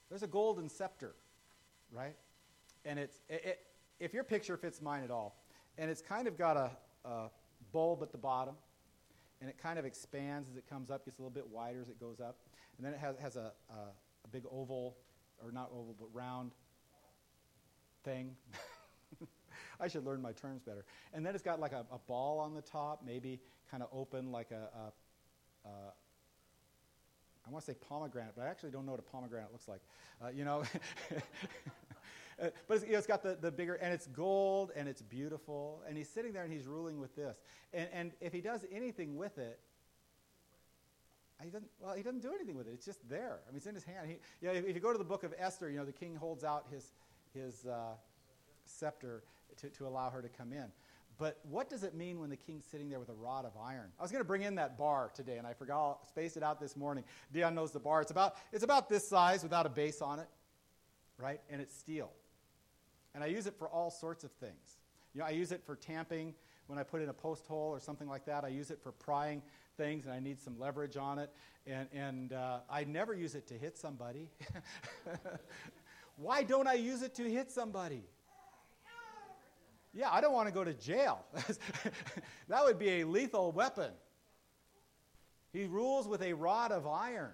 there's 0.09 0.23
a 0.23 0.27
golden 0.27 0.69
scepter, 0.69 1.15
right? 1.91 2.15
And 2.85 2.99
it's 2.99 3.19
it, 3.29 3.41
it, 3.45 3.59
if 3.99 4.13
your 4.13 4.23
picture 4.23 4.57
fits 4.57 4.81
mine 4.81 5.03
at 5.03 5.11
all, 5.11 5.43
and 5.77 5.89
it's 5.89 6.01
kind 6.01 6.27
of 6.27 6.37
got 6.37 6.57
a, 6.57 6.71
a 7.07 7.29
bulb 7.71 8.03
at 8.03 8.11
the 8.11 8.17
bottom, 8.17 8.55
and 9.41 9.49
it 9.49 9.57
kind 9.57 9.79
of 9.79 9.85
expands 9.85 10.49
as 10.49 10.57
it 10.57 10.67
comes 10.69 10.89
up, 10.89 11.05
gets 11.05 11.17
a 11.17 11.21
little 11.21 11.33
bit 11.33 11.47
wider 11.47 11.81
as 11.81 11.89
it 11.89 11.99
goes 11.99 12.19
up, 12.19 12.37
and 12.77 12.85
then 12.85 12.93
it 12.93 12.99
has, 12.99 13.17
has 13.17 13.35
a, 13.35 13.51
a, 13.69 13.73
a 13.73 14.27
big 14.31 14.43
oval 14.51 14.97
or 15.43 15.51
not 15.51 15.69
oval, 15.71 15.95
but 15.99 16.07
round 16.13 16.51
thing. 18.03 18.35
I 19.79 19.87
should 19.87 20.05
learn 20.05 20.21
my 20.21 20.31
terms 20.31 20.61
better. 20.61 20.85
And 21.13 21.25
then 21.25 21.35
it's 21.35 21.43
got 21.43 21.59
like 21.59 21.73
a, 21.73 21.85
a 21.91 21.99
ball 22.07 22.39
on 22.39 22.53
the 22.53 22.61
top, 22.61 23.01
maybe 23.05 23.39
kind 23.75 23.83
of 23.83 23.89
open 23.91 24.31
like 24.31 24.51
a, 24.51 24.69
a, 25.65 25.67
a 25.67 25.71
I 27.45 27.51
want 27.51 27.65
to 27.65 27.71
say 27.73 27.77
pomegranate, 27.89 28.31
but 28.33 28.45
I 28.45 28.47
actually 28.47 28.71
don't 28.71 28.85
know 28.85 28.93
what 28.93 29.01
a 29.01 29.11
pomegranate 29.11 29.51
looks 29.51 29.67
like. 29.67 29.81
Uh, 30.23 30.29
you 30.29 30.45
know, 30.45 30.63
uh, 31.11 32.47
but 32.69 32.75
it's, 32.77 32.85
you 32.85 32.93
know, 32.93 32.97
it's 32.97 33.05
got 33.05 33.21
the, 33.21 33.37
the 33.39 33.51
bigger, 33.51 33.73
and 33.75 33.93
it's 33.93 34.07
gold, 34.07 34.71
and 34.77 34.87
it's 34.87 35.01
beautiful, 35.01 35.81
and 35.89 35.97
he's 35.97 36.07
sitting 36.07 36.31
there 36.31 36.43
and 36.43 36.53
he's 36.53 36.67
ruling 36.67 37.01
with 37.01 37.17
this. 37.17 37.35
And, 37.73 37.89
and 37.91 38.11
if 38.21 38.31
he 38.31 38.39
does 38.39 38.65
anything 38.71 39.17
with 39.17 39.37
it, 39.37 39.59
he 41.43 41.49
doesn't, 41.49 41.69
well, 41.81 41.95
he 41.95 42.01
doesn't 42.01 42.21
do 42.21 42.31
anything 42.33 42.55
with 42.55 42.69
it. 42.69 42.71
It's 42.75 42.85
just 42.85 43.07
there. 43.09 43.39
I 43.45 43.51
mean, 43.51 43.57
it's 43.57 43.65
in 43.65 43.75
his 43.75 43.83
hand. 43.83 44.07
He, 44.07 44.13
you 44.39 44.47
know, 44.47 44.53
if, 44.53 44.65
if, 44.67 44.73
you 44.73 44.81
go 44.81 44.93
to 44.93 44.97
the 44.97 45.03
book 45.03 45.25
of 45.25 45.33
Esther, 45.37 45.69
you 45.69 45.77
know, 45.77 45.85
the 45.85 45.91
king 45.91 46.15
holds 46.15 46.45
out 46.45 46.67
his, 46.71 46.93
his 47.33 47.65
uh, 47.65 47.95
scepter 48.63 49.23
to, 49.57 49.69
to 49.69 49.85
allow 49.85 50.09
her 50.09 50.21
to 50.21 50.29
come 50.29 50.53
in. 50.53 50.71
But 51.17 51.39
what 51.49 51.69
does 51.69 51.83
it 51.83 51.95
mean 51.95 52.19
when 52.19 52.29
the 52.29 52.35
king's 52.35 52.65
sitting 52.65 52.89
there 52.89 52.99
with 52.99 53.09
a 53.09 53.13
rod 53.13 53.45
of 53.45 53.51
iron? 53.61 53.91
I 53.97 54.01
was 54.01 54.11
going 54.11 54.21
to 54.21 54.27
bring 54.27 54.41
in 54.41 54.55
that 54.55 54.77
bar 54.77 55.11
today, 55.13 55.37
and 55.37 55.47
I 55.47 55.53
forgot, 55.53 56.05
spaced 56.07 56.35
it 56.35 56.43
out 56.43 56.59
this 56.59 56.75
morning. 56.75 57.03
Dion 57.31 57.55
knows 57.55 57.71
the 57.71 57.79
bar. 57.79 58.01
It's 58.01 58.11
about, 58.11 58.35
it's 58.51 58.63
about 58.63 58.89
this 58.89 59.07
size 59.07 59.41
without 59.41 59.65
a 59.65 59.69
base 59.69 60.01
on 60.01 60.19
it, 60.19 60.27
right? 61.17 61.39
And 61.49 61.61
it's 61.61 61.75
steel. 61.75 62.11
And 63.13 63.23
I 63.23 63.27
use 63.27 63.47
it 63.47 63.55
for 63.57 63.69
all 63.69 63.89
sorts 63.89 64.23
of 64.25 64.31
things. 64.31 64.77
You 65.13 65.21
know, 65.21 65.25
I 65.25 65.29
use 65.29 65.53
it 65.53 65.63
for 65.65 65.77
tamping 65.77 66.33
when 66.67 66.77
I 66.77 66.83
put 66.83 67.01
in 67.01 67.07
a 67.07 67.13
post 67.13 67.47
hole 67.47 67.69
or 67.69 67.79
something 67.79 68.09
like 68.09 68.25
that. 68.25 68.43
I 68.43 68.49
use 68.49 68.71
it 68.71 68.79
for 68.83 68.91
prying 68.91 69.41
things 69.77 70.05
and 70.05 70.13
I 70.13 70.19
need 70.19 70.41
some 70.41 70.59
leverage 70.59 70.97
on 70.97 71.19
it. 71.19 71.31
And, 71.65 71.87
and 71.93 72.33
uh, 72.33 72.59
I 72.69 72.83
never 72.83 73.13
use 73.13 73.35
it 73.35 73.47
to 73.47 73.53
hit 73.53 73.77
somebody. 73.77 74.29
Why 76.17 76.43
don't 76.43 76.67
I 76.67 76.73
use 76.73 77.01
it 77.01 77.15
to 77.15 77.29
hit 77.29 77.51
somebody? 77.51 78.03
Yeah, 79.95 80.09
I 80.11 80.19
don't 80.19 80.33
want 80.33 80.47
to 80.47 80.53
go 80.53 80.63
to 80.63 80.73
jail. 80.73 81.25
that 82.49 82.63
would 82.63 82.77
be 82.77 83.01
a 83.01 83.07
lethal 83.07 83.53
weapon. 83.53 83.91
He 85.53 85.65
rules 85.65 86.05
with 86.05 86.21
a 86.21 86.33
rod 86.33 86.73
of 86.73 86.85
iron. 86.85 87.31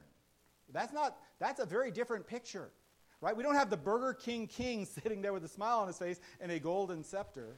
That's 0.72 0.94
not 0.94 1.18
that's 1.40 1.60
a 1.60 1.66
very 1.66 1.90
different 1.90 2.28
picture. 2.28 2.72
Right? 3.20 3.36
We 3.36 3.44
don't 3.44 3.56
have 3.56 3.70
the 3.70 3.78
Burger 3.78 4.14
King 4.14 4.48
king 4.48 4.86
sitting 5.04 5.22
there 5.22 5.34
with 5.34 5.44
a 5.44 5.48
smile 5.48 5.80
on 5.80 5.88
his 5.88 5.98
face 5.98 6.22
and 6.40 6.52
a 6.52 6.60
golden 6.60 7.04
scepter. 7.04 7.58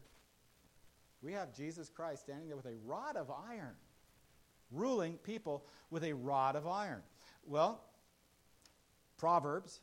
We 1.22 1.34
have 1.34 1.54
Jesus 1.54 1.90
Christ 1.90 2.24
standing 2.24 2.48
there 2.48 2.58
with 2.58 2.66
a 2.66 2.76
rod 2.86 3.18
of 3.18 3.30
iron 3.30 3.76
ruling 4.74 5.18
people 5.18 5.66
with 5.90 6.04
a 6.04 6.14
rod 6.14 6.56
of 6.56 6.68
iron. 6.68 7.02
Well, 7.46 7.82
Proverbs, 9.18 9.82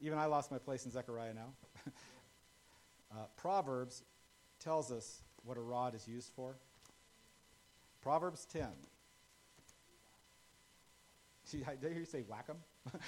even 0.00 0.18
I 0.18 0.26
lost 0.26 0.50
my 0.50 0.58
place 0.58 0.84
in 0.84 0.90
Zechariah 0.90 1.34
now. 1.34 1.52
uh, 3.12 3.24
Proverbs 3.36 4.02
tells 4.60 4.92
us 4.92 5.22
what 5.44 5.56
a 5.56 5.60
rod 5.60 5.94
is 5.94 6.06
used 6.06 6.30
for. 6.34 6.56
Proverbs 8.02 8.46
10. 8.52 8.66
See, 11.44 11.58
did 11.80 11.90
I 11.90 11.92
hear 11.92 12.00
you 12.00 12.04
say 12.04 12.22
"whack 12.28 12.48
whack 12.48 12.56
'em? 12.94 13.00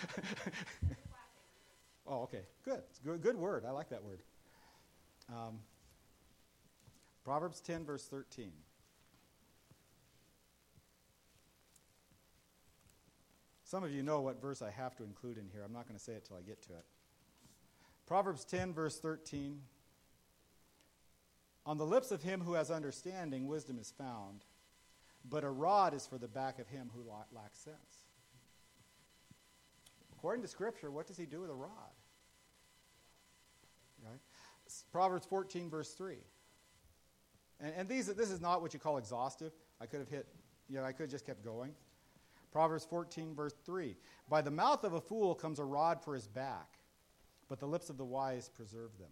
oh, 2.06 2.22
okay. 2.22 2.42
Good. 2.64 2.82
It's 2.90 2.98
good. 2.98 3.22
Good 3.22 3.36
word. 3.36 3.64
I 3.66 3.70
like 3.70 3.90
that 3.90 4.02
word. 4.02 4.20
Um, 5.28 5.60
Proverbs 7.24 7.60
10, 7.60 7.84
verse 7.84 8.06
13. 8.06 8.50
Some 13.64 13.84
of 13.84 13.92
you 13.92 14.02
know 14.02 14.20
what 14.20 14.42
verse 14.42 14.60
I 14.60 14.70
have 14.70 14.96
to 14.96 15.04
include 15.04 15.38
in 15.38 15.48
here. 15.50 15.62
I'm 15.64 15.72
not 15.72 15.86
going 15.86 15.96
to 15.96 16.04
say 16.04 16.12
it 16.12 16.26
till 16.26 16.36
I 16.36 16.42
get 16.42 16.60
to 16.64 16.72
it. 16.72 16.84
Proverbs 18.06 18.44
10, 18.44 18.74
verse 18.74 18.98
13. 18.98 19.60
On 21.64 21.78
the 21.78 21.86
lips 21.86 22.10
of 22.10 22.22
him 22.22 22.40
who 22.40 22.54
has 22.54 22.70
understanding, 22.70 23.46
wisdom 23.46 23.78
is 23.78 23.92
found, 23.96 24.44
but 25.28 25.44
a 25.44 25.50
rod 25.50 25.94
is 25.94 26.06
for 26.06 26.18
the 26.18 26.28
back 26.28 26.58
of 26.58 26.68
him 26.68 26.90
who 26.94 27.04
lacks 27.32 27.58
sense. 27.60 28.06
According 30.12 30.42
to 30.42 30.48
Scripture, 30.48 30.90
what 30.90 31.06
does 31.06 31.16
he 31.16 31.26
do 31.26 31.40
with 31.40 31.50
a 31.50 31.54
rod? 31.54 31.68
Right? 34.04 34.20
Proverbs 34.90 35.26
14, 35.26 35.70
verse 35.70 35.92
3. 35.94 36.16
And, 37.60 37.72
and 37.76 37.88
these, 37.88 38.06
this 38.06 38.30
is 38.30 38.40
not 38.40 38.62
what 38.62 38.74
you 38.74 38.80
call 38.80 38.98
exhaustive. 38.98 39.52
I 39.80 39.86
could 39.86 40.00
have 40.00 40.08
hit, 40.08 40.26
you 40.68 40.76
know, 40.76 40.84
I 40.84 40.92
could 40.92 41.02
have 41.02 41.10
just 41.10 41.26
kept 41.26 41.44
going. 41.44 41.72
Proverbs 42.52 42.84
14, 42.84 43.34
verse 43.34 43.54
3. 43.64 43.96
By 44.28 44.42
the 44.42 44.50
mouth 44.50 44.84
of 44.84 44.94
a 44.94 45.00
fool 45.00 45.34
comes 45.34 45.58
a 45.58 45.64
rod 45.64 46.02
for 46.02 46.14
his 46.14 46.26
back, 46.26 46.78
but 47.48 47.60
the 47.60 47.66
lips 47.66 47.88
of 47.88 47.96
the 47.96 48.04
wise 48.04 48.48
preserve 48.48 48.90
them. 48.98 49.10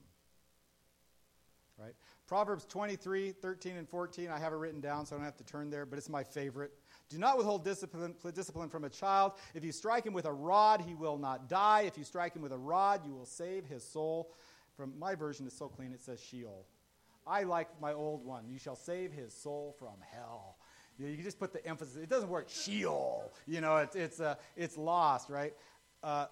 Right? 1.81 1.95
Proverbs 2.26 2.66
23, 2.66 3.33
13, 3.33 3.76
and 3.76 3.89
14. 3.89 4.28
I 4.28 4.39
have 4.39 4.53
it 4.53 4.57
written 4.57 4.81
down, 4.81 5.07
so 5.07 5.16
I 5.16 5.18
don't 5.18 5.24
have 5.24 5.37
to 5.39 5.45
turn 5.45 5.70
there, 5.70 5.87
but 5.87 5.99
it's 5.99 6.11
my 6.11 6.22
favorite. 6.22 6.72
Do 7.09 7.18
not 7.18 7.39
withhold 7.39 7.64
discipline, 7.64 8.14
discipline 8.35 8.68
from 8.68 8.85
a 8.85 8.91
child. 8.91 9.33
If 9.55 9.64
you 9.64 9.72
strike 9.72 10.05
him 10.05 10.12
with 10.12 10.26
a 10.26 10.33
rod, 10.33 10.83
he 10.83 10.95
will 10.95 11.16
not 11.16 11.49
die. 11.49 11.83
If 11.87 11.97
you 11.97 12.05
strike 12.05 12.37
him 12.37 12.43
with 12.43 12.53
a 12.53 12.59
rod, 12.59 13.07
you 13.07 13.14
will 13.14 13.24
save 13.24 13.64
his 13.64 13.83
soul. 13.83 14.35
From 14.76 14.99
my 14.99 15.14
version 15.14 15.47
is 15.47 15.55
so 15.55 15.68
clean, 15.68 15.93
it 15.93 16.01
says 16.01 16.20
Sheol. 16.20 16.66
I 17.26 17.45
like 17.45 17.68
my 17.81 17.93
old 17.93 18.24
one. 18.24 18.49
You 18.49 18.59
shall 18.59 18.76
save 18.76 19.12
his 19.12 19.33
soul 19.33 19.74
from 19.78 19.95
hell. 20.12 20.57
You, 20.99 21.07
know, 21.07 21.12
you 21.12 21.22
just 21.22 21.39
put 21.39 21.53
the 21.53 21.66
emphasis. 21.66 21.97
It 21.97 22.11
doesn't 22.11 22.28
work. 22.28 22.49
Sheol. 22.49 23.33
You 23.47 23.61
know, 23.61 23.78
it's 23.78 23.97
it's 23.97 24.20
uh, 24.20 24.35
it's 24.57 24.76
lost, 24.76 25.31
right? 25.31 25.55
Uh, 26.03 26.26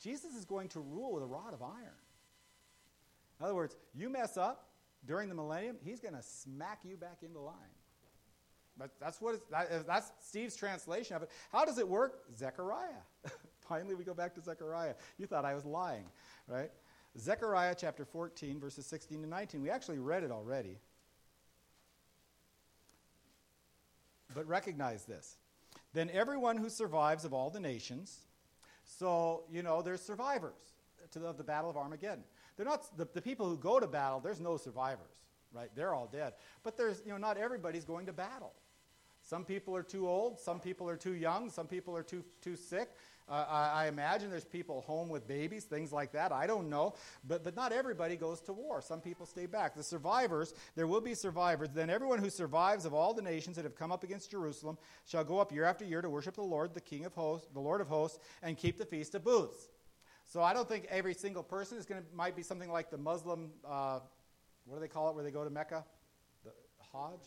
Jesus 0.00 0.34
is 0.34 0.44
going 0.44 0.68
to 0.68 0.80
rule 0.80 1.12
with 1.12 1.22
a 1.22 1.26
rod 1.26 1.52
of 1.52 1.62
iron. 1.62 1.98
In 3.40 3.46
other 3.46 3.54
words, 3.54 3.76
you 3.94 4.10
mess 4.10 4.36
up 4.36 4.68
during 5.06 5.30
the 5.30 5.34
millennium, 5.34 5.76
he's 5.82 5.98
going 5.98 6.14
to 6.14 6.22
smack 6.22 6.80
you 6.84 6.96
back 6.96 7.18
into 7.22 7.40
line. 7.40 7.54
But 8.76 8.90
that's 9.00 9.20
what 9.20 9.40
that, 9.50 9.86
that's 9.86 10.12
Steve's 10.20 10.56
translation 10.56 11.16
of 11.16 11.22
it. 11.22 11.30
How 11.50 11.64
does 11.64 11.78
it 11.78 11.88
work? 11.88 12.20
Zechariah. 12.36 13.02
Finally, 13.68 13.94
we 13.94 14.04
go 14.04 14.14
back 14.14 14.34
to 14.34 14.42
Zechariah. 14.42 14.94
You 15.18 15.26
thought 15.26 15.44
I 15.44 15.54
was 15.54 15.64
lying, 15.64 16.04
right? 16.46 16.70
Zechariah 17.18 17.74
chapter 17.76 18.04
14, 18.04 18.60
verses 18.60 18.86
16 18.86 19.22
to 19.22 19.28
19. 19.28 19.62
We 19.62 19.70
actually 19.70 19.98
read 19.98 20.22
it 20.22 20.30
already. 20.30 20.78
But 24.34 24.46
recognize 24.46 25.04
this. 25.04 25.36
Then 25.92 26.08
everyone 26.12 26.56
who 26.56 26.70
survives 26.70 27.24
of 27.24 27.34
all 27.34 27.50
the 27.50 27.58
nations, 27.58 28.20
so, 28.84 29.44
you 29.50 29.62
know, 29.62 29.82
there's 29.82 30.00
survivors 30.00 30.60
to 31.10 31.18
the, 31.18 31.26
of 31.26 31.36
the 31.36 31.44
Battle 31.44 31.68
of 31.68 31.76
Armageddon. 31.76 32.24
They're 32.60 32.68
not, 32.68 32.94
the, 32.98 33.08
the 33.14 33.22
people 33.22 33.48
who 33.48 33.56
go 33.56 33.80
to 33.80 33.86
battle, 33.86 34.20
there's 34.20 34.38
no 34.38 34.58
survivors, 34.58 35.22
right? 35.50 35.70
They're 35.74 35.94
all 35.94 36.06
dead. 36.12 36.34
But 36.62 36.76
there's, 36.76 37.00
you 37.06 37.10
know, 37.10 37.16
not 37.16 37.38
everybody's 37.38 37.86
going 37.86 38.04
to 38.04 38.12
battle. 38.12 38.52
Some 39.22 39.46
people 39.46 39.74
are 39.74 39.82
too 39.82 40.06
old, 40.06 40.38
some 40.38 40.60
people 40.60 40.86
are 40.86 40.96
too 40.98 41.14
young, 41.14 41.48
some 41.48 41.66
people 41.66 41.96
are 41.96 42.02
too, 42.02 42.22
too 42.42 42.56
sick. 42.56 42.90
Uh, 43.26 43.46
I, 43.48 43.84
I, 43.84 43.86
imagine 43.88 44.28
there's 44.28 44.44
people 44.44 44.82
home 44.82 45.08
with 45.08 45.26
babies, 45.26 45.64
things 45.64 45.90
like 45.90 46.12
that. 46.12 46.32
I 46.32 46.46
don't 46.46 46.68
know. 46.68 46.96
But, 47.26 47.44
but 47.44 47.56
not 47.56 47.72
everybody 47.72 48.16
goes 48.16 48.42
to 48.42 48.52
war. 48.52 48.82
Some 48.82 49.00
people 49.00 49.24
stay 49.24 49.46
back. 49.46 49.74
The 49.74 49.82
survivors, 49.82 50.52
there 50.76 50.86
will 50.86 51.00
be 51.00 51.14
survivors. 51.14 51.70
Then 51.72 51.88
everyone 51.88 52.18
who 52.18 52.28
survives 52.28 52.84
of 52.84 52.92
all 52.92 53.14
the 53.14 53.22
nations 53.22 53.56
that 53.56 53.64
have 53.64 53.74
come 53.74 53.90
up 53.90 54.04
against 54.04 54.32
Jerusalem 54.32 54.76
shall 55.06 55.24
go 55.24 55.38
up 55.38 55.50
year 55.50 55.64
after 55.64 55.86
year 55.86 56.02
to 56.02 56.10
worship 56.10 56.34
the 56.34 56.42
Lord, 56.42 56.74
the 56.74 56.80
King 56.82 57.06
of 57.06 57.14
hosts, 57.14 57.48
the 57.54 57.60
Lord 57.60 57.80
of 57.80 57.88
hosts, 57.88 58.18
and 58.42 58.58
keep 58.58 58.76
the 58.76 58.84
Feast 58.84 59.14
of 59.14 59.24
Booths. 59.24 59.70
So 60.30 60.42
I 60.44 60.54
don't 60.54 60.68
think 60.68 60.86
every 60.88 61.12
single 61.12 61.42
person 61.42 61.76
is 61.76 61.84
going 61.84 62.00
to, 62.00 62.06
might 62.14 62.36
be 62.36 62.44
something 62.44 62.70
like 62.70 62.88
the 62.88 62.96
Muslim, 62.96 63.50
uh, 63.68 63.98
what 64.64 64.76
do 64.76 64.80
they 64.80 64.86
call 64.86 65.10
it 65.10 65.16
where 65.16 65.24
they 65.24 65.32
go 65.32 65.42
to 65.42 65.50
Mecca? 65.50 65.84
The 66.44 66.52
Hajj? 66.92 67.18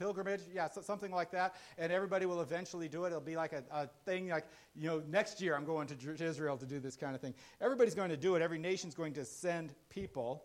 pilgrimage, 0.00 0.40
yeah, 0.52 0.66
so 0.66 0.80
something 0.80 1.12
like 1.12 1.30
that. 1.30 1.54
And 1.78 1.92
everybody 1.92 2.26
will 2.26 2.40
eventually 2.40 2.88
do 2.88 3.04
it. 3.04 3.08
It'll 3.08 3.20
be 3.20 3.36
like 3.36 3.52
a, 3.52 3.62
a 3.70 3.86
thing 4.06 4.28
like, 4.28 4.46
you 4.74 4.88
know, 4.88 5.02
next 5.08 5.40
year 5.42 5.54
I'm 5.54 5.66
going 5.66 5.86
to, 5.88 5.94
to 5.94 6.24
Israel 6.24 6.56
to 6.56 6.66
do 6.66 6.80
this 6.80 6.96
kind 6.96 7.14
of 7.14 7.20
thing. 7.20 7.34
Everybody's 7.60 7.94
going 7.94 8.08
to 8.08 8.16
do 8.16 8.34
it. 8.34 8.42
Every 8.42 8.58
nation's 8.58 8.94
going 8.94 9.12
to 9.12 9.26
send 9.26 9.74
people. 9.90 10.42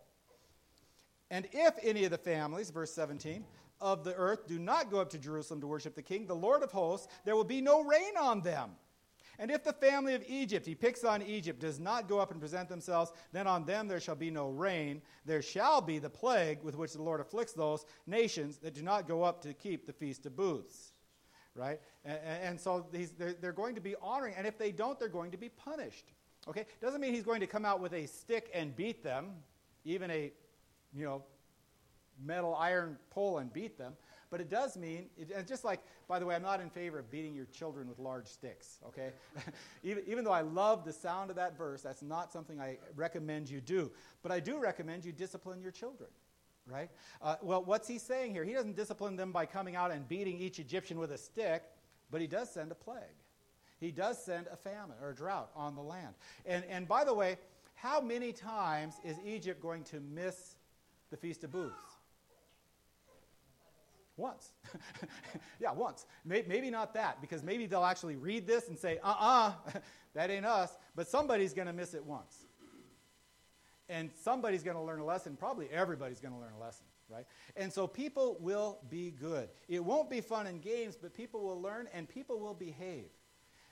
And 1.32 1.48
if 1.54 1.74
any 1.82 2.04
of 2.04 2.12
the 2.12 2.18
families, 2.18 2.70
verse 2.70 2.92
17, 2.92 3.46
of 3.80 4.04
the 4.04 4.14
earth 4.14 4.46
do 4.46 4.60
not 4.60 4.92
go 4.92 5.00
up 5.00 5.10
to 5.12 5.18
Jerusalem 5.18 5.62
to 5.62 5.68
worship 5.68 5.96
the 5.96 6.04
king, 6.04 6.28
the 6.28 6.36
Lord 6.36 6.62
of 6.62 6.72
hosts, 6.72 7.08
there 7.24 7.36
will 7.36 7.46
be 7.46 7.62
no 7.62 7.82
rain 7.82 8.18
on 8.20 8.42
them. 8.42 8.72
And 9.40 9.52
if 9.52 9.64
the 9.64 9.74
family 9.74 10.16
of 10.16 10.24
Egypt, 10.28 10.66
he 10.66 10.76
picks 10.76 11.04
on 11.04 11.22
Egypt, 11.22 11.60
does 11.60 11.80
not 11.80 12.08
go 12.08 12.20
up 12.20 12.32
and 12.32 12.40
present 12.40 12.70
themselves, 12.70 13.12
then 13.32 13.48
on 13.48 13.66
them 13.66 13.88
there 13.88 14.00
shall 14.00 14.16
be 14.16 14.32
no 14.32 14.50
rain. 14.50 15.02
There 15.26 15.42
shall 15.42 15.82
be 15.82 16.00
the 16.00 16.10
plague 16.10 16.64
with 16.64 16.76
which 16.76 16.94
the 16.94 17.02
Lord 17.02 17.22
afflicts 17.22 17.54
those 17.54 17.86
nations 18.08 18.58
that 18.60 18.74
do 18.74 18.82
not 18.82 19.08
go 19.08 19.24
up 19.24 19.42
to 19.42 19.54
keep 19.54 19.86
the 19.86 19.94
Feast 19.94 20.26
of 20.26 20.36
Booths. 20.36 20.94
Right? 21.56 21.80
And, 22.04 22.20
and 22.44 22.60
so 22.60 22.86
they're, 22.92 23.34
they're 23.34 23.54
going 23.54 23.76
to 23.76 23.82
be 23.82 23.96
honoring, 24.02 24.36
and 24.38 24.46
if 24.46 24.58
they 24.58 24.72
don't, 24.72 25.00
they're 25.00 25.08
going 25.08 25.32
to 25.32 25.38
be 25.38 25.50
punished. 25.50 26.12
Okay? 26.48 26.66
Doesn't 26.82 27.02
mean 27.02 27.14
he's 27.14 27.24
going 27.24 27.40
to 27.40 27.48
come 27.48 27.66
out 27.66 27.80
with 27.80 27.94
a 27.94 28.06
stick 28.06 28.50
and 28.54 28.76
beat 28.76 29.04
them, 29.04 29.32
even 29.84 30.12
a, 30.12 30.32
you 30.94 31.06
know, 31.06 31.24
metal 32.24 32.56
iron 32.56 32.98
pole 33.10 33.40
and 33.40 33.52
beat 33.52 33.78
them. 33.78 33.94
But 34.30 34.42
it 34.42 34.50
does 34.50 34.76
mean, 34.76 35.06
it, 35.18 35.48
just 35.48 35.64
like, 35.64 35.82
by 36.08 36.20
the 36.20 36.26
way, 36.26 36.36
I'm 36.36 36.42
not 36.42 36.60
in 36.60 36.70
favor 36.70 37.00
of 37.00 37.10
beating 37.12 37.36
your 37.36 37.46
children 37.46 37.88
with 37.88 38.00
large 38.00 38.28
sticks, 38.28 38.80
okay? 38.88 39.12
even, 39.84 40.04
even 40.08 40.24
though 40.24 40.32
I 40.32 40.42
love 40.42 40.84
the 40.84 40.94
sound 40.94 41.30
of 41.30 41.36
that 41.36 41.58
verse, 41.58 41.82
that's 41.82 42.02
not 42.02 42.32
something 42.32 42.60
I 42.60 42.78
recommend 42.96 43.50
you 43.50 43.62
do. 43.62 43.92
But 44.24 44.32
I 44.32 44.40
do 44.40 44.58
recommend 44.58 45.06
you 45.06 45.12
discipline 45.12 45.62
your 45.62 45.72
children, 45.72 46.10
right? 46.68 46.90
Uh, 47.22 47.36
well, 47.42 47.64
what's 47.64 47.88
he 47.88 48.00
saying 48.00 48.34
here? 48.34 48.44
He 48.44 48.54
doesn't 48.54 48.76
discipline 48.76 49.16
them 49.16 49.32
by 49.32 49.46
coming 49.46 49.76
out 49.76 49.92
and 49.92 50.08
beating 50.08 50.40
each 50.40 50.60
Egyptian 50.60 50.98
with 50.98 51.12
a 51.12 51.18
stick, 51.18 51.64
but 52.12 52.22
he 52.22 52.28
does 52.28 52.50
send 52.52 52.72
a 52.72 52.76
plague. 52.76 53.04
He 53.80 53.92
does 53.92 54.24
send 54.24 54.48
a 54.52 54.56
famine 54.56 54.96
or 55.02 55.10
a 55.10 55.16
drought 55.16 55.52
on 55.56 55.76
the 55.76 55.82
land. 55.82 56.16
And, 56.46 56.64
and 56.66 56.88
by 56.88 57.04
the 57.04 57.14
way, 57.14 57.38
how 57.76 58.02
many 58.02 58.32
times 58.32 58.96
is 59.04 59.18
Egypt 59.26 59.62
going 59.62 59.84
to 59.86 60.00
miss 60.00 60.56
the 61.12 61.18
Feast 61.18 61.44
of 61.44 61.52
Booths? 61.52 61.95
Once. 64.18 64.52
yeah, 65.60 65.72
once. 65.72 66.06
Maybe 66.24 66.70
not 66.70 66.94
that, 66.94 67.20
because 67.22 67.44
maybe 67.44 67.66
they'll 67.66 67.84
actually 67.84 68.16
read 68.16 68.48
this 68.48 68.70
and 68.70 68.78
say, 68.78 68.98
uh 69.04 69.10
uh-uh, 69.10 69.54
uh 69.68 69.80
that 70.14 70.30
ain't 70.32 70.46
us. 70.46 70.76
But 70.96 71.08
somebody's 71.08 71.54
going 71.54 71.68
to 71.68 71.74
miss 71.74 71.94
it 71.94 72.06
once. 72.06 72.38
And 73.88 74.10
somebody's 74.24 74.64
going 74.64 74.78
to 74.78 74.82
learn 74.82 75.00
a 75.00 75.06
lesson. 75.06 75.36
Probably 75.36 75.70
everybody's 75.70 76.20
going 76.20 76.34
to 76.34 76.40
learn 76.40 76.54
a 76.58 76.60
lesson, 76.60 76.86
right? 77.10 77.26
And 77.56 77.72
so 77.72 77.86
people 77.86 78.38
will 78.40 78.80
be 78.90 79.12
good. 79.12 79.50
It 79.68 79.84
won't 79.84 80.10
be 80.10 80.22
fun 80.22 80.48
and 80.48 80.62
games, 80.62 80.98
but 81.00 81.14
people 81.14 81.44
will 81.44 81.62
learn 81.62 81.88
and 81.94 82.10
people 82.10 82.40
will 82.40 82.56
behave. 82.56 83.10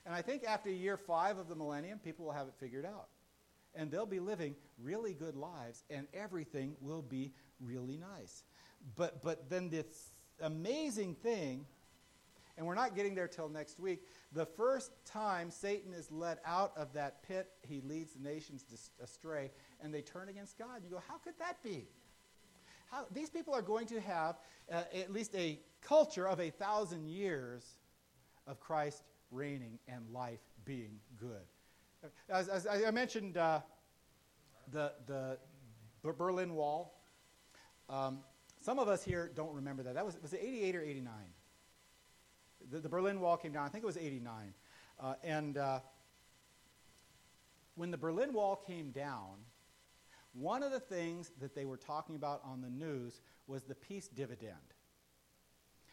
And 0.06 0.14
I 0.14 0.22
think 0.22 0.44
after 0.44 0.70
year 0.70 0.96
five 0.96 1.38
of 1.38 1.48
the 1.48 1.54
millennium, 1.54 1.98
people 1.98 2.26
will 2.26 2.32
have 2.32 2.46
it 2.46 2.54
figured 2.60 2.84
out. 2.84 3.08
And 3.74 3.90
they'll 3.90 4.06
be 4.06 4.20
living 4.20 4.54
really 4.80 5.14
good 5.14 5.34
lives, 5.34 5.82
and 5.90 6.06
everything 6.14 6.76
will 6.80 7.02
be 7.02 7.32
really 7.60 7.96
nice. 7.96 8.44
But, 8.94 9.20
but 9.20 9.50
then 9.50 9.68
this 9.68 10.12
amazing 10.40 11.14
thing, 11.14 11.66
and 12.56 12.66
we're 12.66 12.74
not 12.74 12.94
getting 12.94 13.14
there 13.14 13.28
till 13.28 13.48
next 13.48 13.80
week. 13.80 14.02
The 14.32 14.46
first 14.46 14.92
time 15.04 15.50
Satan 15.50 15.92
is 15.92 16.10
led 16.10 16.38
out 16.44 16.72
of 16.76 16.92
that 16.94 17.22
pit, 17.22 17.50
he 17.62 17.80
leads 17.80 18.12
the 18.12 18.22
nations 18.22 18.64
astray, 19.02 19.50
and 19.80 19.92
they 19.92 20.02
turn 20.02 20.28
against 20.28 20.58
God. 20.58 20.82
You 20.84 20.90
go, 20.90 21.02
how 21.08 21.18
could 21.18 21.38
that 21.38 21.62
be? 21.62 21.86
How, 22.90 23.06
these 23.12 23.30
people 23.30 23.54
are 23.54 23.62
going 23.62 23.86
to 23.88 24.00
have 24.00 24.36
uh, 24.70 24.82
at 24.94 25.12
least 25.12 25.34
a 25.34 25.58
culture 25.80 26.28
of 26.28 26.40
a 26.40 26.50
thousand 26.50 27.08
years 27.08 27.64
of 28.46 28.60
Christ 28.60 29.02
reigning 29.30 29.78
and 29.88 30.04
life 30.12 30.40
being 30.64 31.00
good. 31.18 32.10
As, 32.28 32.48
as 32.48 32.66
I 32.66 32.90
mentioned, 32.90 33.36
uh, 33.36 33.60
the, 34.70 34.92
the 35.06 35.38
Berlin 36.02 36.54
Wall. 36.54 37.00
Um, 37.88 38.20
some 38.64 38.78
of 38.78 38.88
us 38.88 39.04
here 39.04 39.30
don't 39.34 39.52
remember 39.52 39.82
that. 39.82 39.94
That 39.94 40.06
was, 40.06 40.16
was 40.22 40.32
it 40.32 40.40
88 40.42 40.76
or 40.76 40.82
89? 40.82 41.12
The, 42.70 42.80
the 42.80 42.88
Berlin 42.88 43.20
Wall 43.20 43.36
came 43.36 43.52
down. 43.52 43.66
I 43.66 43.68
think 43.68 43.84
it 43.84 43.86
was 43.86 43.98
89. 43.98 44.54
Uh, 44.98 45.14
and 45.22 45.58
uh, 45.58 45.80
when 47.74 47.90
the 47.90 47.98
Berlin 47.98 48.32
Wall 48.32 48.56
came 48.56 48.90
down, 48.90 49.34
one 50.32 50.62
of 50.62 50.72
the 50.72 50.80
things 50.80 51.30
that 51.42 51.54
they 51.54 51.66
were 51.66 51.76
talking 51.76 52.16
about 52.16 52.40
on 52.42 52.62
the 52.62 52.70
news 52.70 53.20
was 53.46 53.64
the 53.64 53.74
peace 53.74 54.08
dividend. 54.08 54.54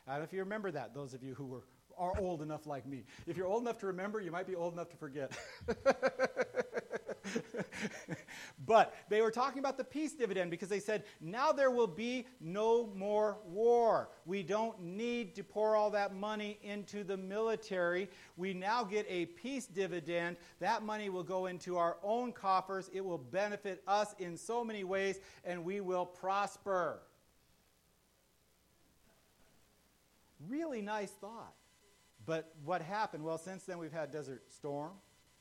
I 0.08 0.12
don't 0.12 0.20
know 0.22 0.24
if 0.24 0.32
you 0.32 0.40
remember 0.40 0.72
that, 0.72 0.94
those 0.94 1.14
of 1.14 1.24
you 1.24 1.34
who 1.34 1.48
were, 1.48 1.64
are 1.98 2.18
old 2.20 2.42
enough 2.42 2.66
like 2.68 2.88
me. 2.88 3.04
If 3.28 3.36
you're 3.36 3.48
old 3.48 3.64
enough 3.64 3.80
to 3.80 3.88
remember, 3.88 4.22
you 4.22 4.32
might 4.32 4.48
be 4.48 4.56
old 4.56 4.72
enough 4.72 4.88
to 4.92 4.98
forget. 4.98 5.38
but 8.66 8.94
they 9.10 9.22
were 9.22 9.32
talking 9.32 9.60
about 9.60 9.78
the 9.78 9.84
peace 9.84 10.14
dividend 10.14 10.52
because 10.52 10.70
they 10.70 10.80
said, 10.80 11.04
now 11.20 11.52
there 11.52 11.72
will 11.72 11.88
be 11.88 12.26
no 12.40 12.88
more 12.96 13.38
war. 13.46 14.10
We 14.26 14.44
don't 14.44 14.82
need 14.82 15.36
to 15.36 15.44
pour 15.44 15.76
all 15.76 15.90
that 15.92 16.16
money 16.16 16.60
into 16.64 17.04
the 17.04 17.18
military. 17.18 18.10
We 18.38 18.54
now 18.54 18.84
get 18.84 19.06
a 19.10 19.26
peace 19.28 19.66
dividend. 19.66 20.38
That 20.60 20.84
money 20.84 21.10
will 21.10 21.24
go 21.24 21.48
into 21.48 21.78
our 21.78 21.98
own 22.04 22.32
coffers. 22.32 22.90
It 22.94 23.02
will 23.02 23.18
benefit 23.18 23.84
us 23.88 24.16
in 24.20 24.38
so 24.38 24.64
many 24.64 24.84
ways, 24.84 25.20
and 25.44 25.64
we 25.64 25.82
will 25.82 26.06
prosper. 26.06 27.02
Really 30.50 30.82
nice 30.82 31.12
thought. 31.12 31.54
But 32.26 32.54
what 32.64 32.82
happened? 32.82 33.24
Well, 33.24 33.38
since 33.38 33.64
then 33.64 33.78
we've 33.78 33.92
had 33.92 34.12
Desert 34.12 34.44
Storm, 34.52 34.92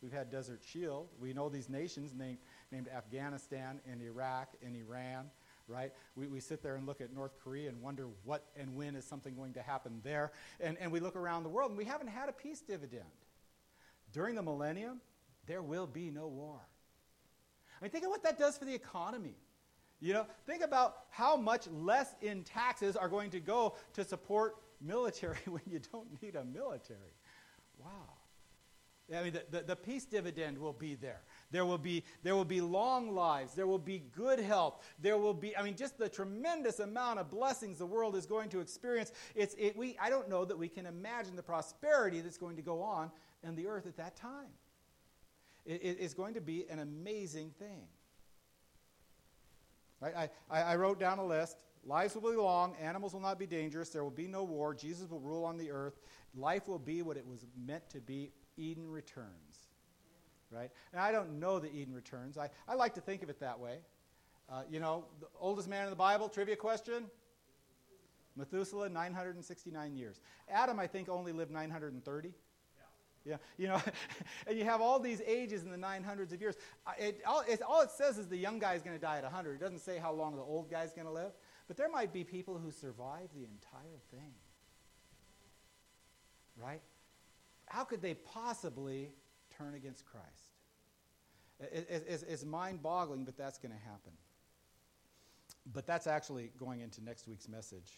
We've 0.03 0.13
had 0.13 0.31
Desert 0.31 0.63
Shield. 0.65 1.09
We 1.21 1.33
know 1.33 1.49
these 1.49 1.69
nations 1.69 2.15
named 2.15 2.39
named 2.73 2.89
Afghanistan 2.89 3.81
and 3.91 4.01
Iraq 4.01 4.55
and 4.65 4.77
Iran, 4.77 5.31
right? 5.69 5.93
We, 6.17 6.29
we 6.29 6.41
sit 6.41 6.63
there 6.63 6.77
and 6.77 6.87
look 6.87 7.01
at 7.01 7.13
North 7.13 7.33
Korea 7.43 7.69
and 7.69 7.81
wonder 7.83 8.07
what 8.25 8.47
and 8.57 8.75
when 8.77 8.95
is 8.95 9.05
something 9.05 9.35
going 9.35 9.53
to 9.55 9.63
happen 9.63 10.01
there. 10.03 10.33
And, 10.61 10.79
and 10.79 10.91
we 10.91 11.01
look 11.01 11.17
around 11.17 11.43
the 11.43 11.49
world 11.49 11.71
and 11.71 11.79
we 11.79 11.85
haven't 11.85 12.09
had 12.09 12.29
a 12.29 12.33
peace 12.33 12.61
dividend. 12.61 13.05
During 14.13 14.35
the 14.35 14.43
millennium, 14.43 15.01
there 15.47 15.63
will 15.63 15.87
be 15.87 16.11
no 16.11 16.27
war. 16.27 16.61
I 17.81 17.85
mean, 17.85 17.91
think 17.91 18.05
of 18.05 18.11
what 18.11 18.23
that 18.25 18.39
does 18.39 18.59
for 18.59 18.65
the 18.65 18.75
economy. 18.75 19.37
You 20.01 20.15
know, 20.15 20.27
think 20.47 20.63
about 20.63 20.97
how 21.11 21.37
much 21.37 21.67
less 21.69 22.15
in 22.23 22.43
taxes 22.43 22.97
are 22.97 23.09
going 23.09 23.31
to 23.31 23.41
go 23.41 23.77
to 23.95 24.05
support 24.05 24.57
military 24.81 25.39
when 25.47 25.63
you 25.67 25.81
don't 25.93 26.23
need 26.23 26.37
a 26.37 26.45
military. 26.45 27.15
Wow. 27.79 28.20
I 29.17 29.23
mean, 29.23 29.33
the, 29.33 29.45
the, 29.51 29.63
the, 29.65 29.77
peace 29.77 30.05
dividend 30.05 30.57
will 30.57 30.73
be 30.73 30.95
there. 30.95 31.23
There 31.51 31.65
will 31.65 31.79
be, 31.79 32.05
there 32.23 32.37
will 32.37 32.45
be 32.45 32.61
long 32.61 33.13
lives. 33.13 33.55
There 33.55 33.67
will 33.67 33.79
be 33.79 34.05
good 34.17 34.39
health. 34.39 34.85
There 35.01 35.19
will 35.19 35.35
be, 35.35 35.57
I 35.57 35.63
mean, 35.63 35.75
just 35.75 35.99
the 35.99 36.09
tremendous 36.09 36.79
amount 36.79 37.19
of 37.19 37.29
blessings 37.29 37.79
the 37.79 37.87
world 37.87 38.15
is 38.15 38.25
going 38.25 38.51
to 38.51 38.61
experience. 38.61 39.11
It's, 39.35 39.57
it, 39.59 39.77
we, 39.77 39.97
I 40.01 40.11
don't 40.11 40.29
know 40.29 40.45
that 40.45 40.57
we 40.57 40.69
can 40.69 40.87
imagine 40.87 41.35
the 41.35 41.43
prosperity 41.43 42.21
that's 42.21 42.39
going 42.39 42.57
to 42.57 42.63
go 42.63 42.83
on 42.83 43.11
in 43.43 43.57
the 43.57 43.67
earth 43.67 43.87
at 43.87 43.97
that 43.97 44.15
time. 44.15 44.49
It, 45.67 45.83
it, 45.83 45.97
it's 46.01 46.15
going 46.15 46.35
to 46.35 46.41
be 46.41 46.67
an 46.71 46.79
amazing 46.79 47.51
thing. 47.59 47.89
Right? 50.01 50.15
I, 50.17 50.31
I, 50.51 50.63
I 50.63 50.77
wrote 50.77 51.01
down 51.01 51.19
a 51.19 51.27
list. 51.27 51.57
Lives 51.85 52.15
will 52.15 52.31
be 52.31 52.37
long, 52.37 52.77
animals 52.77 53.15
will 53.15 53.21
not 53.21 53.39
be 53.39 53.47
dangerous, 53.47 53.89
there 53.89 54.05
will 54.05 54.11
be 54.11 54.29
no 54.29 54.45
war, 54.45 54.75
Jesus 54.75 55.09
will 55.09 55.21
rule 55.21 55.47
on 55.47 55.57
the 55.57 55.71
earth, 55.71 55.99
life 56.35 56.69
will 56.69 56.79
be 56.79 57.01
what 57.01 57.17
it 57.17 57.27
was 57.27 57.47
meant 57.57 57.89
to 57.89 58.01
be 58.01 58.33
Eden 58.61 58.91
returns. 58.91 59.69
Right? 60.51 60.71
And 60.93 61.01
I 61.01 61.13
don't 61.13 61.39
know 61.39 61.59
that 61.61 61.73
Eden 61.73 61.95
returns. 61.95 62.37
I, 62.37 62.51
I 62.69 62.75
like 62.75 62.95
to 62.95 63.01
think 63.01 63.23
of 63.23 63.31
it 63.31 63.41
that 63.41 63.59
way. 63.59 63.79
Uh, 64.51 64.63
you 64.69 64.81
know, 64.81 65.05
the 65.21 65.29
oldest 65.39 65.69
man 65.69 65.85
in 65.85 65.91
the 65.91 65.97
Bible, 65.97 66.29
trivia 66.29 66.57
question? 66.57 67.05
Methuselah, 68.37 68.89
969 68.89 69.95
years. 69.95 70.21
Adam, 70.49 70.81
I 70.81 70.87
think, 70.87 71.09
only 71.09 71.33
lived 71.33 71.53
930. 71.53 72.33
Yeah, 73.25 73.37
you 73.59 73.69
know, 73.69 73.81
and 74.47 74.59
you 74.59 74.65
have 74.65 74.81
all 74.81 74.99
these 74.99 75.21
ages 75.27 75.63
in 75.63 75.71
the 75.71 75.77
900s 75.77 76.33
of 76.33 76.41
years. 76.41 76.57
It, 76.99 77.21
all, 77.27 77.45
it, 77.47 77.61
all 77.63 77.83
it 77.83 77.91
says 77.91 78.17
is 78.17 78.29
the 78.29 78.37
young 78.37 78.59
guy 78.59 78.75
is 78.75 78.83
going 78.83 78.97
to 78.97 79.01
die 79.01 79.19
at 79.19 79.25
100. 79.25 79.55
It 79.55 79.61
doesn't 79.61 79.81
say 79.81 79.99
how 79.99 80.13
long 80.13 80.37
the 80.37 80.43
old 80.43 80.71
guy 80.71 80.85
is 80.85 80.93
going 80.93 81.07
to 81.07 81.13
live. 81.13 81.33
But 81.69 81.77
there 81.77 81.91
might 81.91 82.13
be 82.13 82.25
people 82.25 82.59
who 82.59 82.71
survive 82.71 83.29
the 83.35 83.45
entire 83.45 84.01
thing. 84.11 84.33
Right? 86.57 86.81
How 87.71 87.85
could 87.85 88.03
they 88.03 88.15
possibly 88.15 89.13
turn 89.57 89.75
against 89.75 90.05
Christ? 90.05 90.27
It, 91.61 91.87
it, 91.89 92.05
it's, 92.09 92.23
it's 92.25 92.45
mind 92.45 92.83
boggling, 92.83 93.25
but 93.25 93.39
that's 93.39 93.59
going 93.59 93.73
to 93.73 93.79
happen. 93.79 94.13
But 95.73 95.87
that's 95.87 96.09
actually 96.09 96.51
going 96.59 96.81
into 96.81 97.03
next 97.05 97.29
week's 97.29 97.49
message. 97.49 97.93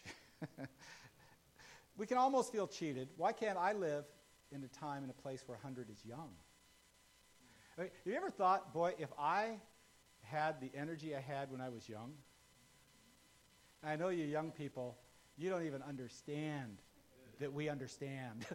we 1.96 2.06
can 2.06 2.18
almost 2.18 2.52
feel 2.52 2.66
cheated. 2.66 3.08
Why 3.16 3.32
can't 3.32 3.56
I 3.56 3.72
live 3.72 4.04
in 4.50 4.62
a 4.62 4.68
time 4.68 5.04
and 5.04 5.10
a 5.10 5.14
place 5.14 5.42
where 5.46 5.56
100 5.56 5.88
is 5.88 6.04
young? 6.04 6.28
I 7.78 7.82
mean, 7.82 7.90
have 8.04 8.12
you 8.12 8.18
ever 8.18 8.28
thought, 8.28 8.74
boy, 8.74 8.92
if 8.98 9.08
I 9.18 9.52
had 10.20 10.60
the 10.60 10.70
energy 10.74 11.16
I 11.16 11.20
had 11.20 11.50
when 11.50 11.62
I 11.62 11.70
was 11.70 11.88
young? 11.88 12.12
I 13.82 13.96
know 13.96 14.10
you 14.10 14.26
young 14.26 14.50
people, 14.50 14.98
you 15.38 15.48
don't 15.48 15.64
even 15.64 15.82
understand 15.82 16.82
that 17.42 17.52
we 17.52 17.68
understand. 17.68 18.46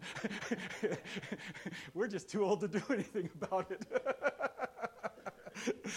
We're 1.94 2.08
just 2.08 2.30
too 2.30 2.42
old 2.42 2.60
to 2.60 2.68
do 2.68 2.82
anything 2.90 3.28
about 3.40 3.70
it. 3.70 3.86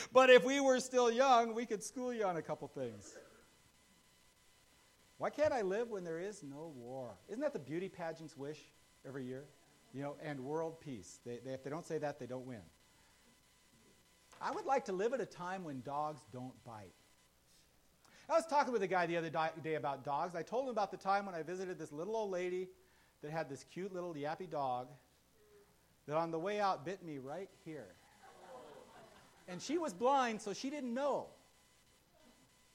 but 0.14 0.30
if 0.30 0.44
we 0.44 0.60
were 0.60 0.80
still 0.82 1.10
young, 1.10 1.56
we 1.56 1.66
could 1.66 1.82
school 1.82 2.14
you 2.14 2.26
on 2.26 2.36
a 2.36 2.42
couple 2.42 2.68
things. 2.68 3.18
Why 5.18 5.30
can't 5.30 5.54
I 5.54 5.62
live 5.62 5.90
when 5.90 6.04
there 6.04 6.20
is 6.20 6.44
no 6.44 6.74
war? 6.76 7.16
Isn't 7.30 7.42
that 7.42 7.54
the 7.54 7.60
beauty 7.60 7.88
pageant's 7.88 8.36
wish 8.36 8.60
every 9.08 9.26
year? 9.26 9.46
You 9.94 10.02
know, 10.02 10.16
and 10.22 10.42
world 10.42 10.82
peace. 10.82 11.22
They, 11.26 11.40
they, 11.46 11.54
if 11.54 11.64
they 11.64 11.70
don't 11.70 11.86
say 11.86 11.98
that, 12.00 12.20
they 12.20 12.26
don't 12.26 12.46
win. 12.46 12.62
I 14.42 14.52
would 14.52 14.66
like 14.66 14.84
to 14.86 14.94
live 14.94 15.14
at 15.14 15.22
a 15.22 15.26
time 15.26 15.64
when 15.64 15.82
dogs 15.82 16.22
don't 16.34 16.54
bite. 16.66 16.94
I 18.30 18.34
was 18.34 18.46
talking 18.46 18.74
with 18.74 18.82
a 18.82 18.88
guy 18.88 19.06
the 19.06 19.18
other 19.18 19.32
day 19.62 19.76
about 19.76 20.04
dogs. 20.04 20.36
I 20.36 20.42
told 20.42 20.66
him 20.66 20.70
about 20.70 20.92
the 20.92 20.98
time 20.98 21.26
when 21.26 21.36
I 21.36 21.44
visited 21.44 21.78
this 21.78 21.92
little 21.92 22.16
old 22.16 22.32
lady 22.32 22.70
that 23.22 23.32
had 23.32 23.50
this 23.50 23.66
cute 23.72 23.94
little 23.94 24.14
yappy 24.14 24.50
dog 24.50 24.88
that 26.08 26.18
on 26.18 26.32
the 26.32 26.40
way 26.40 26.60
out 26.60 26.86
bit 26.86 27.04
me 27.04 27.20
right 27.20 27.50
here. 27.64 27.96
And 29.48 29.62
she 29.62 29.78
was 29.78 29.94
blind, 29.94 30.42
so 30.42 30.54
she 30.54 30.70
didn't 30.70 30.94
know. 30.94 31.28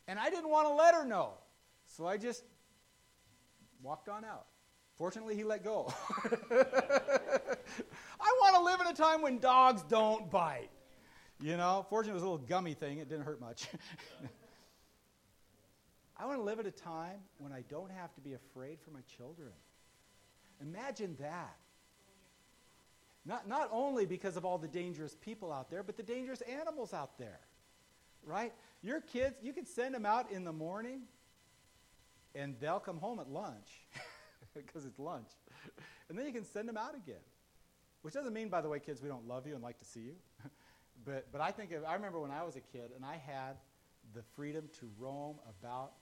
And 0.08 0.18
I 0.18 0.30
didn't 0.30 0.48
want 0.50 0.68
to 0.68 0.74
let 0.74 0.94
her 0.94 1.04
know. 1.04 1.34
So 1.86 2.06
I 2.06 2.16
just 2.16 2.44
walked 3.82 4.08
on 4.08 4.24
out. 4.24 4.46
Fortunately, 4.96 5.36
he 5.36 5.44
let 5.44 5.62
go. 5.62 5.92
I 6.24 6.30
want 8.40 8.56
to 8.56 8.62
live 8.62 8.80
in 8.80 8.86
a 8.86 8.94
time 8.94 9.20
when 9.22 9.38
dogs 9.38 9.82
don't 9.88 10.30
bite. 10.30 10.70
You 11.40 11.58
know, 11.58 11.84
fortunately, 11.90 12.12
it 12.12 12.14
was 12.14 12.22
a 12.22 12.30
little 12.30 12.46
gummy 12.46 12.72
thing. 12.74 12.98
It 12.98 13.08
didn't 13.08 13.24
hurt 13.24 13.40
much. 13.40 13.66
I 16.16 16.24
want 16.24 16.38
to 16.38 16.42
live 16.42 16.58
at 16.58 16.66
a 16.66 16.70
time 16.70 17.18
when 17.38 17.52
I 17.52 17.62
don't 17.68 17.90
have 17.90 18.14
to 18.14 18.22
be 18.22 18.32
afraid 18.32 18.78
for 18.82 18.90
my 18.90 19.02
children. 19.18 19.52
Imagine 20.60 21.16
that. 21.20 21.56
Not, 23.24 23.48
not 23.48 23.68
only 23.72 24.06
because 24.06 24.36
of 24.36 24.44
all 24.44 24.56
the 24.56 24.68
dangerous 24.68 25.14
people 25.14 25.52
out 25.52 25.68
there, 25.68 25.82
but 25.82 25.96
the 25.96 26.02
dangerous 26.02 26.40
animals 26.42 26.94
out 26.94 27.18
there. 27.18 27.40
Right? 28.24 28.52
Your 28.82 29.00
kids, 29.00 29.36
you 29.42 29.52
can 29.52 29.66
send 29.66 29.94
them 29.94 30.06
out 30.06 30.30
in 30.30 30.44
the 30.44 30.52
morning 30.52 31.02
and 32.34 32.54
they'll 32.60 32.80
come 32.80 32.98
home 32.98 33.18
at 33.18 33.28
lunch 33.28 33.68
because 34.54 34.84
it's 34.84 34.98
lunch. 34.98 35.28
And 36.08 36.16
then 36.16 36.26
you 36.26 36.32
can 36.32 36.44
send 36.44 36.68
them 36.68 36.76
out 36.76 36.94
again. 36.94 37.22
Which 38.02 38.14
doesn't 38.14 38.32
mean, 38.32 38.48
by 38.48 38.60
the 38.60 38.68
way, 38.68 38.78
kids, 38.78 39.02
we 39.02 39.08
don't 39.08 39.26
love 39.26 39.46
you 39.46 39.54
and 39.54 39.62
like 39.62 39.78
to 39.80 39.84
see 39.84 40.00
you. 40.00 40.14
but, 41.04 41.26
but 41.32 41.40
I 41.40 41.50
think 41.50 41.72
of, 41.72 41.84
I 41.84 41.94
remember 41.94 42.20
when 42.20 42.30
I 42.30 42.44
was 42.44 42.54
a 42.54 42.60
kid 42.60 42.90
and 42.94 43.04
I 43.04 43.16
had 43.16 43.56
the 44.14 44.22
freedom 44.36 44.68
to 44.78 44.88
roam 44.98 45.36
about 45.60 45.92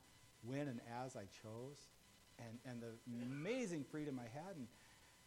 when 0.42 0.68
and 0.68 0.80
as 1.02 1.16
I 1.16 1.24
chose 1.42 1.78
and, 2.38 2.58
and 2.64 2.82
the 2.82 3.22
amazing 3.22 3.84
freedom 3.84 4.20
I 4.20 4.28
had. 4.28 4.56
And, 4.56 4.66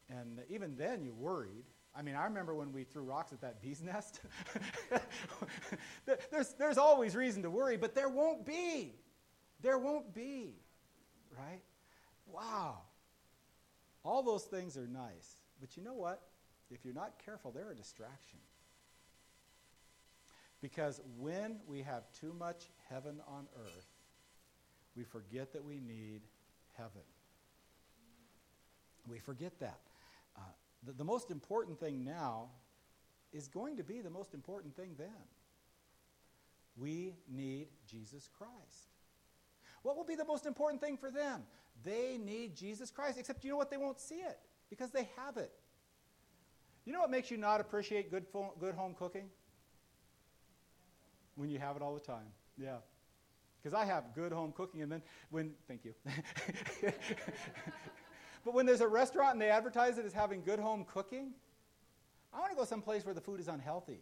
and 0.10 0.40
even 0.50 0.76
then, 0.76 1.02
you 1.02 1.14
worried. 1.14 1.66
I 1.96 2.02
mean, 2.02 2.16
I 2.16 2.26
remember 2.26 2.54
when 2.54 2.72
we 2.72 2.84
threw 2.84 3.04
rocks 3.04 3.34
at 3.34 3.42
that 3.42 3.62
bee's 3.62 3.82
nest. 3.84 4.22
there's, 6.32 6.54
there's 6.54 6.78
always 6.78 7.16
reason 7.16 7.44
to 7.44 7.50
worry, 7.50 7.78
but 7.78 7.96
there 7.96 8.10
won't 8.10 8.46
be. 8.46 8.94
There 9.62 9.80
won't 9.80 10.14
be, 10.14 10.54
right? 11.36 11.62
Wow. 12.28 12.82
All 14.04 14.22
those 14.22 14.44
things 14.44 14.78
are 14.78 14.88
nice. 14.88 15.38
But 15.60 15.76
you 15.76 15.84
know 15.84 15.96
what? 15.96 16.22
If 16.70 16.86
you're 16.86 16.94
not 16.94 17.14
careful, 17.24 17.52
they're 17.52 17.72
a 17.72 17.76
distraction. 17.76 18.40
Because 20.62 21.02
when 21.18 21.60
we 21.68 21.82
have 21.82 22.04
too 22.20 22.34
much 22.38 22.66
heaven 22.90 23.20
on 23.28 23.48
earth, 23.60 23.88
we 24.96 25.04
forget 25.04 25.54
that 25.54 25.64
we 25.64 25.80
need 25.80 26.22
heaven. 26.78 27.02
We 29.08 29.20
forget 29.20 29.60
that. 29.60 29.80
Uh, 30.36 30.42
the, 30.84 30.94
the 30.94 31.04
most 31.04 31.32
important 31.32 31.80
thing 31.80 32.04
now 32.04 32.50
is 33.34 33.48
going 33.48 33.78
to 33.78 33.84
be 33.84 34.02
the 34.02 34.10
most 34.10 34.34
important 34.34 34.76
thing 34.76 34.96
then. 34.98 35.08
We 36.78 37.16
need 37.30 37.68
Jesus 37.90 38.30
Christ. 38.38 38.94
What 39.82 39.96
will 39.96 40.04
be 40.04 40.16
the 40.16 40.26
most 40.26 40.46
important 40.46 40.82
thing 40.82 40.98
for 40.98 41.10
them? 41.10 41.44
They 41.84 42.18
need 42.18 42.56
Jesus 42.56 42.92
Christ, 42.92 43.18
except 43.18 43.44
you 43.44 43.52
know 43.52 43.58
what? 43.58 43.72
They 43.72 43.78
won't 43.78 44.00
see 44.00 44.16
it 44.16 44.38
because 44.70 44.92
they 44.92 45.10
have 45.16 45.38
it. 45.38 45.52
You 46.86 46.94
know 46.94 47.00
what 47.00 47.12
makes 47.12 47.30
you 47.32 47.38
not 47.38 47.60
appreciate 47.60 48.10
good, 48.10 48.26
good 48.60 48.76
home 48.76 48.96
cooking? 48.98 49.30
When 51.36 51.50
you 51.50 51.60
have 51.60 51.76
it 51.76 51.82
all 51.82 51.94
the 51.94 52.00
time. 52.00 52.28
Yeah. 52.58 52.78
Because 53.62 53.74
I 53.74 53.86
have 53.86 54.14
good 54.16 54.32
home 54.32 54.54
cooking, 54.56 54.82
and 54.82 54.92
then 54.92 55.02
when, 55.30 55.52
thank 55.68 55.84
you. 55.84 55.94
but 58.46 58.54
when 58.54 58.66
there's 58.66 58.82
a 58.82 58.88
restaurant 58.88 59.34
and 59.34 59.42
they 59.42 59.50
advertise 59.50 59.98
it 59.98 60.06
as 60.06 60.14
having 60.14 60.44
good 60.44 60.60
home 60.60 60.86
cooking, 60.86 61.32
I 62.34 62.40
want 62.40 62.52
to 62.52 62.58
go 62.58 62.66
someplace 62.66 63.06
where 63.06 63.16
the 63.16 63.22
food 63.22 63.40
is 63.40 63.48
unhealthy. 63.48 64.00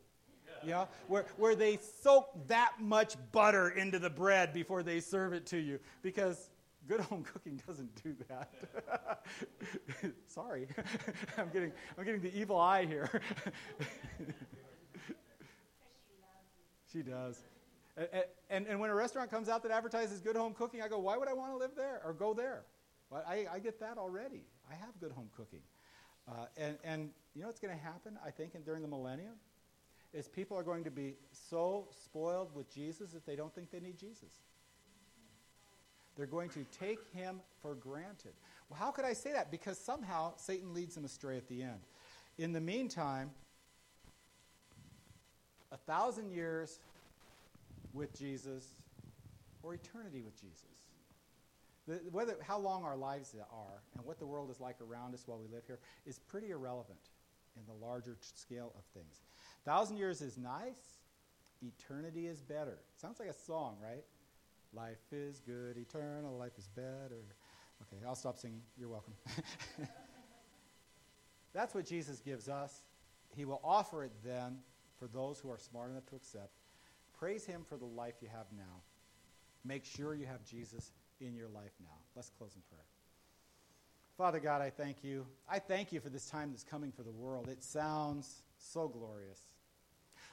You 0.64 0.72
know, 0.72 0.88
where, 1.08 1.26
where 1.38 1.56
they 1.56 1.78
soak 2.04 2.48
that 2.48 2.74
much 2.80 3.16
butter 3.32 3.70
into 3.70 4.00
the 4.00 4.10
bread 4.10 4.54
before 4.54 4.84
they 4.84 5.00
serve 5.00 5.34
it 5.34 5.46
to 5.48 5.58
you. 5.58 5.80
Because 6.02 6.50
good 6.88 7.02
home 7.02 7.24
cooking 7.24 7.62
doesn't 7.68 8.04
do 8.04 8.16
that. 8.30 9.26
Sorry. 10.28 10.68
I'm 11.38 11.50
getting, 11.50 11.72
I'm 11.98 12.06
getting 12.06 12.22
the 12.22 12.36
evil 12.38 12.58
eye 12.58 12.86
here. 12.86 13.22
she 16.92 17.02
does. 17.02 17.42
And, 18.50 18.68
and 18.68 18.80
when 18.80 18.90
a 18.90 18.96
restaurant 18.96 19.32
comes 19.32 19.48
out 19.48 19.64
that 19.64 19.72
advertises 19.72 20.20
good 20.20 20.36
home 20.36 20.54
cooking, 20.54 20.82
I 20.82 20.88
go, 20.88 21.00
why 21.00 21.18
would 21.18 21.30
I 21.30 21.34
want 21.34 21.52
to 21.54 21.58
live 21.58 21.72
there 21.78 22.02
or 22.04 22.14
go 22.14 22.34
there? 22.34 22.64
Well, 23.10 23.24
I, 23.28 23.46
I 23.54 23.60
get 23.60 23.80
that 23.80 23.98
already. 23.98 24.44
I 24.70 24.76
have 24.76 25.00
good 25.00 25.12
home 25.14 25.30
cooking. 25.36 25.62
Uh, 26.28 26.48
and, 26.58 26.78
and 26.84 27.10
you 27.34 27.42
know 27.42 27.48
what's 27.48 27.60
going 27.60 27.76
to 27.76 27.82
happen, 27.82 28.18
I 28.26 28.32
think, 28.32 28.54
during 28.66 28.82
the 28.82 28.88
millennium? 28.88 29.36
is 30.16 30.30
people 30.30 30.58
are 30.58 30.64
going 30.64 30.84
to 30.86 30.92
be 30.92 31.16
so 31.32 31.88
spoiled 31.92 32.56
with 32.56 32.74
Jesus 32.74 33.12
that 33.12 33.26
they 33.26 33.36
don't 33.36 33.54
think 33.54 33.70
they 33.70 33.82
need 33.82 33.98
Jesus. 33.98 34.40
They're 36.16 36.26
going 36.26 36.50
to 36.52 36.66
take 36.80 37.00
him 37.14 37.42
for 37.62 37.76
granted. 37.76 38.32
Well, 38.70 38.80
how 38.80 38.92
could 38.92 39.04
I 39.04 39.12
say 39.12 39.34
that? 39.34 39.52
Because 39.52 39.78
somehow 39.78 40.34
Satan 40.38 40.74
leads 40.74 40.96
them 40.96 41.04
astray 41.04 41.36
at 41.36 41.50
the 41.50 41.62
end. 41.62 41.82
In 42.38 42.54
the 42.54 42.62
meantime, 42.62 43.32
a 45.74 45.78
thousand 45.78 46.32
years 46.32 46.80
with 47.96 48.18
Jesus 48.18 48.66
or 49.64 49.74
eternity 49.74 50.22
with 50.22 50.40
Jesus. 50.40 50.68
The, 51.88 52.02
whether, 52.12 52.36
how 52.42 52.60
long 52.60 52.84
our 52.84 52.98
lives 52.98 53.36
are 53.40 53.82
and 53.96 54.06
what 54.06 54.20
the 54.20 54.26
world 54.26 54.50
is 54.52 54.60
like 54.60 54.78
around 54.82 55.14
us 55.14 55.24
while 55.26 55.38
we 55.38 55.48
live 55.48 55.64
here 55.66 55.80
is 56.06 56.20
pretty 56.20 56.50
irrelevant 56.50 57.00
in 57.56 57.64
the 57.66 57.86
larger 57.86 58.18
scale 58.20 58.74
of 58.78 58.84
things. 58.94 59.22
Thousand 59.64 59.98
years 59.98 60.22
is 60.22 60.38
nice, 60.38 61.00
eternity 61.62 62.28
is 62.28 62.42
better. 62.42 62.80
Sounds 62.96 63.20
like 63.20 63.30
a 63.30 63.34
song, 63.34 63.78
right? 63.82 64.04
Life 64.74 64.98
is 65.12 65.40
good, 65.40 65.78
eternal, 65.78 66.38
life 66.38 66.58
is 66.58 66.68
better. 66.76 67.24
Okay, 67.82 68.04
I'll 68.06 68.16
stop 68.16 68.38
singing. 68.38 68.62
You're 68.78 68.90
welcome. 68.90 69.14
That's 71.54 71.74
what 71.74 71.86
Jesus 71.86 72.20
gives 72.20 72.50
us. 72.50 72.84
He 73.36 73.46
will 73.46 73.62
offer 73.64 74.04
it 74.04 74.12
then 74.24 74.58
for 75.00 75.08
those 75.08 75.40
who 75.40 75.50
are 75.50 75.58
smart 75.58 75.92
enough 75.92 76.06
to 76.08 76.16
accept. 76.16 76.50
Praise 77.18 77.46
Him 77.46 77.64
for 77.68 77.78
the 77.78 77.86
life 77.86 78.16
you 78.22 78.28
have 78.30 78.48
now. 78.56 78.82
Make 79.64 79.86
sure 79.86 80.14
you 80.14 80.26
have 80.26 80.44
Jesus 80.46 80.92
in 81.20 81.36
your 81.36 81.50
life 81.50 81.72
now. 81.82 81.98
Let's 82.16 82.30
close 82.30 82.56
in 82.56 82.62
prayer. 82.70 82.86
Father 84.18 84.40
God, 84.40 84.62
I 84.62 84.70
thank 84.70 85.04
you. 85.04 85.26
I 85.50 85.60
thank 85.60 85.92
you 85.92 86.00
for 86.00 86.10
this 86.10 86.30
time 86.30 86.52
that's 86.52 86.64
coming 86.64 86.92
for 86.92 87.04
the 87.04 87.12
world. 87.12 87.50
It 87.50 87.64
sounds 87.64 88.44
so 88.58 88.88
glorious. 88.88 89.40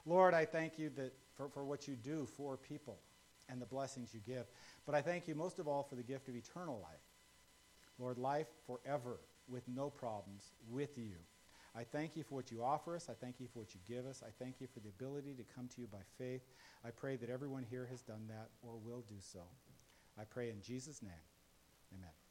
Lord, 0.06 0.34
I 0.34 0.44
thank 0.44 0.78
you 0.78 0.90
that 0.96 1.12
for, 1.36 1.48
for 1.48 1.64
what 1.64 1.88
you 1.88 1.96
do 1.96 2.26
for 2.36 2.56
people 2.56 2.98
and 3.48 3.60
the 3.60 3.66
blessings 3.66 4.14
you 4.14 4.20
give. 4.26 4.46
But 4.86 4.94
I 4.94 5.02
thank 5.02 5.26
you 5.26 5.34
most 5.34 5.58
of 5.58 5.66
all 5.66 5.82
for 5.82 5.96
the 5.96 6.02
gift 6.02 6.28
of 6.28 6.36
eternal 6.36 6.80
life. 6.80 7.00
Lord, 7.98 8.18
life 8.18 8.48
forever 8.66 9.18
with 9.48 9.66
no 9.68 9.90
problems 9.90 10.52
with 10.70 10.96
you. 10.96 11.14
I 11.74 11.84
thank 11.84 12.16
you 12.16 12.22
for 12.22 12.34
what 12.34 12.50
you 12.50 12.62
offer 12.62 12.94
us. 12.94 13.08
I 13.08 13.14
thank 13.14 13.40
you 13.40 13.48
for 13.52 13.60
what 13.60 13.74
you 13.74 13.80
give 13.86 14.06
us. 14.06 14.22
I 14.26 14.30
thank 14.38 14.60
you 14.60 14.66
for 14.66 14.80
the 14.80 14.90
ability 14.90 15.34
to 15.34 15.44
come 15.54 15.68
to 15.68 15.80
you 15.80 15.86
by 15.86 16.00
faith. 16.18 16.42
I 16.84 16.90
pray 16.90 17.16
that 17.16 17.30
everyone 17.30 17.64
here 17.68 17.86
has 17.90 18.02
done 18.02 18.26
that 18.28 18.50
or 18.62 18.76
will 18.76 19.04
do 19.08 19.16
so. 19.20 19.40
I 20.18 20.24
pray 20.24 20.50
in 20.50 20.60
Jesus' 20.60 21.02
name. 21.02 21.12
Amen. 21.94 22.21